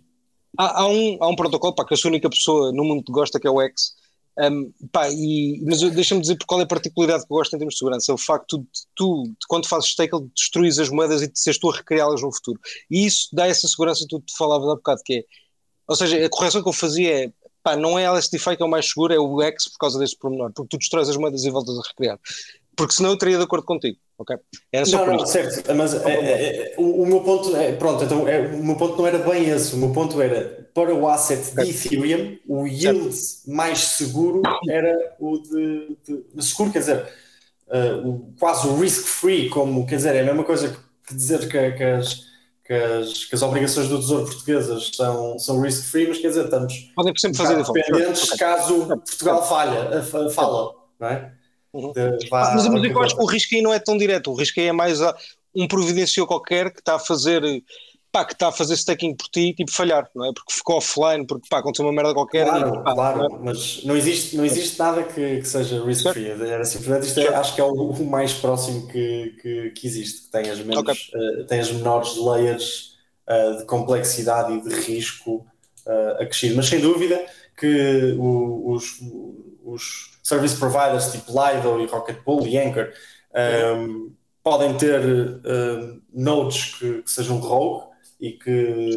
há, 0.57 0.81
há, 0.81 0.87
um, 0.87 1.17
há 1.21 1.27
um 1.27 1.35
protocolo 1.35 1.73
pá, 1.73 1.85
que 1.85 1.93
eu 1.93 1.97
sou 1.97 2.09
a 2.09 2.11
única 2.11 2.29
pessoa 2.29 2.71
no 2.71 2.83
mundo 2.83 3.03
que 3.03 3.11
gosta, 3.11 3.39
que 3.39 3.47
é 3.47 3.49
o 3.49 3.61
X. 3.61 3.93
Um, 4.39 4.71
pá, 4.91 5.09
e, 5.09 5.61
mas 5.65 5.81
deixa-me 5.81 6.21
dizer 6.21 6.37
por 6.37 6.45
qual 6.45 6.61
é 6.61 6.63
a 6.63 6.67
particularidade 6.67 7.25
que 7.25 7.33
eu 7.33 7.37
gosto 7.37 7.55
em 7.55 7.59
termos 7.59 7.73
de 7.73 7.79
segurança. 7.79 8.11
É 8.11 8.15
o 8.15 8.17
facto 8.17 8.59
de 8.59 8.67
tu, 8.95 9.23
quando 9.47 9.67
fazes 9.67 9.89
stake, 9.89 10.15
destruís 10.35 10.79
as 10.79 10.89
moedas 10.89 11.21
e 11.21 11.31
de 11.31 11.39
seres 11.39 11.59
tu 11.59 11.69
a 11.69 11.75
recriá-las 11.75 12.21
no 12.21 12.33
futuro. 12.33 12.59
E 12.89 13.05
isso 13.05 13.29
dá 13.33 13.47
essa 13.47 13.67
segurança 13.67 14.01
que 14.01 14.15
tu 14.15 14.21
te 14.21 14.37
falavas 14.37 14.69
há 14.69 14.75
bocado, 14.75 15.01
que 15.03 15.15
é. 15.15 15.23
Ou 15.87 15.95
seja, 15.95 16.23
a 16.23 16.29
correção 16.29 16.61
que 16.61 16.69
eu 16.69 16.73
fazia 16.73 17.25
é 17.25 17.33
pá, 17.63 17.75
não 17.75 17.97
é 17.97 18.03
LSDFI 18.05 18.57
que 18.57 18.63
é 18.63 18.65
o 18.65 18.69
mais 18.69 18.89
seguro, 18.89 19.13
é 19.13 19.19
o 19.19 19.41
X 19.41 19.69
por 19.69 19.77
causa 19.79 19.99
deste 19.99 20.17
pormenor, 20.17 20.51
porque 20.53 20.69
tu 20.69 20.77
destróis 20.77 21.09
as 21.09 21.17
moedas 21.17 21.43
e 21.43 21.49
voltas 21.49 21.77
a 21.77 21.87
recriar. 21.87 22.19
Porque 22.75 22.93
senão 22.93 23.09
eu 23.09 23.17
teria 23.17 23.37
de 23.37 23.43
acordo 23.43 23.65
contigo, 23.65 23.97
ok? 24.17 24.37
Era 24.71 24.85
só 24.85 25.05
não, 25.05 25.17
não, 25.17 25.25
certo, 25.25 25.75
mas 25.75 25.93
é, 25.93 26.13
é, 26.13 26.73
é, 26.73 26.75
o, 26.77 27.03
o, 27.03 27.05
meu 27.05 27.21
ponto 27.21 27.53
é, 27.55 27.73
pronto, 27.73 28.03
então 28.05 28.25
é, 28.25 28.39
o 28.39 28.63
meu 28.63 28.77
ponto 28.77 28.97
não 28.97 29.05
era 29.05 29.17
bem 29.17 29.49
esse, 29.49 29.75
o 29.75 29.77
meu 29.77 29.91
ponto 29.91 30.21
era 30.21 30.69
para 30.73 30.95
o 30.95 31.07
asset 31.09 31.53
de 31.53 31.69
Ethereum, 31.69 32.37
o 32.47 32.65
yield 32.65 33.13
certo. 33.13 33.51
mais 33.51 33.79
seguro 33.79 34.41
era 34.69 35.15
o 35.19 35.39
de, 35.39 35.97
de, 36.33 36.45
seguro, 36.45 36.71
quer 36.71 36.79
dizer, 36.79 37.05
uh, 37.67 38.07
o, 38.07 38.33
quase 38.39 38.65
o 38.65 38.79
risk-free, 38.79 39.49
como, 39.49 39.85
quer 39.85 39.97
dizer, 39.97 40.15
é 40.15 40.21
a 40.21 40.25
mesma 40.25 40.45
coisa 40.45 40.69
que 41.05 41.13
dizer 41.13 41.49
que, 41.49 41.71
que 41.71 41.83
as 41.83 42.28
que 42.69 42.73
as, 42.75 43.25
que 43.25 43.33
as 43.33 43.41
obrigações 43.41 43.87
do 43.87 43.97
Tesouro 43.97 44.25
Portuguesas 44.25 44.91
são, 44.93 45.39
são 45.39 45.59
risk-free, 45.59 46.07
mas 46.07 46.19
quer 46.19 46.27
dizer, 46.27 46.43
estamos 46.45 46.91
Podem 46.95 47.13
sempre 47.17 47.37
fazer 47.39 47.63
dependentes 47.63 48.23
okay. 48.25 48.37
caso 48.37 48.85
Portugal 48.85 49.49
falha, 49.49 50.03
fala, 50.03 50.75
não 50.99 51.07
é? 51.07 51.33
Uhum. 51.73 51.91
De, 51.91 52.29
vá, 52.29 52.53
mas, 52.53 52.67
mas 52.67 52.83
eu 52.83 53.01
acho 53.01 53.15
que 53.15 53.23
o 53.23 53.25
risco 53.25 53.55
aí 53.55 53.61
não 53.63 53.73
é 53.73 53.79
tão 53.79 53.97
direto, 53.97 54.31
o 54.31 54.35
risco 54.35 54.59
aí 54.59 54.67
é 54.67 54.71
mais 54.71 54.99
um 55.55 55.67
providenciou 55.67 56.27
qualquer 56.27 56.71
que 56.71 56.79
está 56.79 56.95
a 56.95 56.99
fazer 56.99 57.41
pá, 58.11 58.25
que 58.25 58.33
está 58.33 58.47
a 58.47 58.51
fazer 58.51 58.75
staking 58.75 59.15
por 59.15 59.27
ti, 59.27 59.53
tipo, 59.53 59.71
falhar, 59.71 60.09
não 60.15 60.25
é? 60.25 60.33
Porque 60.33 60.53
ficou 60.53 60.77
offline, 60.77 61.25
porque 61.25 61.47
pá, 61.49 61.59
aconteceu 61.59 61.85
uma 61.85 61.93
merda 61.93 62.13
qualquer. 62.13 62.45
Claro, 62.45 62.75
e, 62.75 62.83
pá, 62.83 62.93
claro, 62.93 63.17
não 63.19 63.25
é? 63.25 63.39
mas 63.43 63.83
não 63.83 63.95
existe, 63.95 64.35
não 64.35 64.45
existe 64.45 64.79
nada 64.79 65.03
que, 65.03 65.39
que 65.39 65.47
seja 65.47 65.83
risk-free. 65.83 66.29
Era 66.29 66.65
simplesmente 66.65 67.07
isto, 67.07 67.19
é, 67.19 67.27
acho 67.27 67.55
que 67.55 67.61
é 67.61 67.63
o, 67.63 67.71
o, 67.71 68.05
mais 68.05 68.33
próximo 68.33 68.87
que, 68.87 69.35
que, 69.41 69.69
que 69.71 69.87
existe, 69.87 70.23
que 70.23 70.31
tem 70.31 70.49
as, 70.49 70.59
menos, 70.59 70.77
okay. 70.77 70.95
uh, 71.13 71.45
tem 71.45 71.59
as 71.59 71.71
menores 71.71 72.17
layers 72.17 72.97
uh, 73.27 73.57
de 73.57 73.65
complexidade 73.65 74.53
e 74.53 74.61
de 74.61 74.73
risco 74.81 75.45
uh, 75.85 76.21
acrescido. 76.21 76.55
Mas 76.55 76.67
sem 76.67 76.79
dúvida 76.79 77.23
que 77.55 78.15
o, 78.17 78.71
os, 78.71 78.99
os 79.63 80.11
service 80.23 80.57
providers 80.57 81.11
tipo 81.11 81.31
Lido 81.31 81.79
e 81.79 81.85
Rocket 81.85 82.17
Pool 82.23 82.47
e 82.47 82.57
Anchor 82.57 82.89
um, 83.75 84.11
podem 84.41 84.75
ter 84.77 85.01
nodes 86.11 86.75
que, 86.75 87.01
que 87.03 87.11
sejam 87.11 87.37
rogue 87.37 87.88
e 88.19 88.33
que 88.33 88.95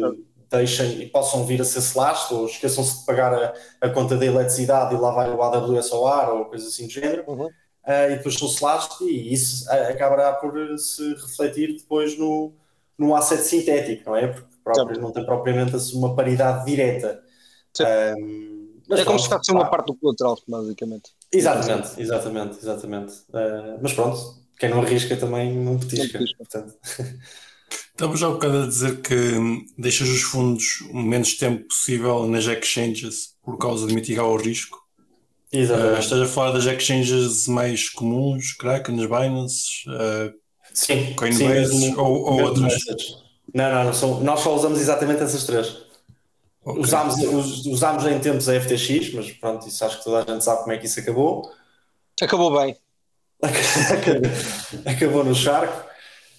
deixem 0.51 1.01
e 1.01 1.07
possam 1.07 1.45
vir 1.45 1.61
a 1.61 1.65
ser 1.65 1.79
slash 1.79 2.33
ou 2.33 2.45
esqueçam-se 2.45 2.99
de 2.99 3.05
pagar 3.05 3.33
a, 3.33 3.53
a, 3.81 3.89
conta 3.89 4.15
da 4.15 4.25
eletricidade 4.25 4.93
e 4.93 4.97
lá 4.97 5.11
vai 5.11 5.29
o 5.31 5.41
AWS 5.41 5.91
ao 5.91 6.07
ar 6.07 6.31
ou 6.31 6.45
coisa 6.45 6.67
assim 6.67 6.85
do 6.85 6.93
género. 6.93 7.23
Uhum. 7.27 7.45
Uh, 7.45 8.11
e 8.11 8.15
depois 8.17 8.35
são 8.35 8.47
slash 8.47 9.03
e 9.03 9.33
isso 9.33 9.69
acabará 9.71 10.33
por 10.33 10.53
se 10.77 11.13
refletir 11.15 11.75
depois 11.77 12.17
no, 12.17 12.53
no 12.97 13.15
asset 13.15 13.41
sintético, 13.41 14.09
não 14.09 14.15
é? 14.15 14.27
Porque 14.27 14.55
próprio, 14.63 15.01
não 15.01 15.11
tem 15.11 15.25
propriamente 15.25 15.75
assim 15.75 15.97
uma 15.97 16.15
paridade 16.15 16.65
direta. 16.65 17.21
Um, 18.17 18.63
é 18.91 19.03
como 19.03 19.17
se 19.17 19.27
fosse 19.27 19.51
uma 19.51 19.69
parte 19.69 19.87
do 19.87 19.95
colateral, 19.95 20.37
basicamente. 20.47 21.11
Exatamente, 21.31 21.99
exatamente, 21.99 22.57
exatamente. 22.59 23.13
Uh, 23.29 23.79
mas 23.81 23.93
pronto, 23.93 24.19
quem 24.59 24.69
não 24.69 24.81
arrisca 24.81 25.17
também 25.17 25.53
não 25.53 25.79
petisca. 25.79 26.19
Não 26.19 26.25
petisca. 26.25 26.37
Portanto. 26.37 26.73
Estamos 27.93 28.19
já 28.19 28.27
um 28.27 28.33
bocado 28.33 28.63
a 28.63 28.65
dizer 28.65 29.01
que 29.01 29.15
deixas 29.77 30.09
os 30.09 30.23
fundos 30.23 30.81
o 30.91 30.97
menos 30.97 31.37
tempo 31.37 31.67
possível 31.67 32.25
nas 32.25 32.45
exchanges 32.45 33.35
por 33.43 33.57
causa 33.59 33.85
de 33.85 33.93
mitigar 33.93 34.25
o 34.25 34.35
risco. 34.35 34.81
Exatamente. 35.51 35.97
Uh, 35.97 35.99
estás 35.99 36.21
a 36.21 36.25
falar 36.25 36.51
das 36.53 36.65
exchanges 36.65 37.47
mais 37.47 37.89
comuns, 37.89 38.53
Kraken, 38.53 38.95
Binance, 38.95 39.87
uh, 39.87 40.33
sim, 40.73 41.13
Coinbase 41.13 41.71
sim, 41.71 41.95
ou, 41.95 42.23
ou 42.23 42.41
outras? 42.41 42.73
Não, 43.53 43.71
não, 43.71 43.83
não 43.83 43.93
são, 43.93 44.19
nós 44.21 44.39
só 44.39 44.55
usamos 44.55 44.79
exatamente 44.81 45.21
essas 45.21 45.43
três. 45.43 45.83
Okay. 46.65 46.81
Usámos, 46.81 47.65
usámos 47.67 48.05
em 48.07 48.17
tempos 48.17 48.49
a 48.49 48.59
FTX, 48.59 49.13
mas 49.13 49.31
pronto, 49.33 49.67
isso 49.67 49.85
acho 49.85 49.99
que 49.99 50.03
toda 50.05 50.23
a 50.23 50.33
gente 50.33 50.43
sabe 50.43 50.61
como 50.61 50.71
é 50.71 50.77
que 50.79 50.87
isso 50.87 50.99
acabou. 50.99 51.51
Acabou 52.19 52.59
bem. 52.59 52.75
acabou 54.83 55.23
no 55.23 55.35
charco. 55.35 55.92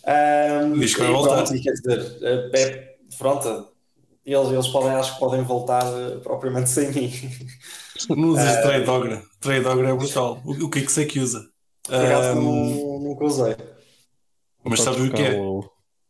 Um, 0.07 0.79
Diz 0.79 0.95
que 0.95 1.01
vai 1.01 1.13
voltar. 1.13 1.45
Pronto, 1.45 1.63
quer 1.63 1.73
dizer, 1.73 2.19
é, 2.23 2.61
é, 2.61 2.97
pronto, 3.19 3.75
eles, 4.25 4.51
eles 4.51 4.69
podem, 4.69 4.91
acho 4.91 5.15
que 5.15 5.21
podem 5.21 5.43
voltar 5.43 5.85
uh, 5.85 6.21
propriamente 6.21 6.71
sem 6.71 6.91
mim. 6.93 7.13
Não 8.11 8.29
usas 8.31 8.59
uh, 8.59 8.63
Trade 8.63 8.85
Dogger. 8.85 9.23
Trade 9.41 9.65
Dogger 9.65 9.89
é 9.89 9.95
brutal. 9.95 10.43
O, 10.45 10.65
o 10.65 10.71
que 10.71 10.81
é 10.81 10.83
que 10.83 10.93
sei 10.93 11.07
que 11.07 11.21
usa? 11.21 11.47
Por 11.83 11.95
acaso 11.95 12.39
um, 12.39 13.01
nunca 13.01 13.25
usei. 13.25 13.57
Mas 14.65 14.81
sabes 14.81 15.01
o 15.01 15.11
que 15.11 15.23
é? 15.23 15.37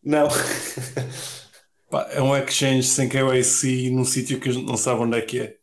Não. 0.02 0.28
Pá, 1.90 2.08
é 2.10 2.22
um 2.22 2.36
exchange 2.36 2.84
sem 2.84 3.08
KYC 3.08 3.90
num 3.90 4.04
sítio 4.04 4.40
que 4.40 4.50
não 4.62 4.76
sabe 4.76 5.00
onde 5.00 5.18
é 5.18 5.20
que 5.20 5.40
é. 5.40 5.56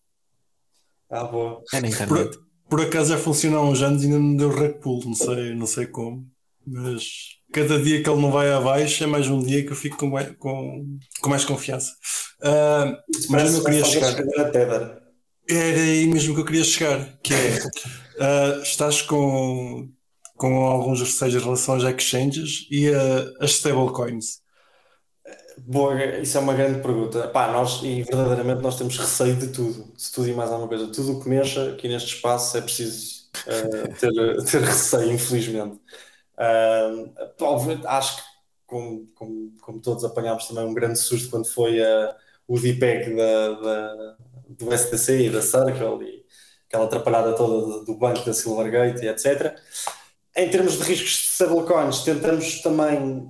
Ah, 1.10 1.24
boa. 1.24 1.62
É 1.74 1.82
na 1.82 1.88
internet. 1.88 2.38
Por, 2.38 2.78
por 2.78 2.82
acaso 2.82 3.10
já 3.10 3.18
funciona 3.18 3.58
há 3.58 3.62
uns 3.62 3.82
anos 3.82 4.04
e 4.04 4.06
ainda 4.06 4.20
não 4.20 4.36
deu 4.36 4.50
rec 4.50 4.80
pull, 4.80 5.04
não 5.06 5.14
sei, 5.14 5.56
não 5.56 5.66
sei 5.66 5.88
como. 5.88 6.30
Mas 6.66 7.41
cada 7.52 7.80
dia 7.80 8.02
que 8.02 8.10
ele 8.10 8.22
não 8.22 8.32
vai 8.32 8.52
abaixo 8.52 9.04
é 9.04 9.08
mais 9.08 9.28
um 9.28 9.42
dia 9.42 9.64
que 9.64 9.72
eu 9.72 9.76
fico 9.76 9.98
com, 9.98 10.08
mais, 10.08 10.32
com, 10.38 10.98
com 11.22 11.30
mais 11.30 11.46
confiança. 11.46 11.92
Uh, 12.40 12.98
mas 13.30 13.54
eu 13.54 13.64
queria 13.64 13.84
chegar. 13.84 14.16
Era 15.50 15.80
aí 15.80 16.08
mesmo 16.08 16.34
que 16.34 16.42
eu 16.42 16.46
queria 16.46 16.64
chegar, 16.64 17.20
que 17.22 17.34
é 17.34 17.38
uh, 17.38 18.62
estás 18.62 19.02
com, 19.02 19.90
com 20.36 20.66
alguns 20.66 21.02
receios 21.02 21.36
em 21.36 21.44
relação 21.44 21.76
às 21.76 21.84
exchanges 21.84 22.68
e 22.72 22.90
uh, 22.90 23.34
as 23.40 23.52
stablecoins. 23.52 24.40
Boa, 25.58 26.04
isso 26.18 26.38
é 26.38 26.42
uma 26.42 26.54
grande 26.54 26.82
pergunta. 26.82 27.28
Pá, 27.28 27.52
nós, 27.52 27.82
e 27.84 28.04
verdadeiramente 28.04 28.62
nós 28.62 28.78
temos 28.78 28.98
receio 28.98 29.36
de 29.36 29.48
tudo, 29.48 29.94
de 29.96 30.12
tudo 30.12 30.30
e 30.30 30.34
mais 30.34 30.50
alguma 30.50 30.68
coisa. 30.68 30.88
Tudo 30.88 31.18
o 31.18 31.22
que 31.22 31.30
mexa 31.30 31.72
aqui 31.72 31.88
neste 31.88 32.16
espaço 32.16 32.58
é 32.58 32.62
preciso 32.62 33.30
uh, 33.46 33.94
ter, 34.00 34.44
ter 34.46 34.62
receio, 34.62 35.12
infelizmente. 35.12 35.78
Uh, 36.42 37.88
acho 37.88 38.18
que, 38.18 38.24
como, 38.66 39.08
como, 39.14 39.54
como, 39.62 39.80
todos 39.80 40.04
apanhámos 40.04 40.48
também 40.48 40.66
um 40.66 40.74
grande 40.74 40.98
susto 40.98 41.30
quando 41.30 41.46
foi 41.46 41.80
a, 41.84 42.16
o 42.48 42.60
DPEG 42.60 43.16
da, 43.16 43.52
da, 43.52 44.16
do 44.50 44.76
STC 44.76 45.28
e 45.28 45.30
da 45.30 45.42
Circle 45.42 46.04
e 46.04 46.26
aquela 46.68 46.86
atrapalhada 46.86 47.34
toda 47.34 47.86
do 47.86 47.96
banco 47.96 48.26
da 48.26 48.34
Silvergate 48.34 49.06
e 49.06 49.10
etc. 49.10 49.56
Em 50.36 50.50
termos 50.50 50.78
de 50.78 50.84
riscos 50.84 51.10
de 51.10 51.32
stablecoins, 51.34 52.00
tentamos 52.00 52.62
também, 52.62 53.30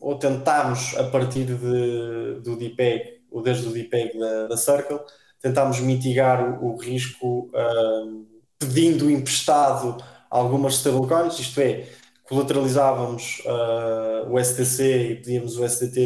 ou 0.00 0.18
tentámos 0.18 0.96
a 0.96 1.04
partir 1.04 1.44
de, 1.44 2.40
do 2.40 2.56
DPEG, 2.56 3.20
ou 3.30 3.40
desde 3.40 3.68
o 3.68 3.72
DPEG 3.72 4.18
da, 4.18 4.48
da 4.48 4.56
Circle, 4.56 4.98
tentámos 5.40 5.78
mitigar 5.78 6.60
o, 6.60 6.72
o 6.72 6.76
risco 6.76 7.50
uh, 7.54 8.26
pedindo 8.58 9.08
emprestado 9.08 10.02
algumas 10.30 10.74
stablecoins, 10.74 11.38
isto 11.38 11.60
é, 11.60 11.86
colateralizávamos 12.28 13.42
uh, 13.46 14.30
o 14.30 14.38
STC 14.38 15.12
e 15.12 15.14
pedíamos 15.16 15.56
o 15.56 15.64
SDT 15.64 16.00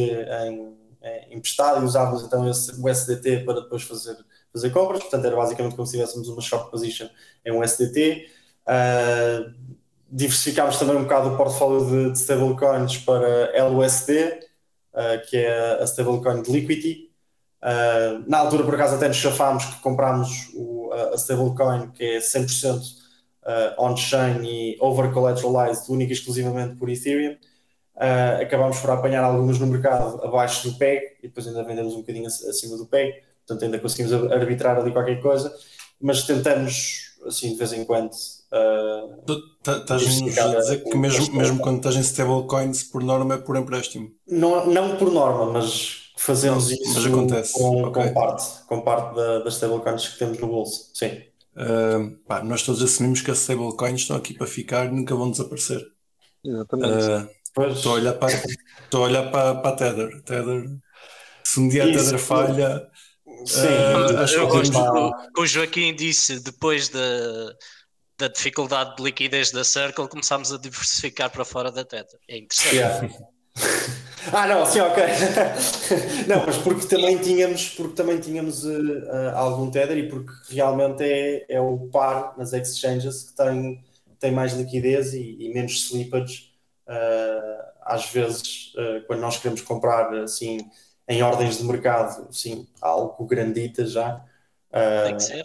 em, 0.47 0.77
em 1.03 1.37
emprestado 1.37 1.83
e 1.83 1.85
usávamos 1.85 2.23
então 2.23 2.49
esse, 2.49 2.81
o 2.81 2.89
SDT 2.89 3.45
para 3.45 3.61
depois 3.61 3.83
fazer, 3.83 4.16
fazer 4.53 4.70
compras, 4.70 5.01
portanto 5.01 5.25
era 5.25 5.35
basicamente 5.35 5.75
como 5.75 5.85
se 5.85 5.95
tivéssemos 5.95 6.29
uma 6.29 6.41
short 6.41 6.70
position 6.70 7.09
em 7.45 7.53
um 7.53 7.62
SDT. 7.62 8.29
Uh, 8.64 8.68
ah, 8.68 9.53
diversificámos 10.09 10.79
também 10.79 10.95
um 10.95 11.03
bocado 11.03 11.31
o 11.31 11.37
portfólio 11.37 11.87
de, 11.87 12.12
de 12.12 12.18
stablecoins 12.18 12.99
para 12.99 13.66
LUSD, 13.68 14.12
uh, 14.12 14.41
ah, 14.95 15.18
que 15.29 15.39
é 15.39 15.83
a 15.83 15.85
stablecoin 15.85 16.43
de 16.43 16.53
Liquidity. 16.53 17.11
Na 18.27 18.39
altura, 18.39 18.64
por 18.64 18.75
acaso, 18.75 18.97
até 18.97 19.07
nos 19.07 19.16
chafámos 19.16 19.64
que 19.64 19.81
comprámos 19.81 20.51
o, 20.55 20.91
a 20.93 21.16
stablecoin, 21.16 21.91
que 21.91 22.05
é 22.05 22.18
100% 22.18 23.01
uh, 23.45 23.82
on-chain 23.82 24.43
e 24.45 24.76
over-collateralized 24.80 25.88
única 25.88 26.12
e 26.12 26.14
exclusivamente 26.14 26.76
por 26.76 26.88
Ethereum. 26.88 27.36
Uh, 27.95 28.43
acabámos 28.43 28.78
por 28.78 28.90
apanhar 28.90 29.22
alguns 29.22 29.59
no 29.59 29.66
mercado 29.66 30.24
abaixo 30.24 30.68
do 30.68 30.78
PEG 30.78 31.18
e 31.22 31.28
depois 31.28 31.47
ainda 31.47 31.62
vendemos 31.62 31.95
um 31.95 32.01
bocadinho 32.01 32.26
acima 32.26 32.76
do 32.76 32.86
PEG, 32.86 33.22
portanto 33.47 33.64
ainda 33.64 33.78
conseguimos 33.78 34.12
arbitrar 34.32 34.78
ali 34.78 34.90
qualquer 34.90 35.20
coisa, 35.20 35.55
mas 36.01 36.22
tentamos 36.22 37.12
assim 37.26 37.51
de 37.51 37.57
vez 37.57 37.72
em 37.72 37.84
quando. 37.84 38.12
Uh, 38.53 39.43
Estás-nos 39.61 40.38
a 40.38 40.59
dizer 40.59 40.84
que 40.84 40.97
mesmo, 40.97 41.34
mesmo 41.34 41.61
quando 41.61 41.76
estás 41.76 41.97
em 41.97 42.01
stablecoins, 42.01 42.82
por 42.82 43.03
norma 43.03 43.34
é 43.34 43.38
por 43.38 43.57
empréstimo? 43.57 44.11
Não, 44.26 44.66
não 44.66 44.97
por 44.97 45.12
norma, 45.12 45.53
mas 45.53 46.12
fazemos 46.16 46.70
isso 46.70 46.95
mas 46.95 47.07
acontece. 47.07 47.53
Com, 47.53 47.84
okay. 47.84 48.05
com 48.05 48.14
parte, 48.14 48.45
com 48.66 48.80
parte 48.80 49.14
da, 49.14 49.38
das 49.40 49.55
stablecoins 49.55 50.09
que 50.09 50.18
temos 50.18 50.38
no 50.38 50.49
bolso, 50.49 50.90
sim. 50.95 51.22
Uh, 51.55 52.16
pá, 52.26 52.42
nós 52.42 52.62
todos 52.62 52.82
assumimos 52.82 53.20
que 53.20 53.30
as 53.30 53.38
stablecoins 53.38 54.03
estão 54.03 54.16
aqui 54.16 54.32
para 54.32 54.46
ficar 54.46 54.86
e 54.86 54.90
nunca 54.90 55.14
vão 55.14 55.30
desaparecer. 55.30 55.84
Exatamente. 56.44 57.05
Uh, 57.59 57.62
estou 57.70 57.92
a 57.92 57.94
olhar, 57.96 58.12
para, 58.14 58.32
estou 58.84 59.03
a, 59.03 59.07
olhar 59.07 59.30
para, 59.30 59.55
para 59.57 59.70
a 59.70 59.76
Tether. 59.76 60.22
Tether. 60.22 60.64
Se 61.44 61.61
um 61.61 61.68
dia 61.68 61.84
a 61.84 61.86
Tether 61.86 62.18
falha. 62.18 62.88
Sim, 63.44 63.66
uh, 63.66 64.18
acho 64.18 64.34
que 64.34 65.40
o, 65.40 65.46
Joaquim 65.46 65.94
disse 65.94 66.40
depois 66.40 66.88
da, 66.88 67.55
da 68.18 68.28
dificuldade 68.28 68.96
de 68.96 69.03
liquidez 69.03 69.50
da 69.50 69.64
Circle, 69.64 70.09
começámos 70.09 70.53
a 70.53 70.59
diversificar 70.59 71.30
para 71.30 71.44
fora 71.44 71.70
da 71.70 71.84
Teta. 71.84 72.16
É 72.28 72.38
interessante. 72.38 72.76
Yeah. 72.76 73.09
ah, 74.31 74.47
não, 74.47 74.66
sim, 74.66 74.81
ok. 74.81 75.03
não, 76.29 76.45
mas 76.45 76.59
porque 76.59 76.87
também 76.87 77.18
tínhamos, 77.18 77.70
porque 77.70 77.95
também 77.95 78.20
tínhamos 78.20 78.64
uh, 78.64 78.68
uh, 78.68 79.37
algum 79.37 79.70
Tether 79.70 79.97
e 79.97 80.09
porque 80.09 80.33
realmente 80.51 81.03
é, 81.03 81.47
é 81.49 81.61
o 81.61 81.89
par 81.91 82.35
nas 82.37 82.53
exchanges 82.53 83.31
que 83.31 83.37
tem, 83.37 83.83
tem 84.18 84.31
mais 84.31 84.53
liquidez 84.53 85.14
e, 85.14 85.37
e 85.41 85.53
menos 85.55 85.73
slippage. 85.73 86.53
Uh, 86.87 87.73
às 87.85 88.11
vezes, 88.11 88.73
quando 89.09 89.20
nós 89.20 89.39
queremos 89.39 89.61
comprar 89.62 90.14
assim 90.14 90.59
em 91.09 91.20
ordens 91.23 91.59
de 91.59 91.64
mercado, 91.64 92.29
sim, 92.31 92.68
algo 92.81 93.25
grandita 93.27 93.85
já 93.85 94.25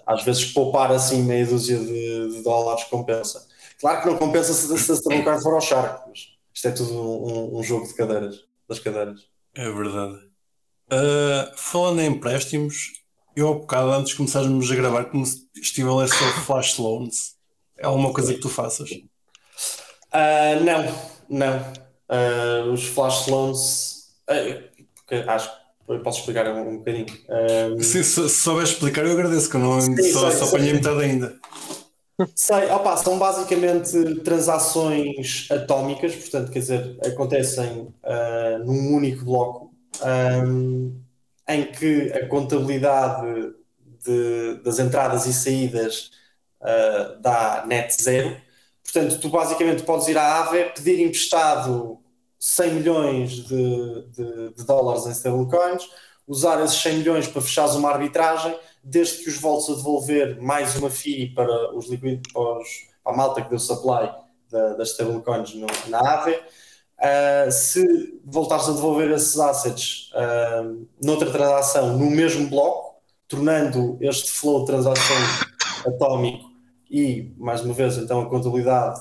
às 0.05 0.23
vezes 0.23 0.53
poupar 0.53 0.91
assim 0.91 1.23
meia 1.23 1.45
dúzia 1.45 1.78
de, 1.78 2.30
de, 2.30 2.43
dólares 2.43 2.86
compensa. 2.86 3.45
Claro 3.80 4.01
que 4.01 4.07
não 4.07 4.17
compensa 4.17 4.53
se, 4.53 4.67
se 4.78 4.93
Stablecoin 4.93 5.41
for 5.41 5.53
ao 5.53 5.61
Shark, 5.61 6.09
mas 6.09 6.38
isto 6.53 6.67
é 6.67 6.71
tudo 6.71 6.93
um, 6.93 7.59
um, 7.59 7.63
jogo 7.63 7.86
de 7.86 7.93
cadeiras, 7.93 8.46
das 8.68 8.80
cadeiras. 8.80 9.22
É 9.55 9.70
verdade. 9.72 10.18
Uh, 10.91 11.55
falando 11.55 12.01
em 12.01 12.07
empréstimos, 12.07 12.93
eu 13.36 13.49
há 13.49 13.53
bocado 13.53 13.91
antes 13.91 14.11
de 14.11 14.18
começarmos 14.18 14.72
a 14.72 14.76
gravar, 14.76 15.05
como 15.05 15.24
estive 15.55 15.89
a 15.89 15.95
ler 15.95 16.07
sobre 16.07 16.34
flash 16.45 16.78
loans. 16.78 17.36
É 17.78 17.86
alguma 17.86 18.13
coisa 18.13 18.34
que 18.34 18.39
tu 18.39 18.49
faças? 18.49 18.89
Uh, 18.91 20.63
não, 20.63 20.95
não. 21.30 22.74
os 22.74 22.86
flash 22.86 23.28
loans, 23.28 24.15
acho 25.28 25.51
que 25.88 25.99
posso 25.99 26.20
explicar 26.20 26.47
um, 26.47 26.70
um 26.70 26.78
bocadinho. 26.78 27.05
Um... 27.30 27.82
Sim, 27.82 28.03
se, 28.03 28.30
souber 28.30 28.63
explicar, 28.63 29.05
eu 29.05 29.13
agradeço, 29.13 29.49
que 29.49 29.55
eu 29.55 29.61
não 29.61 29.80
Sim, 29.80 29.95
só, 30.11 30.32
só 30.32 30.45
apanhei 30.45 30.74
metade 30.74 31.01
ainda. 31.01 31.39
Sei, 32.36 32.65
opa, 32.72 32.97
são 32.97 33.20
basicamente 33.20 34.22
transações 34.24 35.47
atómicas, 35.51 36.15
portanto, 36.15 36.51
quer 36.51 36.59
dizer, 36.59 36.97
acontecem 37.05 37.93
uh, 38.03 38.63
num 38.65 38.95
único 38.95 39.24
bloco, 39.24 39.72
um, 40.43 40.99
em 41.47 41.72
que 41.72 42.11
a 42.13 42.28
contabilidade 42.28 43.53
de, 44.03 44.55
das 44.63 44.80
entradas 44.80 45.28
e 45.28 45.34
saídas 45.34 46.09
uh, 46.61 47.22
dá 47.22 47.65
net 47.68 47.93
zero. 48.01 48.36
Portanto, 48.84 49.20
tu 49.20 49.30
basicamente 49.30 49.84
podes 49.84 50.07
ir 50.07 50.18
à 50.18 50.39
AVE, 50.45 50.72
pedir 50.76 50.99
emprestado 51.01 51.99
100 52.39 52.74
milhões 52.74 53.32
de, 53.32 54.01
de, 54.11 54.53
de 54.55 54.65
dólares 54.65 55.05
em 55.05 55.11
stablecoins, 55.11 55.88
usar 56.28 56.63
esses 56.63 56.78
100 56.82 56.97
milhões 56.97 57.28
para 57.28 57.41
fechares 57.41 57.75
uma 57.75 57.89
arbitragem, 57.89 58.57
desde 58.84 59.23
que 59.23 59.30
os 59.30 59.38
voltes 59.38 59.69
a 59.69 59.75
devolver 59.75 60.41
mais 60.41 60.75
uma 60.75 60.89
FII 60.89 61.34
para 61.34 61.75
os 61.75 61.89
liquidity, 61.89 62.32
para, 62.34 62.59
os, 62.59 62.67
para 63.03 63.13
a 63.13 63.15
malta 63.15 63.41
que 63.41 63.49
deu 63.49 63.59
supply 63.59 64.11
da, 64.51 64.73
das 64.73 64.91
stablecoins 64.91 65.53
no, 65.55 65.67
na 65.88 65.99
AVE. 65.99 66.36
Uh, 66.97 67.51
se 67.51 68.19
voltares 68.25 68.67
a 68.67 68.71
devolver 68.71 69.11
esses 69.11 69.38
assets 69.39 70.09
uh, 70.13 70.88
noutra 71.01 71.30
transação 71.32 71.95
no 71.95 72.09
mesmo 72.09 72.49
bloco, 72.49 72.95
tornando 73.28 73.97
este 74.01 74.32
flow 74.32 74.61
de 74.61 74.67
transações 74.67 75.45
atómico 75.86 76.49
e, 76.89 77.34
mais 77.38 77.61
uma 77.61 77.73
vez, 77.73 77.97
então 77.97 78.21
a 78.21 78.25
contabilidade 78.30 78.99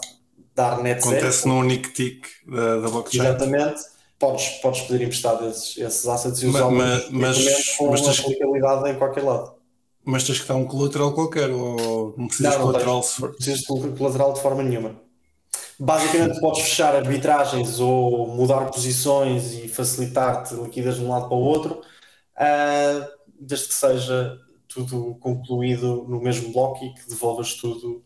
dar 0.55 0.83
net 0.83 1.01
Acontece 1.01 1.43
zero. 1.43 1.49
no 1.51 1.61
único 1.61 1.93
tick 1.93 2.27
da, 2.47 2.81
da 2.81 2.89
blockchain. 2.89 3.20
Exatamente. 3.20 3.95
Podes, 4.19 4.49
podes 4.62 4.81
pedir 4.83 5.05
emprestado 5.05 5.47
esses, 5.47 5.77
esses 5.77 6.09
assets 6.09 6.43
e 6.43 6.47
usá-los 6.47 6.73
mas, 6.73 7.11
mas, 7.11 7.77
com 7.77 7.91
mas 7.91 8.01
tens, 8.01 8.21
aplicabilidade 8.21 8.91
em 8.91 8.95
qualquer 8.95 9.23
lado. 9.23 9.55
Mas 10.03 10.25
tens 10.25 10.41
que 10.41 10.49
dar 10.49 10.55
um 10.55 10.64
colateral 10.64 11.12
qualquer 11.12 11.51
ou 11.51 12.14
não 12.17 12.29
precisas 12.29 12.53
não, 12.53 12.61
não 12.61 12.67
colateral? 12.67 13.05
Não 13.21 13.33
precisas 13.33 13.61
de 13.61 13.67
colateral 13.67 14.33
de 14.33 14.41
forma 14.41 14.62
nenhuma. 14.62 14.97
Basicamente 15.79 16.41
podes 16.41 16.62
fechar 16.62 16.97
arbitragens 16.97 17.79
ou 17.81 18.29
mudar 18.29 18.71
posições 18.71 19.53
e 19.53 19.69
facilitar-te 19.69 20.55
liquidez 20.55 20.97
de 20.97 21.05
um 21.05 21.11
lado 21.11 21.29
para 21.29 21.37
o 21.37 21.41
outro, 21.41 21.83
uh, 22.39 23.07
desde 23.39 23.69
que 23.69 23.75
seja 23.75 24.39
tudo 24.67 25.17
concluído 25.21 26.07
no 26.09 26.21
mesmo 26.21 26.53
bloco 26.53 26.85
e 26.85 26.95
que 26.95 27.09
devolvas 27.09 27.55
tudo 27.55 28.03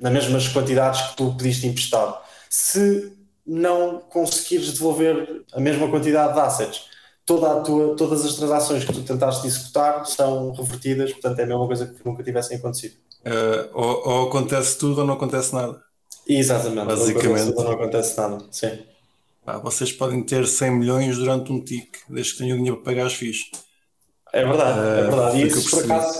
nas 0.00 0.12
mesmas 0.12 0.48
quantidades 0.48 1.00
que 1.00 1.16
tu 1.16 1.34
pediste 1.34 1.66
emprestado. 1.66 2.18
Se 2.50 3.13
não 3.46 4.00
conseguires 4.00 4.72
devolver 4.72 5.44
a 5.52 5.60
mesma 5.60 5.88
quantidade 5.88 6.34
de 6.34 6.40
assets, 6.40 6.84
toda 7.26 7.62
tua, 7.62 7.96
todas 7.96 8.24
as 8.24 8.34
transações 8.34 8.84
que 8.84 8.92
tu 8.92 9.02
tentaste 9.02 9.46
executar 9.46 10.06
são 10.06 10.52
revertidas, 10.52 11.12
portanto 11.12 11.38
é 11.38 11.42
a 11.44 11.46
mesma 11.46 11.66
coisa 11.66 11.86
que 11.86 12.04
nunca 12.04 12.22
tivessem 12.22 12.56
acontecido. 12.56 12.94
Uh, 13.24 13.70
ou, 13.72 14.08
ou, 14.08 14.28
acontece 14.28 14.78
tudo 14.78 15.00
ou 15.00 15.06
não 15.06 15.14
acontece 15.14 15.54
nada. 15.54 15.82
Exatamente, 16.28 16.86
basicamente. 16.86 17.54
Ou 17.56 17.64
não 17.64 17.72
acontece 17.72 18.16
nada, 18.16 18.44
sim. 18.50 18.78
Ah, 19.46 19.58
vocês 19.58 19.92
podem 19.92 20.22
ter 20.22 20.46
100 20.46 20.70
milhões 20.70 21.18
durante 21.18 21.52
um 21.52 21.62
tique, 21.62 21.98
desde 22.08 22.32
que 22.32 22.38
tenham 22.38 22.56
dinheiro 22.56 22.78
para 22.78 22.92
pagar 22.92 23.06
as 23.06 23.14
FIIs. 23.14 23.50
É 24.32 24.44
verdade, 24.44 24.78
uh, 24.78 24.82
é 24.82 25.02
verdade. 25.02 25.38
E 25.38 25.46
isso, 25.46 25.70
por 25.70 25.84
acaso, 25.84 26.18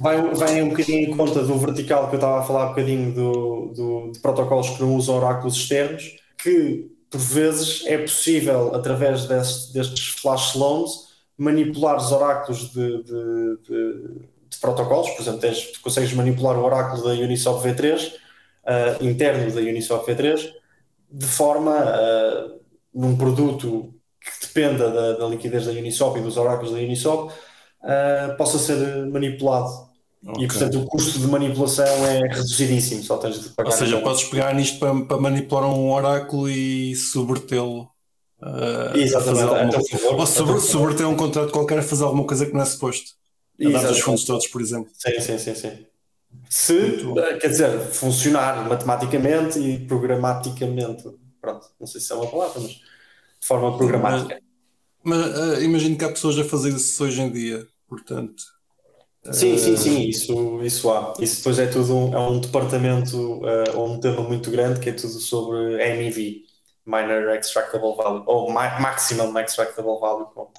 vai, 0.00 0.34
vai 0.34 0.62
um 0.62 0.70
bocadinho 0.70 1.10
em 1.10 1.16
conta 1.16 1.42
do 1.42 1.58
vertical 1.58 2.08
que 2.08 2.14
eu 2.14 2.18
estava 2.18 2.40
a 2.40 2.42
falar 2.42 2.66
um 2.66 2.68
bocadinho 2.70 3.12
do, 3.12 3.72
do, 3.74 4.12
de 4.12 4.18
protocolos 4.18 4.70
que 4.70 4.82
não 4.82 4.96
usam 4.96 5.16
oráculos 5.16 5.56
externos, 5.56 6.16
que 6.44 6.90
por 7.10 7.20
vezes 7.20 7.86
é 7.86 7.96
possível, 7.96 8.74
através 8.74 9.24
deste, 9.24 9.72
destes 9.72 10.08
flash 10.08 10.54
loans, 10.54 11.14
manipular 11.38 11.96
os 11.96 12.12
oráculos 12.12 12.70
de, 12.70 13.02
de, 13.02 13.56
de, 13.62 14.18
de 14.50 14.58
protocolos. 14.60 15.08
Por 15.10 15.22
exemplo, 15.22 15.40
tens, 15.40 15.78
consegues 15.78 16.12
manipular 16.12 16.58
o 16.58 16.64
oráculo 16.64 17.02
da 17.02 17.10
Uniswap 17.10 17.64
V3, 17.64 18.12
uh, 18.12 19.04
interno 19.04 19.50
da 19.50 19.60
Uniswap 19.60 20.06
V3, 20.06 20.52
de 21.10 21.26
forma, 21.26 21.72
uh, 21.72 22.60
num 22.92 23.16
produto 23.16 23.94
que 24.20 24.46
dependa 24.46 24.90
da, 24.90 25.12
da, 25.12 25.26
liquidez 25.26 25.64
da 25.64 25.72
Uniswap 25.72 26.18
e 26.18 26.20
dos 26.20 26.36
oráculos 26.36 26.72
da 26.72 26.78
Uniswap, 26.78 27.30
uh, 27.30 28.36
possa 28.36 28.58
ser 28.58 29.06
manipulado. 29.06 29.93
Okay. 30.26 30.44
E 30.44 30.48
portanto 30.48 30.80
o 30.80 30.86
custo 30.86 31.18
de 31.18 31.26
manipulação 31.26 31.84
é 32.06 32.20
reduzidíssimo, 32.20 33.02
só 33.02 33.18
tens 33.18 33.42
de 33.42 33.50
pagar. 33.50 33.70
Ou 33.70 33.76
seja, 33.76 34.00
podes 34.00 34.24
pegar 34.24 34.54
nisto 34.54 34.78
para, 34.78 35.04
para 35.04 35.20
manipular 35.20 35.64
um 35.66 35.92
oráculo 35.92 36.48
e 36.48 36.96
subvertê-lo. 36.96 37.90
Uh, 38.40 38.96
Exatamente. 38.96 39.42
Alguma... 39.44 40.20
Ou 40.20 40.26
sobre, 40.26 40.60
subverter 40.60 41.06
um 41.06 41.16
contrato 41.16 41.52
qualquer 41.52 41.78
a 41.78 41.82
fazer 41.82 42.04
alguma 42.04 42.24
coisa 42.24 42.46
que 42.46 42.54
não 42.54 42.62
é 42.62 42.64
suposto. 42.64 43.12
A 43.62 43.68
dar 43.68 43.90
os 43.90 44.00
fundos 44.00 44.24
todos, 44.24 44.46
por 44.46 44.62
exemplo. 44.62 44.90
Sim, 44.94 45.20
sim, 45.20 45.38
sim, 45.38 45.54
sim. 45.54 45.86
Se, 46.48 46.96
quer 47.40 47.48
dizer, 47.48 47.78
funcionar 47.92 48.66
matematicamente 48.68 49.58
e 49.58 49.78
programaticamente. 49.78 51.04
Pronto, 51.40 51.66
não 51.78 51.86
sei 51.86 52.00
se 52.00 52.10
é 52.10 52.16
uma 52.16 52.26
palavra, 52.26 52.60
mas 52.60 52.70
de 52.70 52.82
forma 53.46 53.76
programática. 53.76 54.40
Mas, 55.02 55.32
mas 55.32 55.58
uh, 55.58 55.62
imagino 55.62 55.96
que 55.96 56.04
há 56.04 56.08
pessoas 56.08 56.38
a 56.38 56.44
fazer 56.44 56.70
isso 56.70 57.04
hoje 57.04 57.20
em 57.20 57.30
dia, 57.30 57.66
portanto 57.86 58.53
Sim, 59.32 59.56
sim, 59.56 59.76
sim, 59.76 60.00
isso, 60.02 60.62
isso 60.62 60.90
há. 60.90 61.14
Isso 61.18 61.38
depois 61.38 61.58
é 61.58 61.66
tudo 61.66 61.96
um, 61.96 62.14
é 62.14 62.18
um 62.20 62.40
departamento 62.40 63.16
uh, 63.16 63.76
ou 63.76 63.88
um 63.92 64.00
tema 64.00 64.22
muito 64.22 64.50
grande 64.50 64.80
que 64.80 64.90
é 64.90 64.92
tudo 64.92 65.14
sobre 65.14 65.78
MEV, 65.78 66.42
Minor 66.84 67.34
Extractable 67.34 67.96
Value, 67.96 68.22
ou 68.26 68.50
Maximum 68.50 69.38
Extractable 69.38 69.98
Value, 69.98 70.26
como 70.26 70.52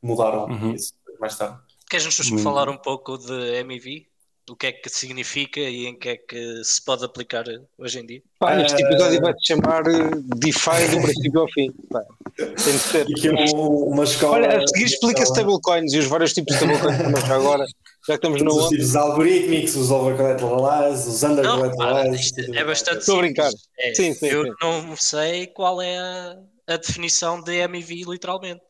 mudaram 0.00 0.46
uhum. 0.46 0.74
isso 0.74 0.94
mais 1.18 1.36
tarde. 1.36 1.58
Queres-nos 1.90 2.30
uhum. 2.30 2.38
falar 2.38 2.68
um 2.68 2.76
pouco 2.76 3.18
de 3.18 3.64
MEV? 3.64 4.06
O 4.48 4.54
que 4.54 4.66
é 4.66 4.72
que 4.72 4.90
significa 4.90 5.58
e 5.58 5.86
em 5.86 5.98
que 5.98 6.08
é 6.10 6.16
que 6.18 6.62
se 6.62 6.84
pode 6.84 7.02
aplicar 7.02 7.44
hoje 7.78 7.98
em 7.98 8.04
dia? 8.04 8.22
Pá, 8.38 8.60
este 8.60 8.82
episódio 8.82 9.20
vai-te 9.22 9.46
chamar 9.46 9.86
eh, 9.86 10.10
DeFi 10.36 10.88
do 10.90 11.00
princípio 11.02 11.40
ao 11.40 11.48
fim. 11.48 11.72
Pá, 11.90 12.04
tem 12.36 12.54
de 12.54 12.78
ser. 12.78 13.08
E 13.08 13.14
que 13.14 13.28
é 13.28 13.32
uma 13.56 14.04
escola. 14.04 14.34
Olha, 14.34 14.58
a 14.58 14.66
seguir 14.68 14.84
explica 14.84 15.22
stablecoins 15.22 15.94
e 15.94 15.98
os 15.98 16.06
vários 16.06 16.34
tipos 16.34 16.58
de 16.58 16.62
stablecoins 16.62 17.30
agora. 17.30 17.64
Já 18.06 18.16
estamos 18.16 18.42
no 18.42 18.54
Os 18.54 18.68
tipos 18.68 18.94
algorítmicos, 18.94 19.76
os 19.76 19.90
overcollateralized, 19.90 21.08
os 21.08 21.22
undercollateralized. 21.22 22.56
É 22.56 22.64
bastante 22.64 22.98
Estou 22.98 23.16
a 23.16 23.18
brincar. 23.20 23.50
É, 23.78 23.94
sim, 23.94 24.12
sim, 24.12 24.26
eu 24.26 24.44
sim. 24.44 24.52
não 24.60 24.96
sei 24.96 25.46
qual 25.46 25.80
é 25.80 25.96
a, 25.96 26.36
a 26.66 26.76
definição 26.76 27.40
de 27.40 27.66
MEV, 27.66 28.04
literalmente. 28.06 28.60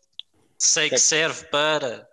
Sei 0.56 0.88
que 0.88 0.98
serve 0.98 1.44
para 1.46 2.08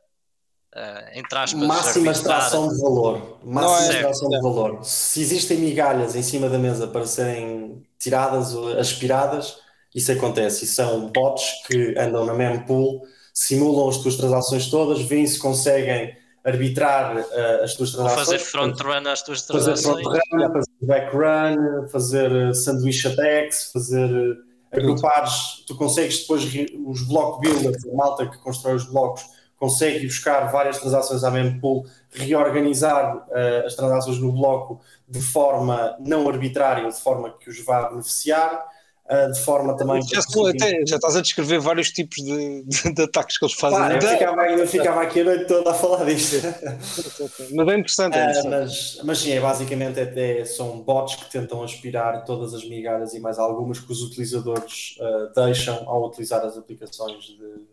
Uh, 0.74 1.20
entre 1.20 1.38
aspas, 1.38 1.68
máxima 1.68 2.12
extração 2.14 2.70
de 2.70 2.80
valor. 2.80 3.40
Máxima 3.44 3.92
é, 3.92 3.96
extração 3.98 4.30
de 4.30 4.42
valor. 4.42 4.86
Se 4.86 5.20
existem 5.20 5.58
migalhas 5.58 6.16
em 6.16 6.24
cima 6.24 6.48
da 6.48 6.58
mesa 6.58 6.88
para 6.88 7.06
serem 7.06 7.84
tiradas 8.00 8.54
ou 8.54 8.80
aspiradas, 8.80 9.58
isso 9.94 10.14
acontece. 10.14 10.64
E 10.64 10.68
são 10.70 11.12
bots 11.12 11.44
que 11.68 11.94
andam 12.00 12.26
na 12.26 12.34
mempool, 12.34 13.02
simulam 13.34 13.90
as 13.90 13.98
tuas 13.98 14.16
transações 14.16 14.70
todas, 14.70 15.02
veem 15.02 15.28
se 15.28 15.38
conseguem 15.38 16.16
arbitrar 16.44 17.18
uh, 17.18 17.64
as 17.64 17.76
tuas 17.76 17.92
transações. 17.92 18.20
Ou 18.20 18.26
fazer 18.26 18.40
front 18.40 18.82
run 18.82 19.10
às 19.10 19.22
tuas 19.22 19.42
transações. 19.44 20.04
Fazer 20.04 20.22
front 20.30 20.42
run, 20.42 20.54
fazer 20.54 20.72
back 20.82 21.16
run, 21.16 21.88
fazer 21.88 22.32
eh, 22.32 22.54
sandwich 22.54 23.08
attacks, 23.08 23.72
fazer 23.72 24.10
eh, 24.10 24.78
agrupares. 24.78 25.64
Tu 25.68 25.76
consegues 25.76 26.22
depois 26.22 26.44
os 26.86 27.08
block 27.08 27.40
builders, 27.42 27.86
a 27.86 27.96
malta 27.96 28.26
que 28.26 28.38
constrói 28.40 28.76
os 28.76 28.86
blocos, 28.86 29.24
consegue 29.58 30.08
buscar 30.08 30.52
várias 30.52 30.80
transações 30.80 31.24
à 31.24 31.30
mempool, 31.30 31.86
reorganizar 32.10 33.18
uh, 33.18 33.66
as 33.66 33.76
transações 33.76 34.18
no 34.18 34.32
bloco 34.32 34.82
de 35.08 35.22
forma 35.22 35.96
não 36.00 36.28
arbitrária, 36.28 36.90
de 36.90 37.00
forma 37.00 37.38
que 37.38 37.48
os 37.48 37.64
vá 37.64 37.88
beneficiar. 37.88 38.66
Uh, 39.12 39.30
de 39.30 39.42
forma 39.42 39.76
também. 39.76 40.02
Já, 40.04 40.20
até, 40.22 40.86
já 40.88 40.96
estás 40.96 41.18
a 41.18 41.22
descrever 41.22 41.60
vários 41.60 41.92
tipos 41.92 42.16
de, 42.24 42.64
de, 42.64 42.94
de 42.94 43.02
ataques 43.02 43.38
que 43.38 43.44
eles 43.44 43.54
fazem. 43.56 43.78
Claro, 43.78 43.96
eu 43.96 44.02
ficava, 44.02 44.42
eu 44.48 44.68
ficava 44.68 45.02
aqui 45.02 45.20
a 45.20 45.24
noite 45.26 45.48
toda 45.48 45.70
a 45.70 45.74
falar 45.74 46.06
disto. 46.06 46.38
mas 47.54 47.68
é 47.68 47.78
interessante. 47.78 48.18
É 48.18 48.24
interessante. 48.24 48.48
Uh, 48.48 48.50
mas, 48.50 49.02
mas 49.04 49.20
sim, 49.20 49.32
é, 49.32 49.42
basicamente 49.42 50.00
até 50.00 50.46
são 50.46 50.80
bots 50.80 51.16
que 51.16 51.30
tentam 51.30 51.62
aspirar 51.62 52.24
todas 52.24 52.54
as 52.54 52.64
migalhas 52.64 53.14
e 53.14 53.20
mais 53.20 53.38
algumas 53.38 53.82
que 53.82 53.92
os 53.92 54.02
utilizadores 54.02 54.96
uh, 55.02 55.34
deixam 55.36 55.90
ao 55.90 56.08
utilizar 56.08 56.46
as 56.46 56.58
aplicações 56.58 57.26
de. 57.26 57.66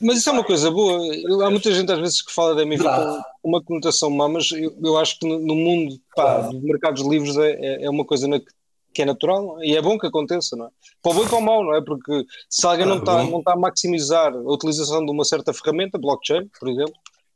Mas 0.00 0.18
isso 0.18 0.30
é 0.30 0.32
uma 0.32 0.42
coisa 0.42 0.68
boa. 0.68 0.98
Há 1.46 1.50
muita 1.50 1.72
gente 1.72 1.92
às 1.92 2.00
vezes 2.00 2.22
que 2.22 2.32
fala 2.32 2.56
da 2.56 2.66
MIFI 2.66 2.82
com 2.82 3.48
uma 3.48 3.62
conotação 3.62 4.10
má, 4.10 4.28
mas 4.28 4.50
eu, 4.50 4.76
eu 4.82 4.98
acho 4.98 5.16
que 5.20 5.28
no, 5.28 5.38
no 5.38 5.54
mundo 5.54 5.96
pá, 6.16 6.40
dos 6.40 6.60
mercados 6.60 7.06
livres 7.06 7.36
é, 7.36 7.52
é, 7.52 7.84
é 7.84 7.90
uma 7.90 8.04
coisa 8.04 8.26
na 8.26 8.40
que 8.40 8.50
que 8.92 9.02
é 9.02 9.04
natural 9.04 9.60
é? 9.60 9.66
e 9.66 9.76
é 9.76 9.82
bom 9.82 9.98
que 9.98 10.06
aconteça, 10.06 10.56
não 10.56 10.66
é? 10.66 10.68
Para 11.02 11.12
o 11.12 11.14
bom 11.14 11.24
e 11.24 11.28
para 11.28 11.38
o 11.38 11.42
mau, 11.42 11.64
não 11.64 11.74
é? 11.74 11.82
Porque 11.82 12.24
se 12.48 12.66
alguém 12.66 12.86
não 12.86 12.98
está 12.98 13.22
não 13.24 13.42
tá 13.42 13.52
a 13.52 13.56
maximizar 13.56 14.32
a 14.32 14.52
utilização 14.52 15.04
de 15.04 15.10
uma 15.10 15.24
certa 15.24 15.52
ferramenta, 15.52 15.98
blockchain, 15.98 16.48
por 16.58 16.68
exemplo, 16.68 16.94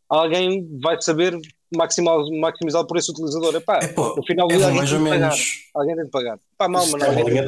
alguém 0.09 0.69
vai 0.83 1.01
saber 1.01 1.39
maximizar, 1.75 2.19
maximizar 2.41 2.87
por 2.87 2.97
esse 2.97 3.11
utilizador. 3.11 3.55
Epá, 3.55 3.79
é, 3.83 3.89
pô, 3.89 4.15
no 4.17 4.25
final 4.25 4.51
é 4.51 4.73
mais 4.73 4.93
ou 4.93 5.01
menos. 5.01 5.21
Pagar. 5.21 5.37
Alguém 5.75 5.97
tem 5.97 6.05
de 6.05 6.11
pagar. 6.11 6.39
Pá, 6.57 6.69
mal, 6.69 6.87
mas 6.87 7.03
não. 7.03 7.13
É 7.13 7.23
linha 7.23 7.45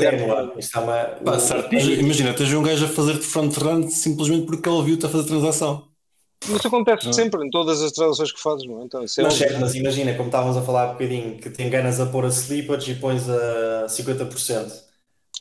Isto 0.59 0.79
é 0.79 0.81
uma, 0.81 0.97
Pá, 1.25 1.39
certo. 1.39 1.75
Imagina, 1.75 2.35
tens 2.35 2.53
um 2.53 2.63
gajo 2.63 2.85
a 2.85 2.89
fazer 2.89 3.15
de 3.15 3.25
front-run 3.25 3.89
simplesmente 3.89 4.47
porque 4.47 4.69
ele 4.69 4.83
viu-te 4.83 5.07
a 5.07 5.09
fazer 5.09 5.27
transação. 5.29 5.88
Isso 6.43 6.67
acontece 6.67 7.07
não. 7.07 7.13
sempre 7.13 7.45
em 7.45 7.51
todas 7.51 7.83
as 7.83 7.93
transações 7.93 8.33
que 8.33 8.41
fazes, 8.41 8.67
não 8.67 8.81
é? 8.81 8.85
Então, 8.85 9.03
isso 9.03 9.21
é 9.21 9.25
mas, 9.25 9.35
certo, 9.35 9.59
mas 9.61 9.75
imagina, 9.75 10.15
como 10.15 10.29
estávamos 10.29 10.57
a 10.57 10.63
falar 10.63 10.85
há 10.85 10.93
bocadinho, 10.93 11.37
que 11.37 11.51
te 11.51 11.63
enganas 11.63 12.01
a 12.01 12.07
pôr 12.07 12.25
a 12.25 12.29
slippage 12.29 12.93
e 12.93 12.95
pões 12.95 13.29
a 13.29 13.87
50%. 13.87 14.89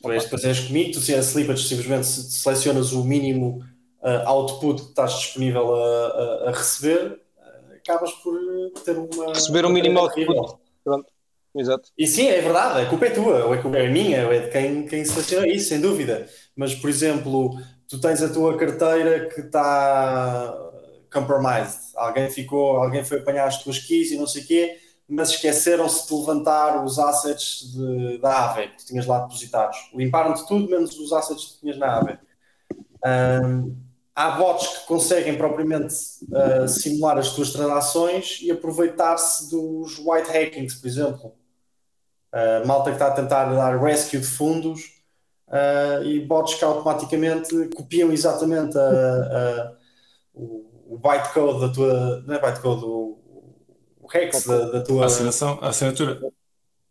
Depois, 0.01 0.23
depois 0.23 0.43
és 0.43 0.59
comigo, 0.59 0.91
tu 0.93 0.99
se 0.99 1.13
a 1.13 1.19
slippage 1.19 1.67
simplesmente 1.67 2.05
selecionas 2.05 2.91
o 2.91 3.03
mínimo 3.03 3.63
uh, 4.01 4.27
output 4.27 4.81
que 4.81 4.89
estás 4.89 5.13
disponível 5.13 5.73
a, 5.73 6.07
a, 6.07 6.49
a 6.49 6.51
receber, 6.51 7.19
uh, 7.37 7.75
acabas 7.75 8.11
por 8.13 8.35
ter 8.83 8.97
uma. 8.97 9.33
Receber 9.33 9.65
o 9.65 9.69
um 9.69 9.71
mínimo 9.71 9.99
output. 9.99 10.57
Pronto. 10.83 11.07
Exato. 11.55 11.89
E 11.97 12.05
sim, 12.05 12.27
é 12.27 12.39
verdade, 12.39 12.81
a 12.81 12.85
culpa 12.85 13.07
é 13.07 13.09
tua, 13.09 13.45
ou 13.45 13.55
é, 13.55 13.85
é 13.85 13.89
minha, 13.89 14.27
ou 14.27 14.31
é 14.31 14.41
de 14.41 14.51
quem, 14.51 14.85
quem 14.85 15.03
seleciona 15.03 15.47
isso, 15.47 15.69
sem 15.69 15.81
dúvida. 15.81 16.27
Mas, 16.55 16.75
por 16.75 16.87
exemplo, 16.87 17.59
tu 17.87 17.99
tens 17.99 18.21
a 18.21 18.29
tua 18.29 18.55
carteira 18.55 19.27
que 19.27 19.41
está 19.41 20.55
compromised. 21.11 21.93
Alguém 21.95 22.29
ficou, 22.29 22.77
alguém 22.77 23.03
foi 23.03 23.19
apanhar 23.19 23.47
as 23.47 23.61
tuas 23.61 23.79
keys 23.79 24.11
e 24.11 24.17
não 24.17 24.27
sei 24.27 24.43
o 24.43 24.47
quê, 24.47 24.77
mas 25.07 25.29
esqueceram-se 25.29 26.07
de 26.07 26.13
levantar 26.13 26.83
os 26.83 26.99
assets 26.99 27.71
de, 27.73 28.17
da 28.17 28.45
AVE 28.45 28.67
que 28.69 28.77
tu 28.79 28.85
tinhas 28.87 29.05
lá 29.05 29.19
depositados. 29.19 29.77
Limparam-te 29.93 30.45
tudo, 30.47 30.69
menos 30.69 30.97
os 30.99 31.13
assets 31.13 31.45
que 31.45 31.59
tinhas 31.61 31.77
na 31.77 31.97
AVE. 31.97 32.19
Um, 33.05 33.75
há 34.13 34.31
bots 34.31 34.67
que 34.79 34.87
conseguem 34.87 35.37
propriamente 35.37 35.93
uh, 36.31 36.67
simular 36.67 37.17
as 37.17 37.31
tuas 37.33 37.51
transações 37.51 38.39
e 38.41 38.51
aproveitar-se 38.51 39.49
dos 39.49 39.97
white 39.99 40.29
hackings, 40.29 40.75
por 40.75 40.87
exemplo. 40.87 41.33
Uh, 42.33 42.67
malta 42.67 42.89
que 42.89 42.95
está 42.95 43.07
a 43.07 43.11
tentar 43.11 43.45
dar 43.45 43.79
rescue 43.79 44.19
de 44.19 44.27
fundos 44.27 44.97
uh, 45.47 46.03
e 46.03 46.19
bots 46.19 46.55
que 46.55 46.65
automaticamente 46.65 47.69
copiam 47.69 48.11
exatamente 48.11 48.77
a, 48.77 48.81
a, 48.81 49.73
o 50.89 50.97
bytecode 50.97 51.59
da 51.59 51.69
tua. 51.69 52.23
Não 52.25 52.35
é 52.35 52.39
bytecode, 52.39 52.85
o, 52.85 53.17
o 54.01 54.07
hex 54.13 54.45
da, 54.45 54.71
da 54.71 54.81
tua. 54.81 55.03
A 55.03 55.05
assinação, 55.05 55.59
a 55.61 55.69
assinatura. 55.69 56.19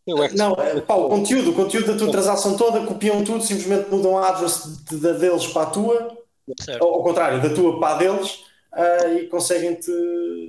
Não, 0.06 0.54
é, 0.54 0.80
pá, 0.80 0.94
o 0.94 1.08
conteúdo, 1.08 1.50
o 1.50 1.54
conteúdo 1.54 1.92
da 1.92 1.98
tua 1.98 2.12
transação 2.12 2.56
toda, 2.56 2.86
copiam 2.86 3.24
tudo, 3.24 3.42
simplesmente 3.42 3.90
mudam 3.90 4.16
a 4.16 4.28
address 4.28 4.84
da 4.92 5.12
deles 5.12 5.48
para 5.48 5.62
a 5.62 5.66
tua, 5.66 6.16
certo. 6.60 6.84
ou 6.84 6.94
ao 6.94 7.02
contrário, 7.02 7.42
da 7.42 7.52
tua 7.52 7.80
para 7.80 7.96
a 7.96 7.98
deles, 7.98 8.44
uh, 8.72 9.18
e 9.18 9.26
conseguem-te 9.26 9.90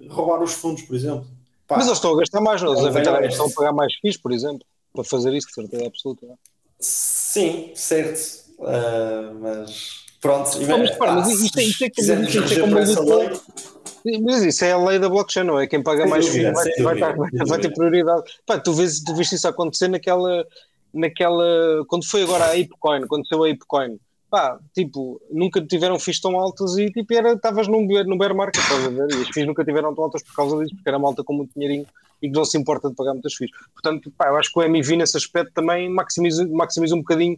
roubar 0.09 0.43
os 0.43 0.53
fundos, 0.53 0.83
por 0.83 0.95
exemplo. 0.95 1.25
Pá, 1.67 1.77
Mas 1.77 1.87
eles 1.87 1.97
estão 1.97 2.13
a 2.13 2.17
gastar 2.19 2.39
mais, 2.39 2.61
não? 2.61 2.71
Eles 2.71 2.95
é 2.95 3.27
estão 3.27 3.47
a 3.47 3.49
pagar 3.49 3.73
mais 3.73 3.95
FIIs, 3.95 4.17
por 4.17 4.31
exemplo, 4.31 4.63
para 4.93 5.03
fazer 5.03 5.33
isso, 5.33 5.47
de 5.47 5.53
certeza 5.55 5.87
absoluta. 5.87 6.25
Não? 6.27 6.33
É? 6.33 6.37
Sim, 6.79 7.71
certo. 7.73 8.45
Uh, 8.59 9.33
mas 9.41 10.05
Pronto, 10.19 10.49
mas, 10.67 10.89
repara, 10.89 11.13
mas 11.13 11.41
isto, 11.41 11.59
é, 11.59 11.63
isto 11.63 11.83
é, 11.83 11.89
como, 11.89 12.23
isto 12.23 12.53
é 12.53 12.59
como 12.59 13.15
lei. 13.17 14.19
Mas 14.21 14.43
isso 14.43 14.65
é 14.65 14.71
a 14.71 14.77
lei 14.77 14.99
da 14.99 15.09
blockchain, 15.09 15.43
não 15.43 15.59
é? 15.59 15.67
Quem 15.67 15.83
paga 15.83 16.07
mais 16.07 16.25
dúvida, 16.25 16.53
vai, 16.53 16.95
vai, 16.95 17.15
vai, 17.15 17.29
vai, 17.45 17.59
ter 17.59 17.73
prioridade. 17.73 18.23
Pá, 18.45 18.57
tu, 18.59 18.73
vês, 18.73 19.01
tu 19.01 19.13
vês 19.13 19.31
isso 19.31 19.47
acontecer 19.47 19.87
naquela, 19.87 20.45
naquela. 20.93 21.85
Quando 21.87 22.05
foi 22.05 22.23
agora 22.23 22.45
a 22.45 22.51
ApeCoin, 22.51 23.05
quando 23.07 23.27
saiu 23.27 23.43
a 23.43 23.49
ApeCoin, 23.49 23.99
pá, 24.29 24.59
tipo, 24.73 25.21
nunca 25.29 25.61
tiveram 25.61 25.99
FIIs 25.99 26.19
tão 26.19 26.39
altos 26.39 26.77
e 26.77 26.89
tipo, 26.91 27.13
estavas 27.13 27.67
num, 27.67 27.85
num 28.05 28.17
bear 28.17 28.35
market, 28.35 28.61
estás 28.61 28.85
a 28.85 28.89
ver? 28.89 29.11
E 29.11 29.21
as 29.21 29.29
FIIs 29.29 29.47
nunca 29.47 29.63
tiveram 29.63 29.93
tão 29.93 30.05
altas 30.05 30.23
por 30.23 30.35
causa 30.35 30.57
disso, 30.57 30.75
porque 30.75 30.89
era 30.89 30.99
malta 30.99 31.23
com 31.23 31.33
muito 31.33 31.53
dinheirinho 31.53 31.85
e 32.21 32.29
que 32.29 32.35
não 32.35 32.45
se 32.45 32.57
importa 32.57 32.89
de 32.89 32.95
pagar 32.95 33.13
muitas 33.13 33.33
FIIs. 33.33 33.51
Portanto, 33.73 34.11
pá, 34.17 34.27
eu 34.27 34.37
acho 34.37 34.51
que 34.51 34.59
o 34.59 34.63
MV 34.63 34.97
nesse 34.97 35.17
aspecto 35.17 35.53
também 35.53 35.89
maximiza, 35.89 36.47
maximiza 36.47 36.95
um 36.95 36.99
bocadinho 36.99 37.37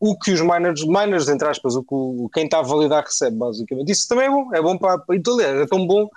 o 0.00 0.18
que 0.18 0.32
os 0.32 0.40
miners, 0.40 0.84
miners 0.86 1.28
entre 1.28 1.48
aspas, 1.48 1.74
o 1.74 1.82
que 1.82 1.94
o, 1.94 2.30
quem 2.32 2.44
está 2.44 2.60
a 2.60 2.62
validar 2.62 3.04
recebe, 3.04 3.36
basicamente. 3.36 3.90
Isso 3.90 4.08
também 4.08 4.26
é 4.26 4.30
bom, 4.30 4.54
é 4.54 4.62
bom 4.62 4.78
para, 4.78 4.98
para 4.98 5.16
então, 5.16 5.40
é 5.40 5.66
tão 5.66 5.86
bom 5.86 6.08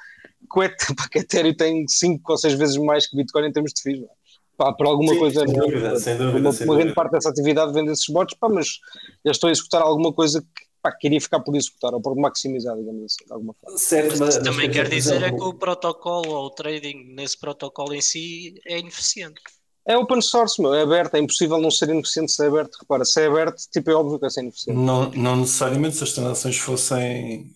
que 0.52 0.60
o 0.60 0.64
Ethereum 1.16 1.54
tem 1.54 1.88
5 1.88 2.32
ou 2.32 2.38
6 2.38 2.54
vezes 2.54 2.78
mais 2.78 3.08
que 3.08 3.16
Bitcoin 3.16 3.48
em 3.48 3.52
termos 3.52 3.74
de 3.74 3.82
FIIs. 3.82 4.06
Pá, 4.58 4.74
por 4.74 4.86
alguma 4.86 5.14
Sim, 5.14 5.20
coisa, 5.20 5.46
sem 5.46 5.54
dúvida, 5.56 6.00
sem 6.00 6.18
dúvida, 6.18 6.40
uma, 6.40 6.52
sem 6.52 6.68
uma 6.68 6.76
grande 6.76 6.94
parte 6.94 7.14
dessa 7.14 7.30
atividade 7.30 7.74
vem 7.74 7.86
desses 7.86 8.06
bots, 8.08 8.38
pá, 8.38 8.48
mas 8.48 8.80
eles 9.26 9.38
estão 9.38 9.50
a 9.50 9.52
executar 9.52 9.82
alguma 9.82 10.14
coisa 10.14 10.40
que 10.42 10.66
pá, 10.84 10.92
queria 10.92 11.20
ficar 11.20 11.40
por 11.40 11.56
executar 11.56 11.94
ou 11.96 12.02
por 12.02 12.16
maximizar, 12.16 12.76
digamos 12.78 13.06
assim, 13.06 13.26
de 13.26 13.34
alguma 13.34 13.54
forma. 13.54 13.78
Certo, 13.78 14.20
mas, 14.20 14.38
também 14.38 14.70
quer 14.70 14.88
dizer 14.88 15.24
é 15.24 15.32
que 15.32 15.42
o 15.42 15.54
protocolo 15.54 16.30
ou 16.30 16.46
o 16.46 16.50
trading 16.52 17.14
nesse 17.16 17.40
protocolo 17.40 17.94
em 17.94 18.02
si 18.02 18.54
é 18.68 18.78
ineficiente. 18.78 19.42
É 19.86 19.98
open 19.98 20.22
source, 20.22 20.62
meu, 20.62 20.74
é 20.74 20.84
aberto, 20.84 21.16
é 21.16 21.20
impossível 21.20 21.58
não 21.58 21.72
ser 21.72 21.90
ineficiente 21.90 22.32
se 22.32 22.44
é 22.44 22.48
aberto. 22.48 22.78
Repara, 22.80 23.04
se 23.04 23.20
é 23.22 23.28
aberto, 23.28 23.64
tipo, 23.72 23.90
é 23.90 23.96
óbvio 23.96 24.20
que 24.20 24.26
é 24.26 24.30
ser 24.30 24.42
ineficiente. 24.42 24.80
Não, 24.80 25.10
não 25.12 25.38
necessariamente 25.38 25.96
se 25.96 26.04
as 26.04 26.14
transações 26.14 26.58
fossem, 26.58 27.52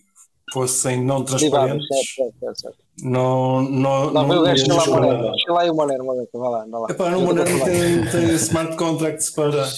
fossem 0.52 1.04
não 1.04 1.24
transparentes. 1.24 1.86
Certo, 1.86 2.34
certo, 2.40 2.60
certo. 2.60 2.78
Não, 3.02 3.62
não, 3.62 4.10
não, 4.10 4.26
não 4.26 4.42
deixa 4.42 4.72
lá, 4.72 4.86
Monero, 4.86 5.30
deixa 5.30 5.52
lá 5.52 5.62
aí 5.62 5.70
o 5.70 5.74
Monero, 5.74 6.04
Monero, 6.04 6.28
vai 6.32 6.50
lá, 6.50 6.66
vai 6.66 6.80
lá. 6.80 6.90
Epá, 6.90 7.16
o 7.16 7.20
Monero 7.20 7.64
tem, 7.64 8.10
tem 8.10 8.34
smart 8.34 8.76
contracts 8.76 9.30
para. 9.30 9.68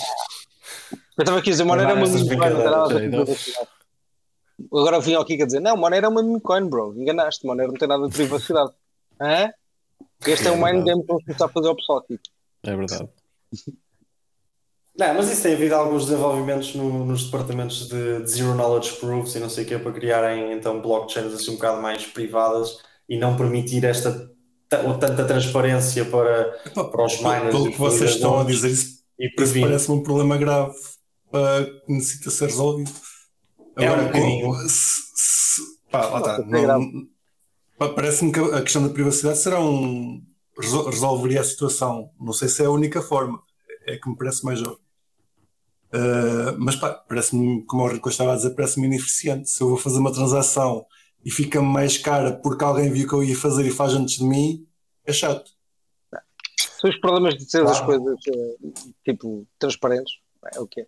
Eu 0.90 1.22
estava 1.22 1.38
aqui 1.38 1.50
a 1.50 1.52
dizer, 1.52 1.64
Monero 1.64 1.90
é 1.90 1.94
uma 1.94 2.06
meme 2.06 2.36
coin, 2.36 2.50
não 3.10 3.24
Agora 4.72 5.00
vim 5.00 5.14
aqui 5.16 5.42
a 5.42 5.46
dizer, 5.46 5.60
não, 5.60 5.76
Monero 5.76 6.06
é 6.06 6.08
uma 6.08 6.22
meme 6.22 6.40
coin, 6.40 6.66
bro, 6.66 6.94
enganaste, 6.96 7.44
Monero 7.44 7.72
não 7.72 7.78
tem 7.78 7.88
nada 7.88 8.08
de 8.08 8.14
privacidade. 8.14 8.70
Hã? 9.20 9.52
Este 10.26 10.46
é, 10.46 10.50
é 10.50 10.52
um 10.52 10.64
mind 10.64 10.84
game 10.84 11.04
para 11.04 11.16
começar 11.16 11.44
a 11.46 11.48
fazer 11.48 11.68
o 11.68 11.76
pessoal 11.76 11.98
aqui. 11.98 12.18
É 12.62 12.76
verdade. 12.76 13.08
Não, 14.98 15.14
mas 15.14 15.30
isso 15.30 15.42
tem 15.42 15.54
havido 15.54 15.74
alguns 15.76 16.06
desenvolvimentos 16.06 16.74
no, 16.74 17.04
nos 17.04 17.24
departamentos 17.24 17.88
de, 17.88 18.20
de, 18.20 18.30
Zero 18.30 18.54
Knowledge 18.54 18.96
Proofs 18.96 19.34
e 19.36 19.38
não 19.38 19.48
sei 19.48 19.64
o 19.64 19.66
que 19.66 19.78
para 19.78 19.92
criarem 19.92 20.52
então 20.52 20.82
blockchains 20.82 21.32
assim 21.32 21.52
um 21.52 21.54
bocado 21.54 21.80
mais 21.80 22.04
privadas 22.04 22.78
e 23.08 23.16
não 23.16 23.36
permitir 23.36 23.84
esta 23.84 24.28
tanta 24.68 25.24
transparência 25.24 26.04
para, 26.04 26.52
para 26.74 27.04
os 27.04 27.16
miners. 27.18 27.50
Pelo 27.50 27.70
que 27.70 27.78
vocês 27.78 28.10
estão 28.10 28.40
a 28.40 28.44
dizer, 28.44 28.70
isso, 28.70 29.02
isso 29.18 29.60
parece-me 29.60 29.98
um 29.98 30.02
problema 30.02 30.36
grave 30.36 30.74
que 31.86 31.92
necessita 31.92 32.30
ser 32.30 32.46
resolvido. 32.46 32.90
Agora, 33.76 34.02
é 34.02 34.46
um 34.46 34.64
está. 34.64 36.38
Não, 36.44 37.08
Parece-me 37.94 38.32
que 38.32 38.40
a 38.40 38.62
questão 38.62 38.82
da 38.82 38.92
privacidade 38.92 39.38
será 39.38 39.60
um. 39.60 40.20
Resolveria 40.60 41.40
a 41.40 41.44
situação. 41.44 42.10
Não 42.20 42.32
sei 42.32 42.48
se 42.48 42.62
é 42.62 42.66
a 42.66 42.70
única 42.70 43.00
forma. 43.00 43.42
É 43.86 43.96
que 43.96 44.08
me 44.08 44.16
parece 44.16 44.44
mais 44.44 44.60
óbvio. 44.60 44.80
Uh, 45.88 46.52
mas 46.58 46.76
pá, 46.76 46.92
parece-me, 46.92 47.64
como 47.64 47.84
o 47.84 47.88
Rico 47.88 48.10
estava 48.10 48.32
a 48.32 48.36
dizer, 48.36 48.50
parece-me 48.50 48.86
ineficiente. 48.86 49.48
Se 49.48 49.62
eu 49.62 49.68
vou 49.68 49.78
fazer 49.78 49.98
uma 49.98 50.12
transação 50.12 50.84
e 51.24 51.30
fica-me 51.30 51.66
mais 51.66 51.96
cara 51.96 52.32
porque 52.32 52.64
alguém 52.64 52.90
viu 52.90 53.08
que 53.08 53.14
eu 53.14 53.22
ia 53.22 53.36
fazer 53.36 53.66
e 53.66 53.70
faz 53.70 53.94
antes 53.94 54.18
de 54.18 54.24
mim, 54.24 54.66
é 55.04 55.12
chato. 55.12 55.50
São 56.80 56.90
os 56.90 57.00
problemas 57.00 57.36
de 57.36 57.46
ter 57.46 57.64
as 57.64 57.80
coisas 57.80 58.18
eh, 58.28 58.70
tipo 59.04 59.46
transparentes. 59.58 60.12
É 60.54 60.60
o 60.60 60.66
que 60.66 60.82
é. 60.82 60.86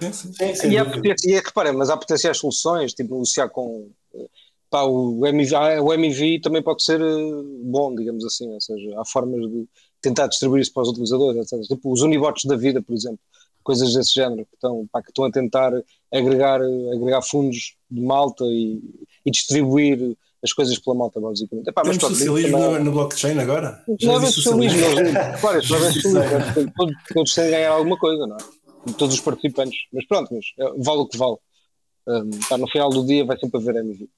Sim, 0.00 0.12
sim. 0.12 0.32
sim, 0.32 0.54
sim 0.54 0.68
e, 0.70 0.78
há, 0.78 0.84
e 1.24 1.34
é, 1.34 1.40
reparem, 1.40 1.74
mas 1.74 1.90
há 1.90 1.96
potenciais 1.96 2.38
soluções, 2.38 2.94
tipo 2.94 3.12
negociar 3.12 3.50
com 3.50 3.90
pá, 4.70 4.84
o, 4.84 5.26
MV, 5.26 5.54
ah, 5.54 5.82
o 5.82 5.92
MV 5.92 6.40
também 6.40 6.62
pode 6.62 6.82
ser 6.82 7.00
eh, 7.00 7.42
bom, 7.64 7.94
digamos 7.94 8.24
assim, 8.24 8.48
ou 8.52 8.60
seja, 8.60 8.98
há 8.98 9.04
formas 9.04 9.40
de 9.50 9.66
tentar 10.00 10.28
distribuir 10.28 10.62
isso 10.62 10.72
para 10.72 10.84
os 10.84 10.88
utilizadores, 10.90 11.52
etc. 11.52 11.66
Tipo 11.66 11.92
os 11.92 12.02
unibots 12.02 12.44
da 12.44 12.56
vida, 12.56 12.80
por 12.80 12.94
exemplo, 12.94 13.18
coisas 13.62 13.92
desse 13.92 14.14
género, 14.14 14.46
que 14.46 14.54
estão, 14.54 14.86
pá, 14.90 15.02
que 15.02 15.10
estão 15.10 15.24
a 15.24 15.30
tentar 15.30 15.72
agregar, 16.12 16.60
agregar 16.94 17.20
fundos 17.22 17.76
de 17.90 18.00
malta 18.00 18.44
e, 18.44 18.80
e 19.26 19.30
distribuir 19.30 20.16
as 20.42 20.52
coisas 20.52 20.78
pela 20.78 20.96
malta, 20.96 21.20
basicamente. 21.20 21.68
Epá, 21.68 21.82
Temos 21.82 21.98
mas, 21.98 22.16
socialismo 22.16 22.58
também... 22.58 22.78
no, 22.78 22.84
no 22.84 22.92
blockchain 22.92 23.38
agora? 23.38 23.84
Não 24.02 24.22
é 24.22 24.26
socialismo, 24.26 24.80
claro, 25.40 25.58
isso 25.58 25.72
não 25.78 25.86
é 25.86 25.92
socialismo, 25.92 26.72
todos, 26.76 26.94
todos 27.12 27.34
têm 27.34 27.44
de 27.44 27.50
ganhar 27.50 27.72
alguma 27.72 27.98
coisa, 27.98 28.26
não 28.26 28.36
é? 28.36 28.92
Todos 28.96 29.16
os 29.16 29.20
participantes, 29.20 29.78
mas 29.92 30.06
pronto, 30.06 30.32
mas 30.32 30.46
eh, 30.58 30.72
vale 30.78 31.00
o 31.00 31.06
que 31.06 31.18
vale. 31.18 31.36
Um, 32.06 32.30
tá, 32.48 32.56
no 32.56 32.66
final 32.68 32.88
do 32.88 33.04
dia 33.04 33.26
vai 33.26 33.38
sempre 33.38 33.60
haver 33.60 33.76
MV. 33.76 34.08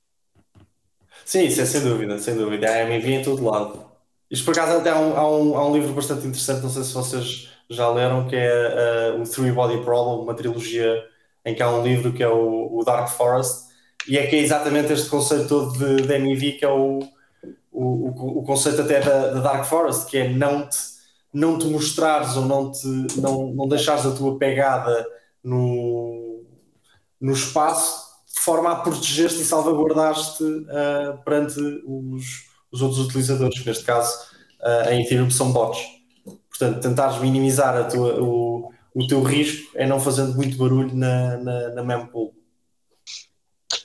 Sim, 1.25 1.45
isso 1.45 1.61
é 1.61 1.67
sem 1.67 1.83
dúvida, 1.83 2.19
sem 2.19 2.37
dúvida. 2.37 2.69
Há 2.69 2.83
MV 2.83 3.13
em 3.13 3.23
todo 3.23 3.45
lado. 3.45 3.85
Isto 4.31 4.45
por 4.47 4.53
acaso 4.53 4.79
até 4.79 4.91
há 4.91 4.99
um, 4.99 5.17
há 5.17 5.31
um, 5.31 5.57
há 5.57 5.69
um 5.69 5.75
livro 5.75 5.93
bastante 5.93 6.27
interessante, 6.27 6.63
não 6.63 6.71
sei 6.71 6.83
se 6.85 6.95
vocês 6.95 7.49
já 7.69 7.89
leram, 7.91 8.27
que 8.27 8.37
é 8.37 9.13
uh, 9.15 9.21
o 9.21 9.25
Three 9.25 9.53
Body 9.53 9.83
Problem, 9.85 10.23
uma 10.23 10.35
trilogia 10.35 11.05
em 11.45 11.55
que 11.55 11.63
há 11.63 11.71
um 11.71 11.83
livro 11.83 12.13
que 12.13 12.23
é 12.23 12.29
o, 12.29 12.79
o 12.79 12.83
Dark 12.85 13.11
Forest, 13.11 13.73
e 14.09 14.17
é 14.17 14.27
que 14.27 14.37
é 14.37 14.39
exatamente 14.41 14.93
este 14.93 15.09
conceito 15.09 15.49
todo 15.49 15.73
de, 15.79 16.07
de 16.07 16.15
MV 16.15 16.53
que 16.53 16.65
é 16.65 16.69
o, 16.69 17.01
o, 17.71 18.39
o, 18.41 18.43
conceito 18.43 18.81
até 18.81 19.01
da, 19.01 19.33
da, 19.33 19.41
Dark 19.41 19.65
Forest, 19.67 20.07
que 20.07 20.19
é 20.19 20.29
não 20.29 20.69
te, 20.69 20.79
não 21.33 21.59
te 21.59 21.67
mostrares 21.67 22.37
ou 22.37 22.47
não, 22.47 22.71
te, 22.71 22.87
não, 23.19 23.53
não 23.53 23.69
deixares 23.69 24.07
a 24.07 24.15
tua 24.15 24.39
pegada 24.39 25.07
no, 25.45 26.43
no 27.21 27.33
espaço 27.33 28.02
forma 28.45 28.73
a 28.73 28.77
proteger-te 28.77 29.41
e 29.41 29.45
salvaguardar-te 29.45 30.43
uh, 30.43 31.23
perante 31.25 31.61
os, 31.85 32.47
os 32.71 32.83
outros 32.83 33.07
utilizadores, 33.07 33.59
que 33.59 33.67
neste 33.67 33.85
caso 33.85 34.13
uh, 34.61 34.91
em 34.91 35.03
Ethereum 35.05 35.31
são 35.31 35.53
bots. 35.53 35.81
Portanto, 36.49 36.81
tentares 36.81 37.19
minimizar 37.21 37.89
tua, 37.91 38.21
o, 38.21 38.73
o 38.95 39.07
teu 39.07 39.23
risco 39.23 39.71
é 39.77 39.87
não 39.87 40.01
fazendo 40.01 40.35
muito 40.35 40.57
barulho 40.57 40.95
na, 40.95 41.37
na, 41.39 41.69
na 41.71 41.83
mempool. 41.83 42.35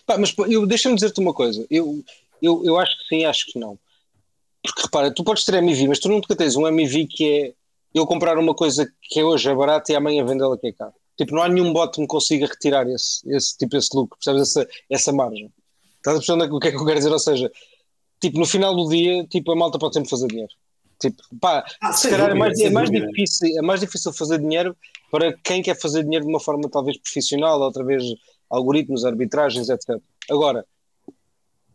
Pá, 0.06 0.18
mas 0.18 0.34
deixa-me 0.68 0.96
dizer-te 0.96 1.20
uma 1.20 1.34
coisa. 1.34 1.66
Eu, 1.70 2.04
eu, 2.42 2.64
eu 2.66 2.78
acho 2.78 2.98
que 2.98 3.08
sim, 3.08 3.26
acho 3.26 3.46
que 3.48 3.60
não. 3.60 3.78
Porque 4.64 4.82
repara, 4.82 5.14
tu 5.14 5.24
podes 5.24 5.46
ter 5.46 5.56
MV, 5.56 5.88
mas 5.88 6.00
tu 6.00 6.10
nunca 6.10 6.36
tens 6.36 6.56
um 6.56 6.68
MV 6.68 7.08
que 7.08 7.30
é 7.30 7.54
eu 7.94 8.06
comprar 8.06 8.38
uma 8.38 8.54
coisa 8.54 8.92
que 9.02 9.24
hoje 9.24 9.50
é 9.50 9.56
barata 9.56 9.92
e 9.92 9.96
amanhã 9.96 10.26
vendê-la 10.26 10.58
que 10.58 10.68
é 10.68 10.72
caro. 10.74 10.94
Tipo, 11.18 11.36
não 11.36 11.42
há 11.42 11.50
nenhum 11.50 11.74
bot 11.74 11.94
que 11.94 12.02
me 12.02 12.08
consiga 12.08 12.46
retirar 12.46 12.88
esse, 12.88 13.28
esse 13.30 13.58
tipo, 13.58 13.76
esse 13.76 13.90
lucro, 13.96 14.18
percebes? 14.18 14.50
Essa, 14.50 14.70
essa 14.90 15.12
margem. 15.12 15.52
Estás 15.98 16.18
a 16.18 16.20
perceber 16.20 16.54
o 16.54 16.60
que 16.60 16.68
é 16.68 16.72
que 16.72 16.78
eu 16.78 16.86
quero 16.86 16.98
dizer? 16.98 17.12
Ou 17.12 17.20
seja, 17.20 17.52
tipo, 18.22 18.38
no 18.38 18.46
final 18.46 18.76
do 18.76 18.88
dia, 18.88 19.26
tipo, 19.26 19.52
a 19.52 19.56
malta 19.56 19.80
pode 19.80 19.96
sempre 19.96 20.10
fazer 20.10 20.28
dinheiro. 20.28 20.52
Tipo, 21.00 21.22
pá, 21.40 21.66
ah, 21.82 21.94
se 21.94 22.10
calhar 22.10 22.32
é 22.32 22.34
mais, 22.34 22.60
é, 22.60 22.70
mais 22.70 22.90
difícil, 22.90 23.58
é 23.58 23.62
mais 23.62 23.80
difícil 23.80 24.12
fazer 24.14 24.40
dinheiro 24.40 24.76
para 25.12 25.34
quem 25.44 25.62
quer 25.62 25.80
fazer 25.80 26.04
dinheiro 26.04 26.26
de 26.26 26.32
uma 26.32 26.40
forma 26.40 26.70
talvez 26.70 26.98
profissional, 26.98 27.60
outra 27.62 27.84
vez 27.84 28.04
algoritmos, 28.50 29.06
arbitragens, 29.06 29.70
etc. 29.70 30.00
Agora, 30.30 30.66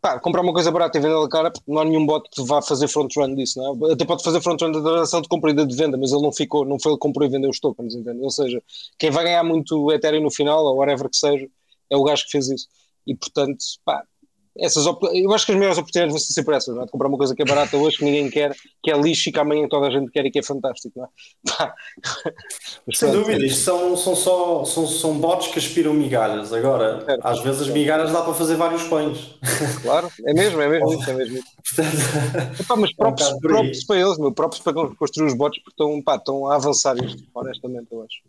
pá, 0.02 0.18
comprar 0.18 0.42
uma 0.42 0.52
coisa 0.52 0.70
barata 0.70 0.98
e 0.98 1.00
vendê-la 1.00 1.28
cara, 1.28 1.52
não 1.66 1.80
há 1.80 1.84
nenhum 1.84 2.04
bot 2.04 2.28
que 2.28 2.42
vá 2.42 2.60
fazer 2.60 2.88
front-run 2.88 3.36
disso, 3.36 3.58
não 3.60 3.88
é? 3.88 3.92
Até 3.92 4.04
pode 4.04 4.24
fazer 4.24 4.42
front-run 4.42 4.72
da 4.72 4.82
transação 4.82 5.22
de 5.22 5.28
compra 5.28 5.52
e 5.52 5.54
de 5.54 5.76
venda, 5.76 5.96
mas 5.96 6.12
ele 6.12 6.22
não 6.22 6.32
ficou, 6.32 6.64
não 6.64 6.78
foi 6.78 6.92
ele 6.92 6.98
que 6.98 7.02
comprou 7.02 7.26
e 7.26 7.30
vendeu 7.30 7.48
os 7.48 7.60
tokens, 7.60 7.94
entende? 7.94 8.18
Ou 8.20 8.30
seja, 8.30 8.60
quem 8.98 9.10
vai 9.10 9.24
ganhar 9.24 9.44
muito 9.44 9.92
Ethereum 9.92 10.22
no 10.24 10.30
final, 10.30 10.64
ou 10.64 10.76
whatever 10.78 11.08
que 11.08 11.16
seja, 11.16 11.48
é 11.88 11.96
o 11.96 12.02
gajo 12.02 12.24
que 12.24 12.32
fez 12.32 12.50
isso. 12.50 12.66
E 13.06 13.14
portanto, 13.14 13.58
pá, 13.84 14.04
essas 14.58 14.84
eu 14.86 15.32
acho 15.32 15.46
que 15.46 15.52
as 15.52 15.58
maiores 15.58 15.78
oportunidades 15.78 16.12
vão 16.12 16.18
ser 16.18 16.32
sempre 16.32 16.56
essas, 16.56 16.74
não 16.74 16.82
é? 16.82 16.84
De 16.84 16.90
comprar 16.90 17.08
uma 17.08 17.16
coisa 17.16 17.34
que 17.34 17.42
é 17.42 17.44
barata 17.44 17.76
hoje, 17.76 17.96
que 17.96 18.04
ninguém 18.04 18.28
quer, 18.28 18.54
que 18.82 18.90
é 18.90 18.98
lixo 18.98 19.28
e 19.28 19.32
que 19.32 19.40
amanhã 19.40 19.66
toda 19.68 19.86
a 19.86 19.90
gente 19.90 20.10
quer 20.10 20.26
e 20.26 20.30
que 20.30 20.38
é 20.38 20.42
fantástico, 20.42 20.98
não 20.98 21.04
é? 21.04 21.72
Sem 22.94 23.12
dúvida, 23.12 23.44
isto 23.44 23.60
são, 23.60 23.96
são 23.96 24.14
só 24.14 24.64
são, 24.64 24.86
são 24.86 25.18
bots 25.18 25.48
que 25.48 25.58
aspiram 25.58 25.94
migalhas. 25.94 26.52
Agora, 26.52 27.04
é, 27.08 27.18
às 27.22 27.40
vezes 27.40 27.62
as 27.62 27.68
migalhas 27.68 28.12
dá 28.12 28.22
para 28.22 28.34
fazer 28.34 28.56
vários 28.56 28.82
pães. 28.84 29.36
Claro, 29.82 30.10
é 30.26 30.34
mesmo, 30.34 30.60
é 30.60 30.68
mesmo 30.68 30.92
isso, 30.92 31.10
é 31.10 31.14
mesmo 31.14 31.42
Epá, 32.60 32.76
mas 32.76 32.94
próprios, 32.94 33.30
é 33.30 33.34
um 33.34 33.38
próprios 33.38 33.84
para 33.84 34.00
eles, 34.00 34.18
meu, 34.18 34.32
próprios 34.32 34.62
para 34.62 34.72
construir 34.72 35.26
os 35.26 35.34
bots, 35.34 35.62
porque 35.62 35.82
estão, 35.82 36.02
pá, 36.02 36.16
estão 36.16 36.46
a 36.46 36.56
avançar 36.56 36.96
isto, 37.02 37.22
honestamente, 37.34 37.86
eu 37.90 38.02
acho. 38.02 38.20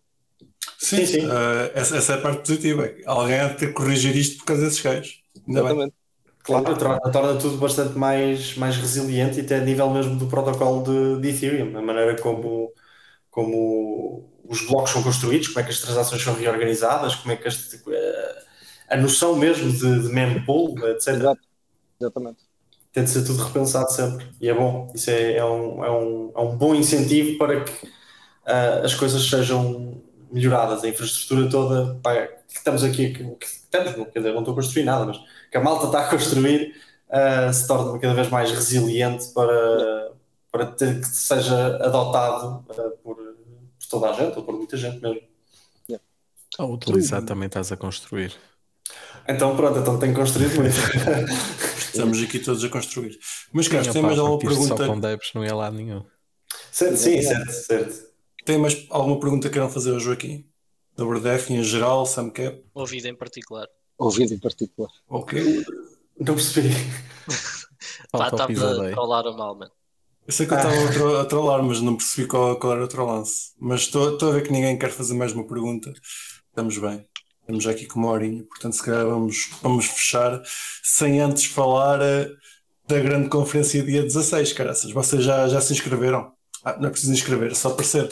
Sim, 0.77 1.05
sim. 1.05 1.25
Uh, 1.25 1.71
essa, 1.73 1.97
essa, 1.97 2.13
é 2.13 2.15
a 2.17 2.21
parte 2.21 2.39
positiva. 2.39 2.89
Alguém 3.05 3.39
há 3.39 3.47
de 3.49 3.57
ter 3.57 3.67
que 3.67 3.73
corrigir 3.73 4.15
isto 4.15 4.39
por 4.39 4.45
causa 4.45 4.63
desses 4.63 4.81
gajos. 4.81 5.21
Exatamente. 5.47 5.91
Bem. 5.91 6.02
Claro, 6.43 6.77
torna, 6.77 6.99
torna, 6.99 7.39
tudo 7.39 7.57
bastante 7.57 7.97
mais, 7.97 8.55
mais 8.57 8.75
resiliente 8.75 9.39
e 9.39 9.41
até 9.41 9.57
a 9.57 9.61
nível 9.61 9.89
mesmo 9.89 10.17
do 10.17 10.27
protocolo 10.27 10.83
de, 10.83 11.21
de 11.21 11.29
Ethereum, 11.29 11.77
a 11.77 11.81
maneira 11.81 12.19
como, 12.21 12.71
como 13.31 14.29
os 14.43 14.67
blocos 14.67 14.91
são 14.91 15.01
construídos, 15.01 15.47
como 15.47 15.61
é 15.61 15.63
que 15.63 15.71
as 15.71 15.79
transações 15.79 16.21
são 16.21 16.35
reorganizadas, 16.35 17.15
como 17.15 17.33
é 17.33 17.37
que 17.37 17.47
a, 17.47 17.51
a 18.89 18.97
noção 18.97 19.37
mesmo 19.37 19.71
de, 19.71 20.01
de 20.01 20.09
mempool, 20.09 20.77
etc. 20.89 21.07
Exato. 21.15 21.41
Exatamente. 21.99 22.39
Tem 22.91 23.03
de 23.03 23.09
ser 23.09 23.23
tudo 23.23 23.43
repensado 23.43 23.91
sempre 23.91 24.27
e 24.39 24.49
é 24.49 24.53
bom. 24.53 24.91
Isso 24.93 25.09
é, 25.09 25.37
é, 25.37 25.45
um, 25.45 25.83
é, 25.83 25.91
um, 25.91 26.31
é 26.35 26.39
um 26.41 26.57
bom 26.57 26.75
incentivo 26.75 27.37
para 27.37 27.63
que 27.63 27.85
uh, 27.85 28.83
as 28.83 28.93
coisas 28.93 29.27
sejam 29.27 30.01
melhoradas, 30.33 30.83
a 30.83 30.89
infraestrutura 30.89 31.49
toda 31.49 31.99
pá, 32.01 32.27
que 32.27 32.57
estamos 32.57 32.83
aqui, 32.83 33.13
que, 33.13 33.23
que 33.23 33.45
estamos, 33.45 33.93
quer 34.11 34.19
dizer, 34.19 34.33
não 34.33 34.39
estou 34.39 34.53
a 34.53 34.55
construir 34.55 34.83
nada, 34.83 35.05
mas 35.05 35.17
que 35.51 35.57
a 35.57 35.61
malta 35.61 35.85
está 35.85 36.01
a 36.01 36.09
construir 36.09 36.75
uh, 37.09 37.53
se 37.53 37.67
torna 37.67 37.99
cada 37.99 38.13
vez 38.13 38.29
mais 38.29 38.51
resiliente 38.51 39.27
para, 39.29 40.11
para 40.51 40.65
ter 40.65 40.99
que 40.99 41.07
seja 41.07 41.77
adotado 41.77 42.65
uh, 42.69 42.97
por, 43.03 43.15
por, 43.15 43.33
toda 43.89 44.09
a 44.09 44.13
gente, 44.13 44.37
ou 44.37 44.43
por 44.43 44.55
muita 44.55 44.75
gente 44.75 44.99
mesmo. 44.99 45.21
A 46.57 46.65
utilizar 46.65 47.23
também 47.23 47.47
estás 47.47 47.71
a 47.71 47.77
construir. 47.77 48.33
Então 49.27 49.55
pronto, 49.55 49.79
então 49.79 49.97
tenho 49.97 50.13
construído 50.13 50.55
muito. 50.55 50.75
Estamos 51.79 52.21
aqui 52.21 52.39
todos 52.39 52.63
a 52.63 52.69
construir. 52.69 53.17
Mas 53.51 53.67
Carlos, 53.67 53.93
tem 53.93 54.01
mais 54.01 54.19
alguma 54.19 54.39
pergunta? 54.39 54.77
Só 54.77 54.87
com 54.87 54.99
devs 54.99 55.31
não 55.33 55.43
ia 55.43 55.55
lá 55.55 55.71
nenhum. 55.71 56.03
Certo, 56.71 56.97
sim, 56.97 57.21
certo, 57.21 57.51
certo. 57.51 58.12
Tem 58.45 58.57
mais 58.57 58.85
alguma 58.89 59.19
pergunta 59.19 59.47
que 59.47 59.53
queiram 59.53 59.69
fazer 59.69 59.93
ao 59.93 59.99
Joaquim? 59.99 60.45
Sobre 60.97 61.19
Def 61.19 61.49
em 61.49 61.63
geral, 61.63 62.05
SamCap? 62.05 62.63
Ouvido 62.73 63.07
em 63.07 63.15
particular 63.15 63.67
ouvido 63.97 64.33
em 64.33 64.39
particular. 64.39 64.91
Ok. 65.09 65.65
Não 66.19 66.35
percebi. 66.35 66.69
Pá, 68.11 68.27
estava 68.27 68.87
a 68.87 68.91
trollar 68.91 69.27
o 69.27 69.37
mal, 69.37 69.55
mano. 69.55 69.71
Eu 70.25 70.33
sei 70.33 70.45
que 70.45 70.53
eu 70.53 70.57
estava 70.57 71.21
a 71.21 71.25
trollar, 71.25 71.63
mas 71.63 71.81
não 71.81 71.97
percebi 71.97 72.27
qual, 72.27 72.57
qual 72.57 72.73
era 72.73 72.85
o 72.85 72.87
trollance. 72.87 73.53
Mas 73.59 73.81
estou 73.81 74.29
a 74.29 74.31
ver 74.31 74.43
que 74.43 74.51
ninguém 74.51 74.77
quer 74.77 74.91
fazer 74.91 75.13
mais 75.13 75.33
uma 75.33 75.45
pergunta. 75.45 75.91
Estamos 76.47 76.77
bem. 76.77 77.05
Estamos 77.41 77.63
já 77.63 77.71
aqui 77.71 77.85
com 77.85 77.99
uma 77.99 78.11
horinha, 78.11 78.41
portanto, 78.45 78.73
se 78.73 78.83
calhar 78.83 79.05
vamos, 79.05 79.49
vamos 79.61 79.85
fechar 79.85 80.41
sem 80.81 81.19
antes 81.19 81.43
falar 81.43 81.99
uh, 81.99 82.37
da 82.87 82.99
grande 83.01 83.27
conferência 83.27 83.83
dia 83.83 84.01
16, 84.01 84.53
caraças. 84.53 84.91
Vocês 84.91 85.25
já, 85.25 85.49
já 85.49 85.59
se 85.59 85.73
inscreveram? 85.73 86.32
Ah, 86.63 86.77
não 86.79 86.87
é 86.87 86.91
preciso 86.91 87.11
inscrever, 87.11 87.51
é 87.51 87.55
só 87.55 87.69
aparecer. 87.69 88.09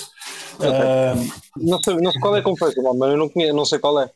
Okay. 0.55 0.69
Uh, 0.69 1.31
não, 1.57 1.81
sei, 1.81 1.95
não 1.95 2.11
sei 2.11 2.21
qual 2.21 2.35
é 2.35 2.39
a 2.39 2.43
conferência, 2.43 2.83
mas 2.83 3.11
eu 3.11 3.17
não, 3.17 3.29
conheço, 3.29 3.55
não 3.55 3.65
sei 3.65 3.79
qual 3.79 3.99
é. 3.99 4.11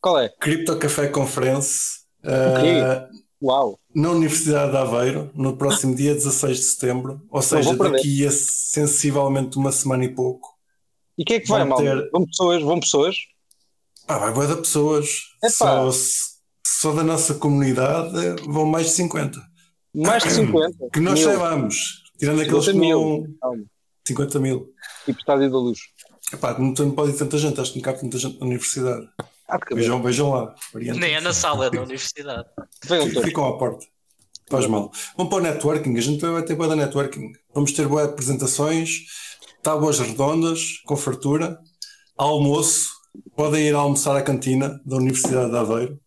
Qual 0.00 0.18
é? 0.18 0.28
Crypto 0.40 0.78
Café 0.78 1.08
Conference. 1.08 2.04
Uh, 2.22 3.24
Uau! 3.42 3.78
Na 3.94 4.10
Universidade 4.10 4.70
de 4.70 4.76
Aveiro, 4.78 5.30
no 5.34 5.56
próximo 5.56 5.94
dia 5.94 6.14
16 6.14 6.56
de 6.56 6.62
setembro, 6.62 7.20
ou 7.30 7.42
seja, 7.42 7.76
daqui 7.76 8.26
a 8.26 8.30
sensivelmente 8.30 9.58
uma 9.58 9.70
semana 9.70 10.04
e 10.04 10.08
pouco. 10.08 10.48
E 11.18 11.24
quem 11.24 11.36
é 11.36 11.40
que 11.40 11.48
vai, 11.48 11.64
mal? 11.64 11.78
Ter... 11.78 12.10
Vão 12.10 12.24
pessoas? 12.26 12.62
Vão 12.62 12.80
pessoas? 12.80 13.16
Ah, 14.08 14.18
vai 14.18 14.32
boa 14.32 14.46
de 14.46 14.56
pessoas. 14.56 15.08
Só, 15.50 15.90
só 16.66 16.92
da 16.92 17.02
nossa 17.02 17.34
comunidade 17.34 18.42
vão 18.46 18.64
mais 18.64 18.86
de 18.86 18.92
50. 18.92 19.38
Mais 19.94 20.22
de 20.22 20.30
50? 20.32 20.88
Que 20.90 21.00
nós 21.00 21.18
mil. 21.18 21.28
saibamos. 21.28 22.02
Tirando 22.18 22.40
aqueles 22.40 22.64
que 22.64 22.72
mil. 22.72 23.26
Não... 24.08 24.16
50 24.16 24.38
mil. 24.40 24.72
E 25.08 25.12
por 25.12 25.18
estádio 25.18 25.50
da 25.50 25.58
luz. 25.58 25.78
Epá, 26.32 26.58
não, 26.58 26.72
não 26.72 26.90
pode 26.92 27.12
ir 27.12 27.18
tanta 27.18 27.38
gente, 27.38 27.60
acho 27.60 27.72
que 27.72 27.78
não 27.78 27.84
cabe 27.84 28.00
tanta 28.00 28.18
gente 28.18 28.38
na 28.40 28.46
universidade. 28.46 29.06
Ah, 29.48 29.58
vejam, 29.72 30.02
vejam 30.02 30.30
lá. 30.30 30.54
Nem 30.74 31.14
é 31.14 31.20
na 31.20 31.32
sala, 31.32 31.66
é 31.66 31.70
na 31.70 31.82
universidade. 31.82 32.48
Ficam 33.22 33.46
à 33.46 33.58
porta. 33.58 33.86
Faz 34.50 34.66
mal. 34.66 34.90
Vamos 35.16 35.30
para 35.30 35.38
o 35.38 35.42
networking. 35.42 35.96
A 35.96 36.00
gente 36.00 36.20
vai 36.20 36.42
ter 36.42 36.54
boa 36.54 36.68
da 36.68 36.76
networking. 36.76 37.32
Vamos 37.54 37.72
ter 37.72 37.86
boas 37.86 38.08
apresentações, 38.08 39.04
tábuas 39.62 40.00
redondas, 40.00 40.78
com 40.86 40.96
fartura, 40.96 41.58
almoço. 42.16 42.90
Podem 43.36 43.68
ir 43.68 43.74
almoçar 43.74 44.16
à 44.16 44.22
cantina 44.22 44.80
da 44.84 44.96
Universidade 44.96 45.50
de 45.50 45.56
Aveiro, 45.56 46.00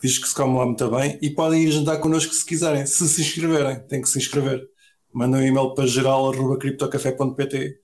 que 0.00 0.08
diz 0.08 0.18
que 0.18 0.28
se 0.28 0.34
come 0.34 0.56
lá 0.56 0.64
muito 0.64 0.90
bem, 0.90 1.18
e 1.20 1.30
podem 1.30 1.64
ir 1.64 1.70
jantar 1.70 1.98
connosco 1.98 2.32
se 2.32 2.44
quiserem, 2.44 2.86
se 2.86 3.06
se 3.08 3.20
inscreverem. 3.20 3.80
Tem 3.86 4.00
que 4.00 4.08
se 4.08 4.18
inscrever. 4.18 4.66
Mandem 5.16 5.40
um 5.40 5.46
e-mail 5.46 5.74
para 5.74 5.86
geral.criptocafé.pt 5.86 7.76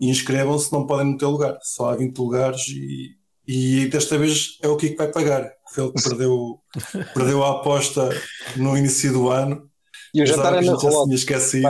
e 0.00 0.10
inscrevam-se, 0.10 0.72
não 0.72 0.86
podem 0.86 1.06
não 1.06 1.16
ter 1.16 1.26
lugar. 1.26 1.58
Só 1.62 1.90
há 1.90 1.96
20 1.96 2.18
lugares 2.18 2.68
e 2.68 3.20
e 3.52 3.88
desta 3.88 4.16
vez 4.16 4.58
é 4.62 4.68
o 4.68 4.76
Kiko 4.76 4.92
que 4.92 4.98
vai 4.98 5.10
pagar. 5.10 5.52
Foi 5.72 5.82
ele 5.82 5.92
que 5.92 6.02
perdeu, 6.04 6.60
perdeu 7.12 7.42
a 7.42 7.50
aposta 7.50 8.08
no 8.56 8.78
início 8.78 9.12
do 9.12 9.28
ano. 9.28 9.68
E 10.14 10.22
o 10.22 10.26
jantar 10.26 10.54
era 10.54 10.62
na 10.62 10.74
rua. 10.74 11.12
esquecido. 11.12 11.62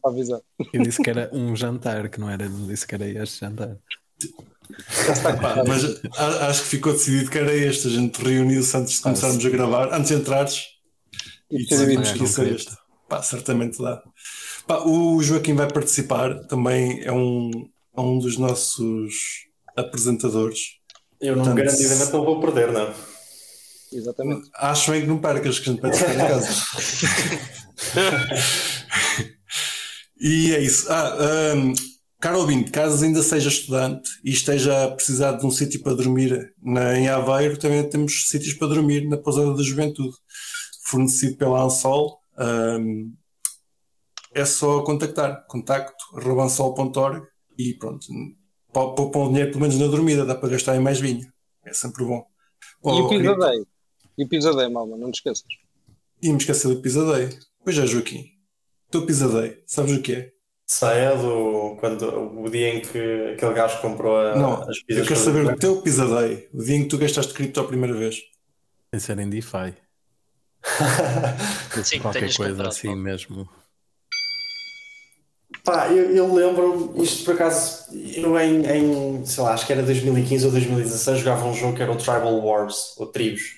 para 0.00 0.12
avisar. 0.12 0.40
Eu 0.72 0.82
disse 0.82 1.02
que 1.02 1.10
era 1.10 1.30
um 1.34 1.54
jantar, 1.54 2.08
que 2.08 2.18
não 2.18 2.30
era, 2.30 2.48
disse 2.48 2.86
que 2.86 2.94
era 2.94 3.06
este 3.06 3.40
jantar. 3.40 3.76
mas 5.68 5.84
acho 6.48 6.62
que 6.62 6.68
ficou 6.68 6.94
decidido 6.94 7.30
que 7.30 7.36
era 7.36 7.54
este. 7.54 7.88
A 7.88 7.90
gente 7.90 8.16
reuniu-se 8.22 8.74
antes 8.74 8.94
de 8.94 9.00
começarmos 9.02 9.44
a 9.44 9.50
gravar, 9.50 9.92
antes 9.92 10.08
de 10.08 10.14
entrares. 10.14 10.64
e 11.50 11.66
decidimos 11.66 12.12
que 12.12 12.24
isso 12.24 12.40
é 12.40 12.48
este. 12.48 12.74
Pá, 13.10 13.22
certamente 13.22 13.76
dá. 13.82 14.02
Pá, 14.66 14.82
o 14.84 15.22
Joaquim 15.22 15.54
vai 15.54 15.70
participar, 15.70 16.46
também 16.46 17.02
é 17.02 17.12
um, 17.12 17.50
é 17.96 18.00
um 18.00 18.18
dos 18.18 18.36
nossos 18.36 19.14
apresentadores. 19.76 20.76
Eu 21.20 21.36
não 21.36 21.44
Portanto, 21.44 21.64
garantidamente 21.64 22.12
não 22.12 22.24
vou 22.24 22.40
perder, 22.40 22.72
não. 22.72 22.92
Exatamente. 23.92 24.48
Acho 24.54 24.90
bem 24.90 25.02
que 25.02 25.06
não 25.06 25.18
percas, 25.18 25.58
que 25.58 25.70
a 25.70 25.72
gente 25.72 25.82
vai 25.82 25.92
ficar 25.92 26.14
em 26.14 26.18
casa. 26.18 26.48
e 30.20 30.54
é 30.54 30.60
isso. 30.60 30.86
Ah, 30.90 31.54
um, 31.56 31.72
Caro 32.18 32.40
ouvinte, 32.40 32.70
caso 32.70 33.04
ainda 33.04 33.22
seja 33.22 33.48
estudante 33.48 34.08
e 34.24 34.30
esteja 34.30 34.84
a 34.84 34.90
precisar 34.90 35.32
de 35.32 35.46
um 35.46 35.50
sítio 35.50 35.82
para 35.82 35.94
dormir 35.94 36.54
na, 36.62 36.98
em 36.98 37.08
Aveiro, 37.08 37.58
também 37.58 37.86
temos 37.88 38.28
sítios 38.28 38.54
para 38.54 38.68
dormir 38.68 39.06
na 39.06 39.18
Pousada 39.18 39.54
da 39.54 39.62
Juventude, 39.62 40.16
fornecido 40.84 41.36
pela 41.36 41.62
Ansol. 41.62 42.18
Um, 42.38 43.12
é 44.36 44.44
só 44.44 44.82
contactar, 44.82 45.46
contacto 45.46 46.04
arrobansol.org 46.14 47.26
e 47.58 47.74
pronto, 47.74 48.06
poupam 48.70 49.28
dinheiro 49.28 49.50
pelo 49.50 49.62
menos 49.62 49.78
na 49.78 49.86
dormida, 49.86 50.26
dá 50.26 50.34
para 50.34 50.50
gastar 50.50 50.76
em 50.76 50.80
mais 50.80 51.00
vinho, 51.00 51.26
é 51.64 51.72
sempre 51.72 52.04
bom. 52.04 52.22
e 52.84 52.88
o 52.88 53.08
e 54.18 54.66
o 54.66 54.70
malma, 54.70 54.96
não 54.98 55.10
te 55.10 55.16
esqueças. 55.16 55.46
E 56.22 56.28
me 56.28 56.36
esqueci 56.36 56.68
do 56.68 56.80
Pizza 56.80 57.04
Day. 57.04 57.30
Pois 57.64 57.78
é, 57.78 57.86
Joaquim, 57.86 58.24
o 58.88 58.90
teu 58.90 59.06
Pizza 59.06 59.28
Day, 59.28 59.62
sabes 59.66 59.92
o 59.92 60.02
que 60.02 60.12
é? 60.12 60.32
Sai 60.66 61.00
é 61.00 61.16
do 61.16 61.76
quando, 61.78 62.42
o 62.42 62.50
dia 62.50 62.74
em 62.74 62.80
que 62.80 63.32
aquele 63.32 63.54
gajo 63.54 63.80
comprou 63.80 64.18
a, 64.18 64.36
não, 64.36 64.68
as 64.68 64.82
pizzas. 64.82 65.02
Eu 65.02 65.08
quero 65.08 65.20
saber 65.20 65.46
o 65.46 65.56
teu 65.56 65.80
Pizza 65.80 66.06
Day, 66.06 66.48
o 66.52 66.62
dia 66.62 66.76
em 66.76 66.82
que 66.82 66.88
tu 66.88 66.98
gastaste 66.98 67.32
cripto 67.32 67.60
a 67.60 67.64
primeira 67.64 67.94
vez. 67.96 68.20
Era 69.08 69.22
em 69.22 69.30
DeFi. 69.30 69.74
Sim, 71.84 72.00
qualquer 72.00 72.34
coisa 72.34 72.68
assim 72.68 72.94
mesmo. 72.94 73.48
Pá, 75.66 75.88
eu, 75.88 76.14
eu 76.14 76.32
lembro, 76.32 76.94
isto 77.02 77.24
por 77.24 77.34
acaso, 77.34 77.86
eu 77.92 78.38
em, 78.38 78.64
em, 78.64 79.26
sei 79.26 79.42
lá, 79.42 79.52
acho 79.52 79.66
que 79.66 79.72
era 79.72 79.82
2015 79.82 80.46
ou 80.46 80.52
2016, 80.52 81.18
jogava 81.18 81.44
um 81.44 81.52
jogo 81.52 81.74
que 81.74 81.82
era 81.82 81.90
o 81.90 81.96
Tribal 81.96 82.38
Wars, 82.38 82.94
ou 82.96 83.08
Tribos, 83.08 83.56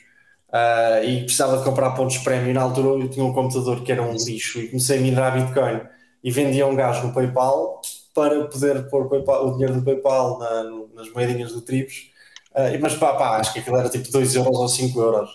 uh, 0.48 1.04
e 1.04 1.24
precisava 1.24 1.58
de 1.58 1.64
comprar 1.64 1.90
pontos 1.90 2.16
prémio. 2.16 2.48
E 2.48 2.54
na 2.54 2.62
altura 2.62 3.04
eu 3.04 3.10
tinha 3.10 3.22
um 3.22 3.34
computador 3.34 3.82
que 3.84 3.92
era 3.92 4.02
um 4.02 4.14
lixo 4.14 4.58
e 4.58 4.68
comecei 4.68 4.96
a 4.96 5.00
minerar 5.02 5.34
Bitcoin 5.34 5.82
e 6.24 6.30
vendia 6.30 6.66
um 6.66 6.74
gajo 6.74 7.06
no 7.06 7.12
PayPal 7.12 7.82
para 8.14 8.42
poder 8.46 8.88
pôr 8.88 9.06
PayPal, 9.10 9.46
o 9.46 9.52
dinheiro 9.52 9.74
do 9.74 9.82
PayPal 9.82 10.38
na, 10.38 10.64
nas 10.94 11.12
moedinhas 11.12 11.52
do 11.52 11.60
Tribos. 11.60 12.10
Uh, 12.52 12.80
mas 12.80 12.94
pá, 12.94 13.12
pá, 13.16 13.36
acho 13.36 13.52
que 13.52 13.58
aquilo 13.58 13.76
era 13.76 13.90
tipo 13.90 14.10
2 14.10 14.34
euros 14.34 14.56
ou 14.56 14.66
5 14.66 14.98
euros, 14.98 15.28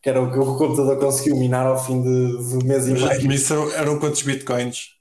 que 0.00 0.08
era 0.08 0.22
o 0.22 0.32
que 0.32 0.38
o 0.38 0.56
computador 0.56 0.98
conseguiu 0.98 1.36
minar 1.36 1.66
ao 1.66 1.78
fim 1.78 2.00
de, 2.00 2.48
de 2.48 2.64
mês 2.64 2.88
e 2.88 2.92
meio. 2.92 3.06
Mas 3.26 3.42
isso 3.42 3.52
eram 3.74 3.98
quantos 3.98 4.22
bitcoins? 4.22 4.94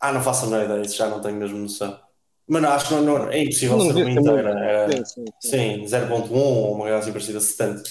Ah, 0.00 0.12
não 0.12 0.22
faço 0.22 0.52
a 0.54 0.64
ideia, 0.64 0.82
isso 0.82 0.96
já 0.96 1.08
não 1.08 1.20
tenho 1.20 1.36
mesmo 1.36 1.58
noção. 1.58 1.98
Mas 2.48 2.62
não, 2.62 2.70
acho 2.70 2.88
que 2.88 2.94
não, 2.94 3.02
não 3.02 3.28
é 3.28 3.42
impossível 3.42 3.80
ser 3.80 3.94
uma 3.94 4.10
inteira. 4.10 4.50
Era, 4.60 5.04
sim, 5.04 5.24
sim, 5.40 5.82
sim. 5.82 5.86
0.1 5.86 6.38
ou 6.38 6.74
uma 6.74 6.82
coisa 6.82 6.98
assim 6.98 7.12
parecida, 7.12 7.40
70. 7.40 7.82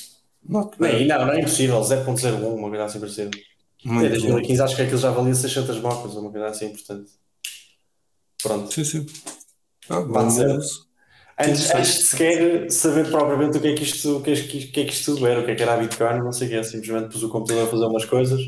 Não, 0.47 0.61
não, 0.79 1.25
não 1.25 1.33
é 1.33 1.39
impossível, 1.39 1.83
0.01, 1.83 2.55
uma 2.55 2.69
coisa 2.69 2.85
assim 2.85 2.99
parecida. 2.99 3.31
Muito 3.83 4.05
em 4.05 4.09
2015 4.09 4.61
acho 4.61 4.75
que 4.75 4.81
aquilo 4.83 4.97
já 4.97 5.11
valia 5.11 5.35
600 5.35 5.79
mocas, 5.79 6.15
uma 6.15 6.31
coisa 6.31 6.47
assim 6.47 6.67
importante. 6.67 7.11
Pronto. 8.41 8.71
Sim, 8.71 8.83
sim. 8.83 9.05
Ah, 9.89 10.01
Antes, 11.37 11.69
antes 11.75 11.97
de 11.97 12.03
sequer 12.03 12.71
saber 12.71 13.11
propriamente 13.11 13.57
o 13.57 13.61
que 13.61 13.67
é 13.67 13.75
que 13.75 13.83
isto, 13.83 14.17
o 14.17 14.21
que 14.23 14.31
é 14.31 14.35
que, 14.35 14.57
o 14.57 14.71
que, 14.71 14.81
é 14.81 14.85
que 14.85 14.91
isto 14.93 15.13
tudo 15.13 15.27
era, 15.27 15.41
o 15.41 15.45
que 15.45 15.51
é 15.51 15.55
que 15.55 15.63
era 15.63 15.73
a 15.73 15.77
Bitcoin, 15.77 16.19
não 16.19 16.31
sei 16.31 16.47
o 16.47 16.49
que 16.51 16.55
é, 16.55 16.63
simplesmente 16.63 17.11
pus 17.11 17.23
o 17.23 17.29
computador 17.29 17.67
a 17.67 17.71
fazer 17.71 17.85
umas 17.85 18.05
coisas 18.05 18.39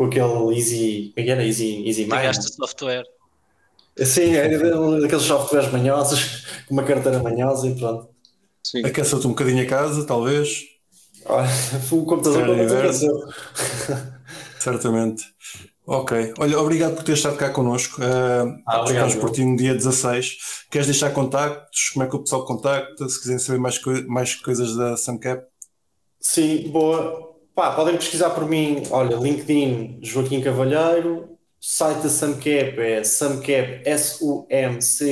com 0.00 0.06
aquele 0.06 0.56
Easy. 0.56 1.12
Como 1.14 1.14
é 1.16 1.22
que 1.22 1.30
era? 1.30 1.44
Easy, 1.44 1.86
easy 1.86 2.04
Pegaste 2.06 2.54
software. 2.54 3.04
Sim, 3.98 4.34
é 4.34 4.48
daqueles 4.48 5.24
softwares 5.24 5.70
manhosos, 5.70 6.46
com 6.66 6.72
uma 6.72 6.84
carteira 6.84 7.22
manhosa 7.22 7.68
e 7.68 7.74
pronto. 7.74 8.08
Aqueceu-te 8.82 9.26
um 9.26 9.30
bocadinho 9.30 9.62
a 9.62 9.66
casa, 9.66 10.06
talvez. 10.06 10.62
Olha, 11.26 11.48
o 11.92 12.04
computador 12.06 12.46
não 12.46 12.78
aqueceu. 12.78 13.12
Certamente. 14.58 15.22
Ok. 15.86 16.32
Olha, 16.38 16.58
obrigado 16.58 16.94
por 16.94 17.04
ter 17.04 17.12
estado 17.12 17.36
cá 17.36 17.50
connosco. 17.50 18.00
Uh, 18.00 18.58
ah, 18.66 18.80
obrigado. 18.80 19.18
por 19.18 19.30
ti 19.30 19.44
no 19.44 19.56
dia 19.56 19.74
16. 19.74 20.38
Queres 20.70 20.86
deixar 20.86 21.10
contactos? 21.10 21.90
Como 21.90 22.06
é 22.06 22.08
que 22.08 22.16
o 22.16 22.20
pessoal 22.20 22.46
contacta? 22.46 23.06
Se 23.06 23.18
quiserem 23.18 23.38
saber 23.38 23.58
mais, 23.58 23.76
co 23.76 23.90
mais 24.06 24.34
coisas 24.34 24.74
da 24.76 24.96
Samcap? 24.96 25.44
Sim, 26.20 26.70
boa. 26.70 27.29
Pá, 27.60 27.72
podem 27.72 27.94
pesquisar 27.98 28.30
por 28.30 28.48
mim, 28.48 28.84
olha, 28.90 29.16
LinkedIn 29.16 29.98
Joaquim 30.00 30.40
Cavalheiro, 30.40 31.36
site 31.60 32.04
da 32.04 32.08
Samcap 32.08 32.80
é 32.80 33.04
samcap, 33.04 33.82
S-U-M-C-A-P.xyz, 33.84 35.10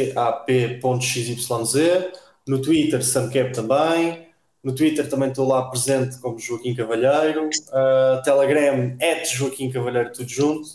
no 2.48 2.62
Twitter 2.62 3.04
Samcap 3.04 3.52
também, 3.52 4.28
no 4.64 4.74
Twitter 4.74 5.06
também 5.10 5.28
estou 5.28 5.46
lá 5.46 5.68
presente 5.68 6.18
como 6.20 6.38
Joaquim 6.38 6.74
Cavalheiro, 6.74 7.50
uh, 7.50 8.22
Telegram, 8.24 8.96
é 8.98 9.22
Joaquim 9.26 9.70
Cavalheiro, 9.70 10.10
tudo 10.10 10.30
junto. 10.30 10.70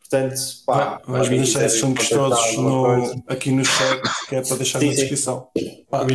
Portanto, 0.00 0.36
pá, 0.66 1.00
vais 1.06 1.30
deixar 1.30 1.64
esses 1.64 1.80
são 1.80 1.94
gostosos 1.94 2.58
no, 2.58 3.24
aqui 3.28 3.50
no 3.50 3.64
chat, 3.64 4.02
que 4.28 4.36
é 4.36 4.42
para 4.42 4.56
deixar 4.56 4.78
sim, 4.78 4.88
na 4.88 4.92
descrição. 4.92 5.48
Pá, 5.90 6.06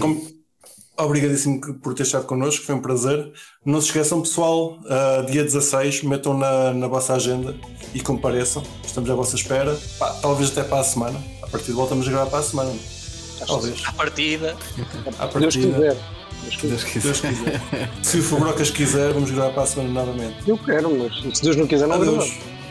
como, 0.00 0.39
Obrigadíssimo 1.02 1.60
por 1.76 1.94
ter 1.94 2.02
estado 2.02 2.26
connosco, 2.26 2.64
foi 2.64 2.74
um 2.74 2.80
prazer. 2.80 3.32
Não 3.64 3.80
se 3.80 3.88
esqueçam, 3.88 4.20
pessoal, 4.20 4.78
uh, 4.80 5.26
dia 5.30 5.42
16, 5.42 6.02
metam 6.02 6.36
na, 6.36 6.72
na 6.72 6.88
vossa 6.88 7.14
agenda 7.14 7.54
e 7.94 8.00
compareçam. 8.00 8.62
Estamos 8.84 9.08
à 9.10 9.14
vossa 9.14 9.36
espera. 9.36 9.76
Pá, 9.98 10.10
talvez 10.20 10.50
até 10.50 10.62
para 10.62 10.80
a 10.80 10.84
semana. 10.84 11.20
A 11.42 11.46
partir 11.46 11.68
de 11.68 11.72
voltamos 11.72 12.06
a 12.06 12.10
gravar 12.10 12.30
para 12.30 12.38
a 12.38 12.42
semana. 12.42 12.74
Talvez. 13.46 13.82
À 13.86 13.92
partida. 13.92 14.56
À 15.18 15.26
partida. 15.26 15.78
Deus 15.78 16.56
quiser. 16.56 16.68
Deus 16.68 16.84
quiser. 16.84 17.02
Deus 17.02 17.20
quiser. 17.20 17.90
se 18.02 18.18
o 18.18 18.22
Fubrocas 18.22 18.70
quiser, 18.70 19.12
vamos 19.12 19.30
gravar 19.30 19.52
para 19.52 19.62
a 19.62 19.66
semana 19.66 19.90
novamente. 19.90 20.36
Eu 20.46 20.58
quero, 20.58 20.90
mas 20.98 21.38
se 21.38 21.42
Deus 21.42 21.56
não 21.56 21.66
quiser, 21.66 21.86
não 21.88 21.96
Adeus. 21.96 22.38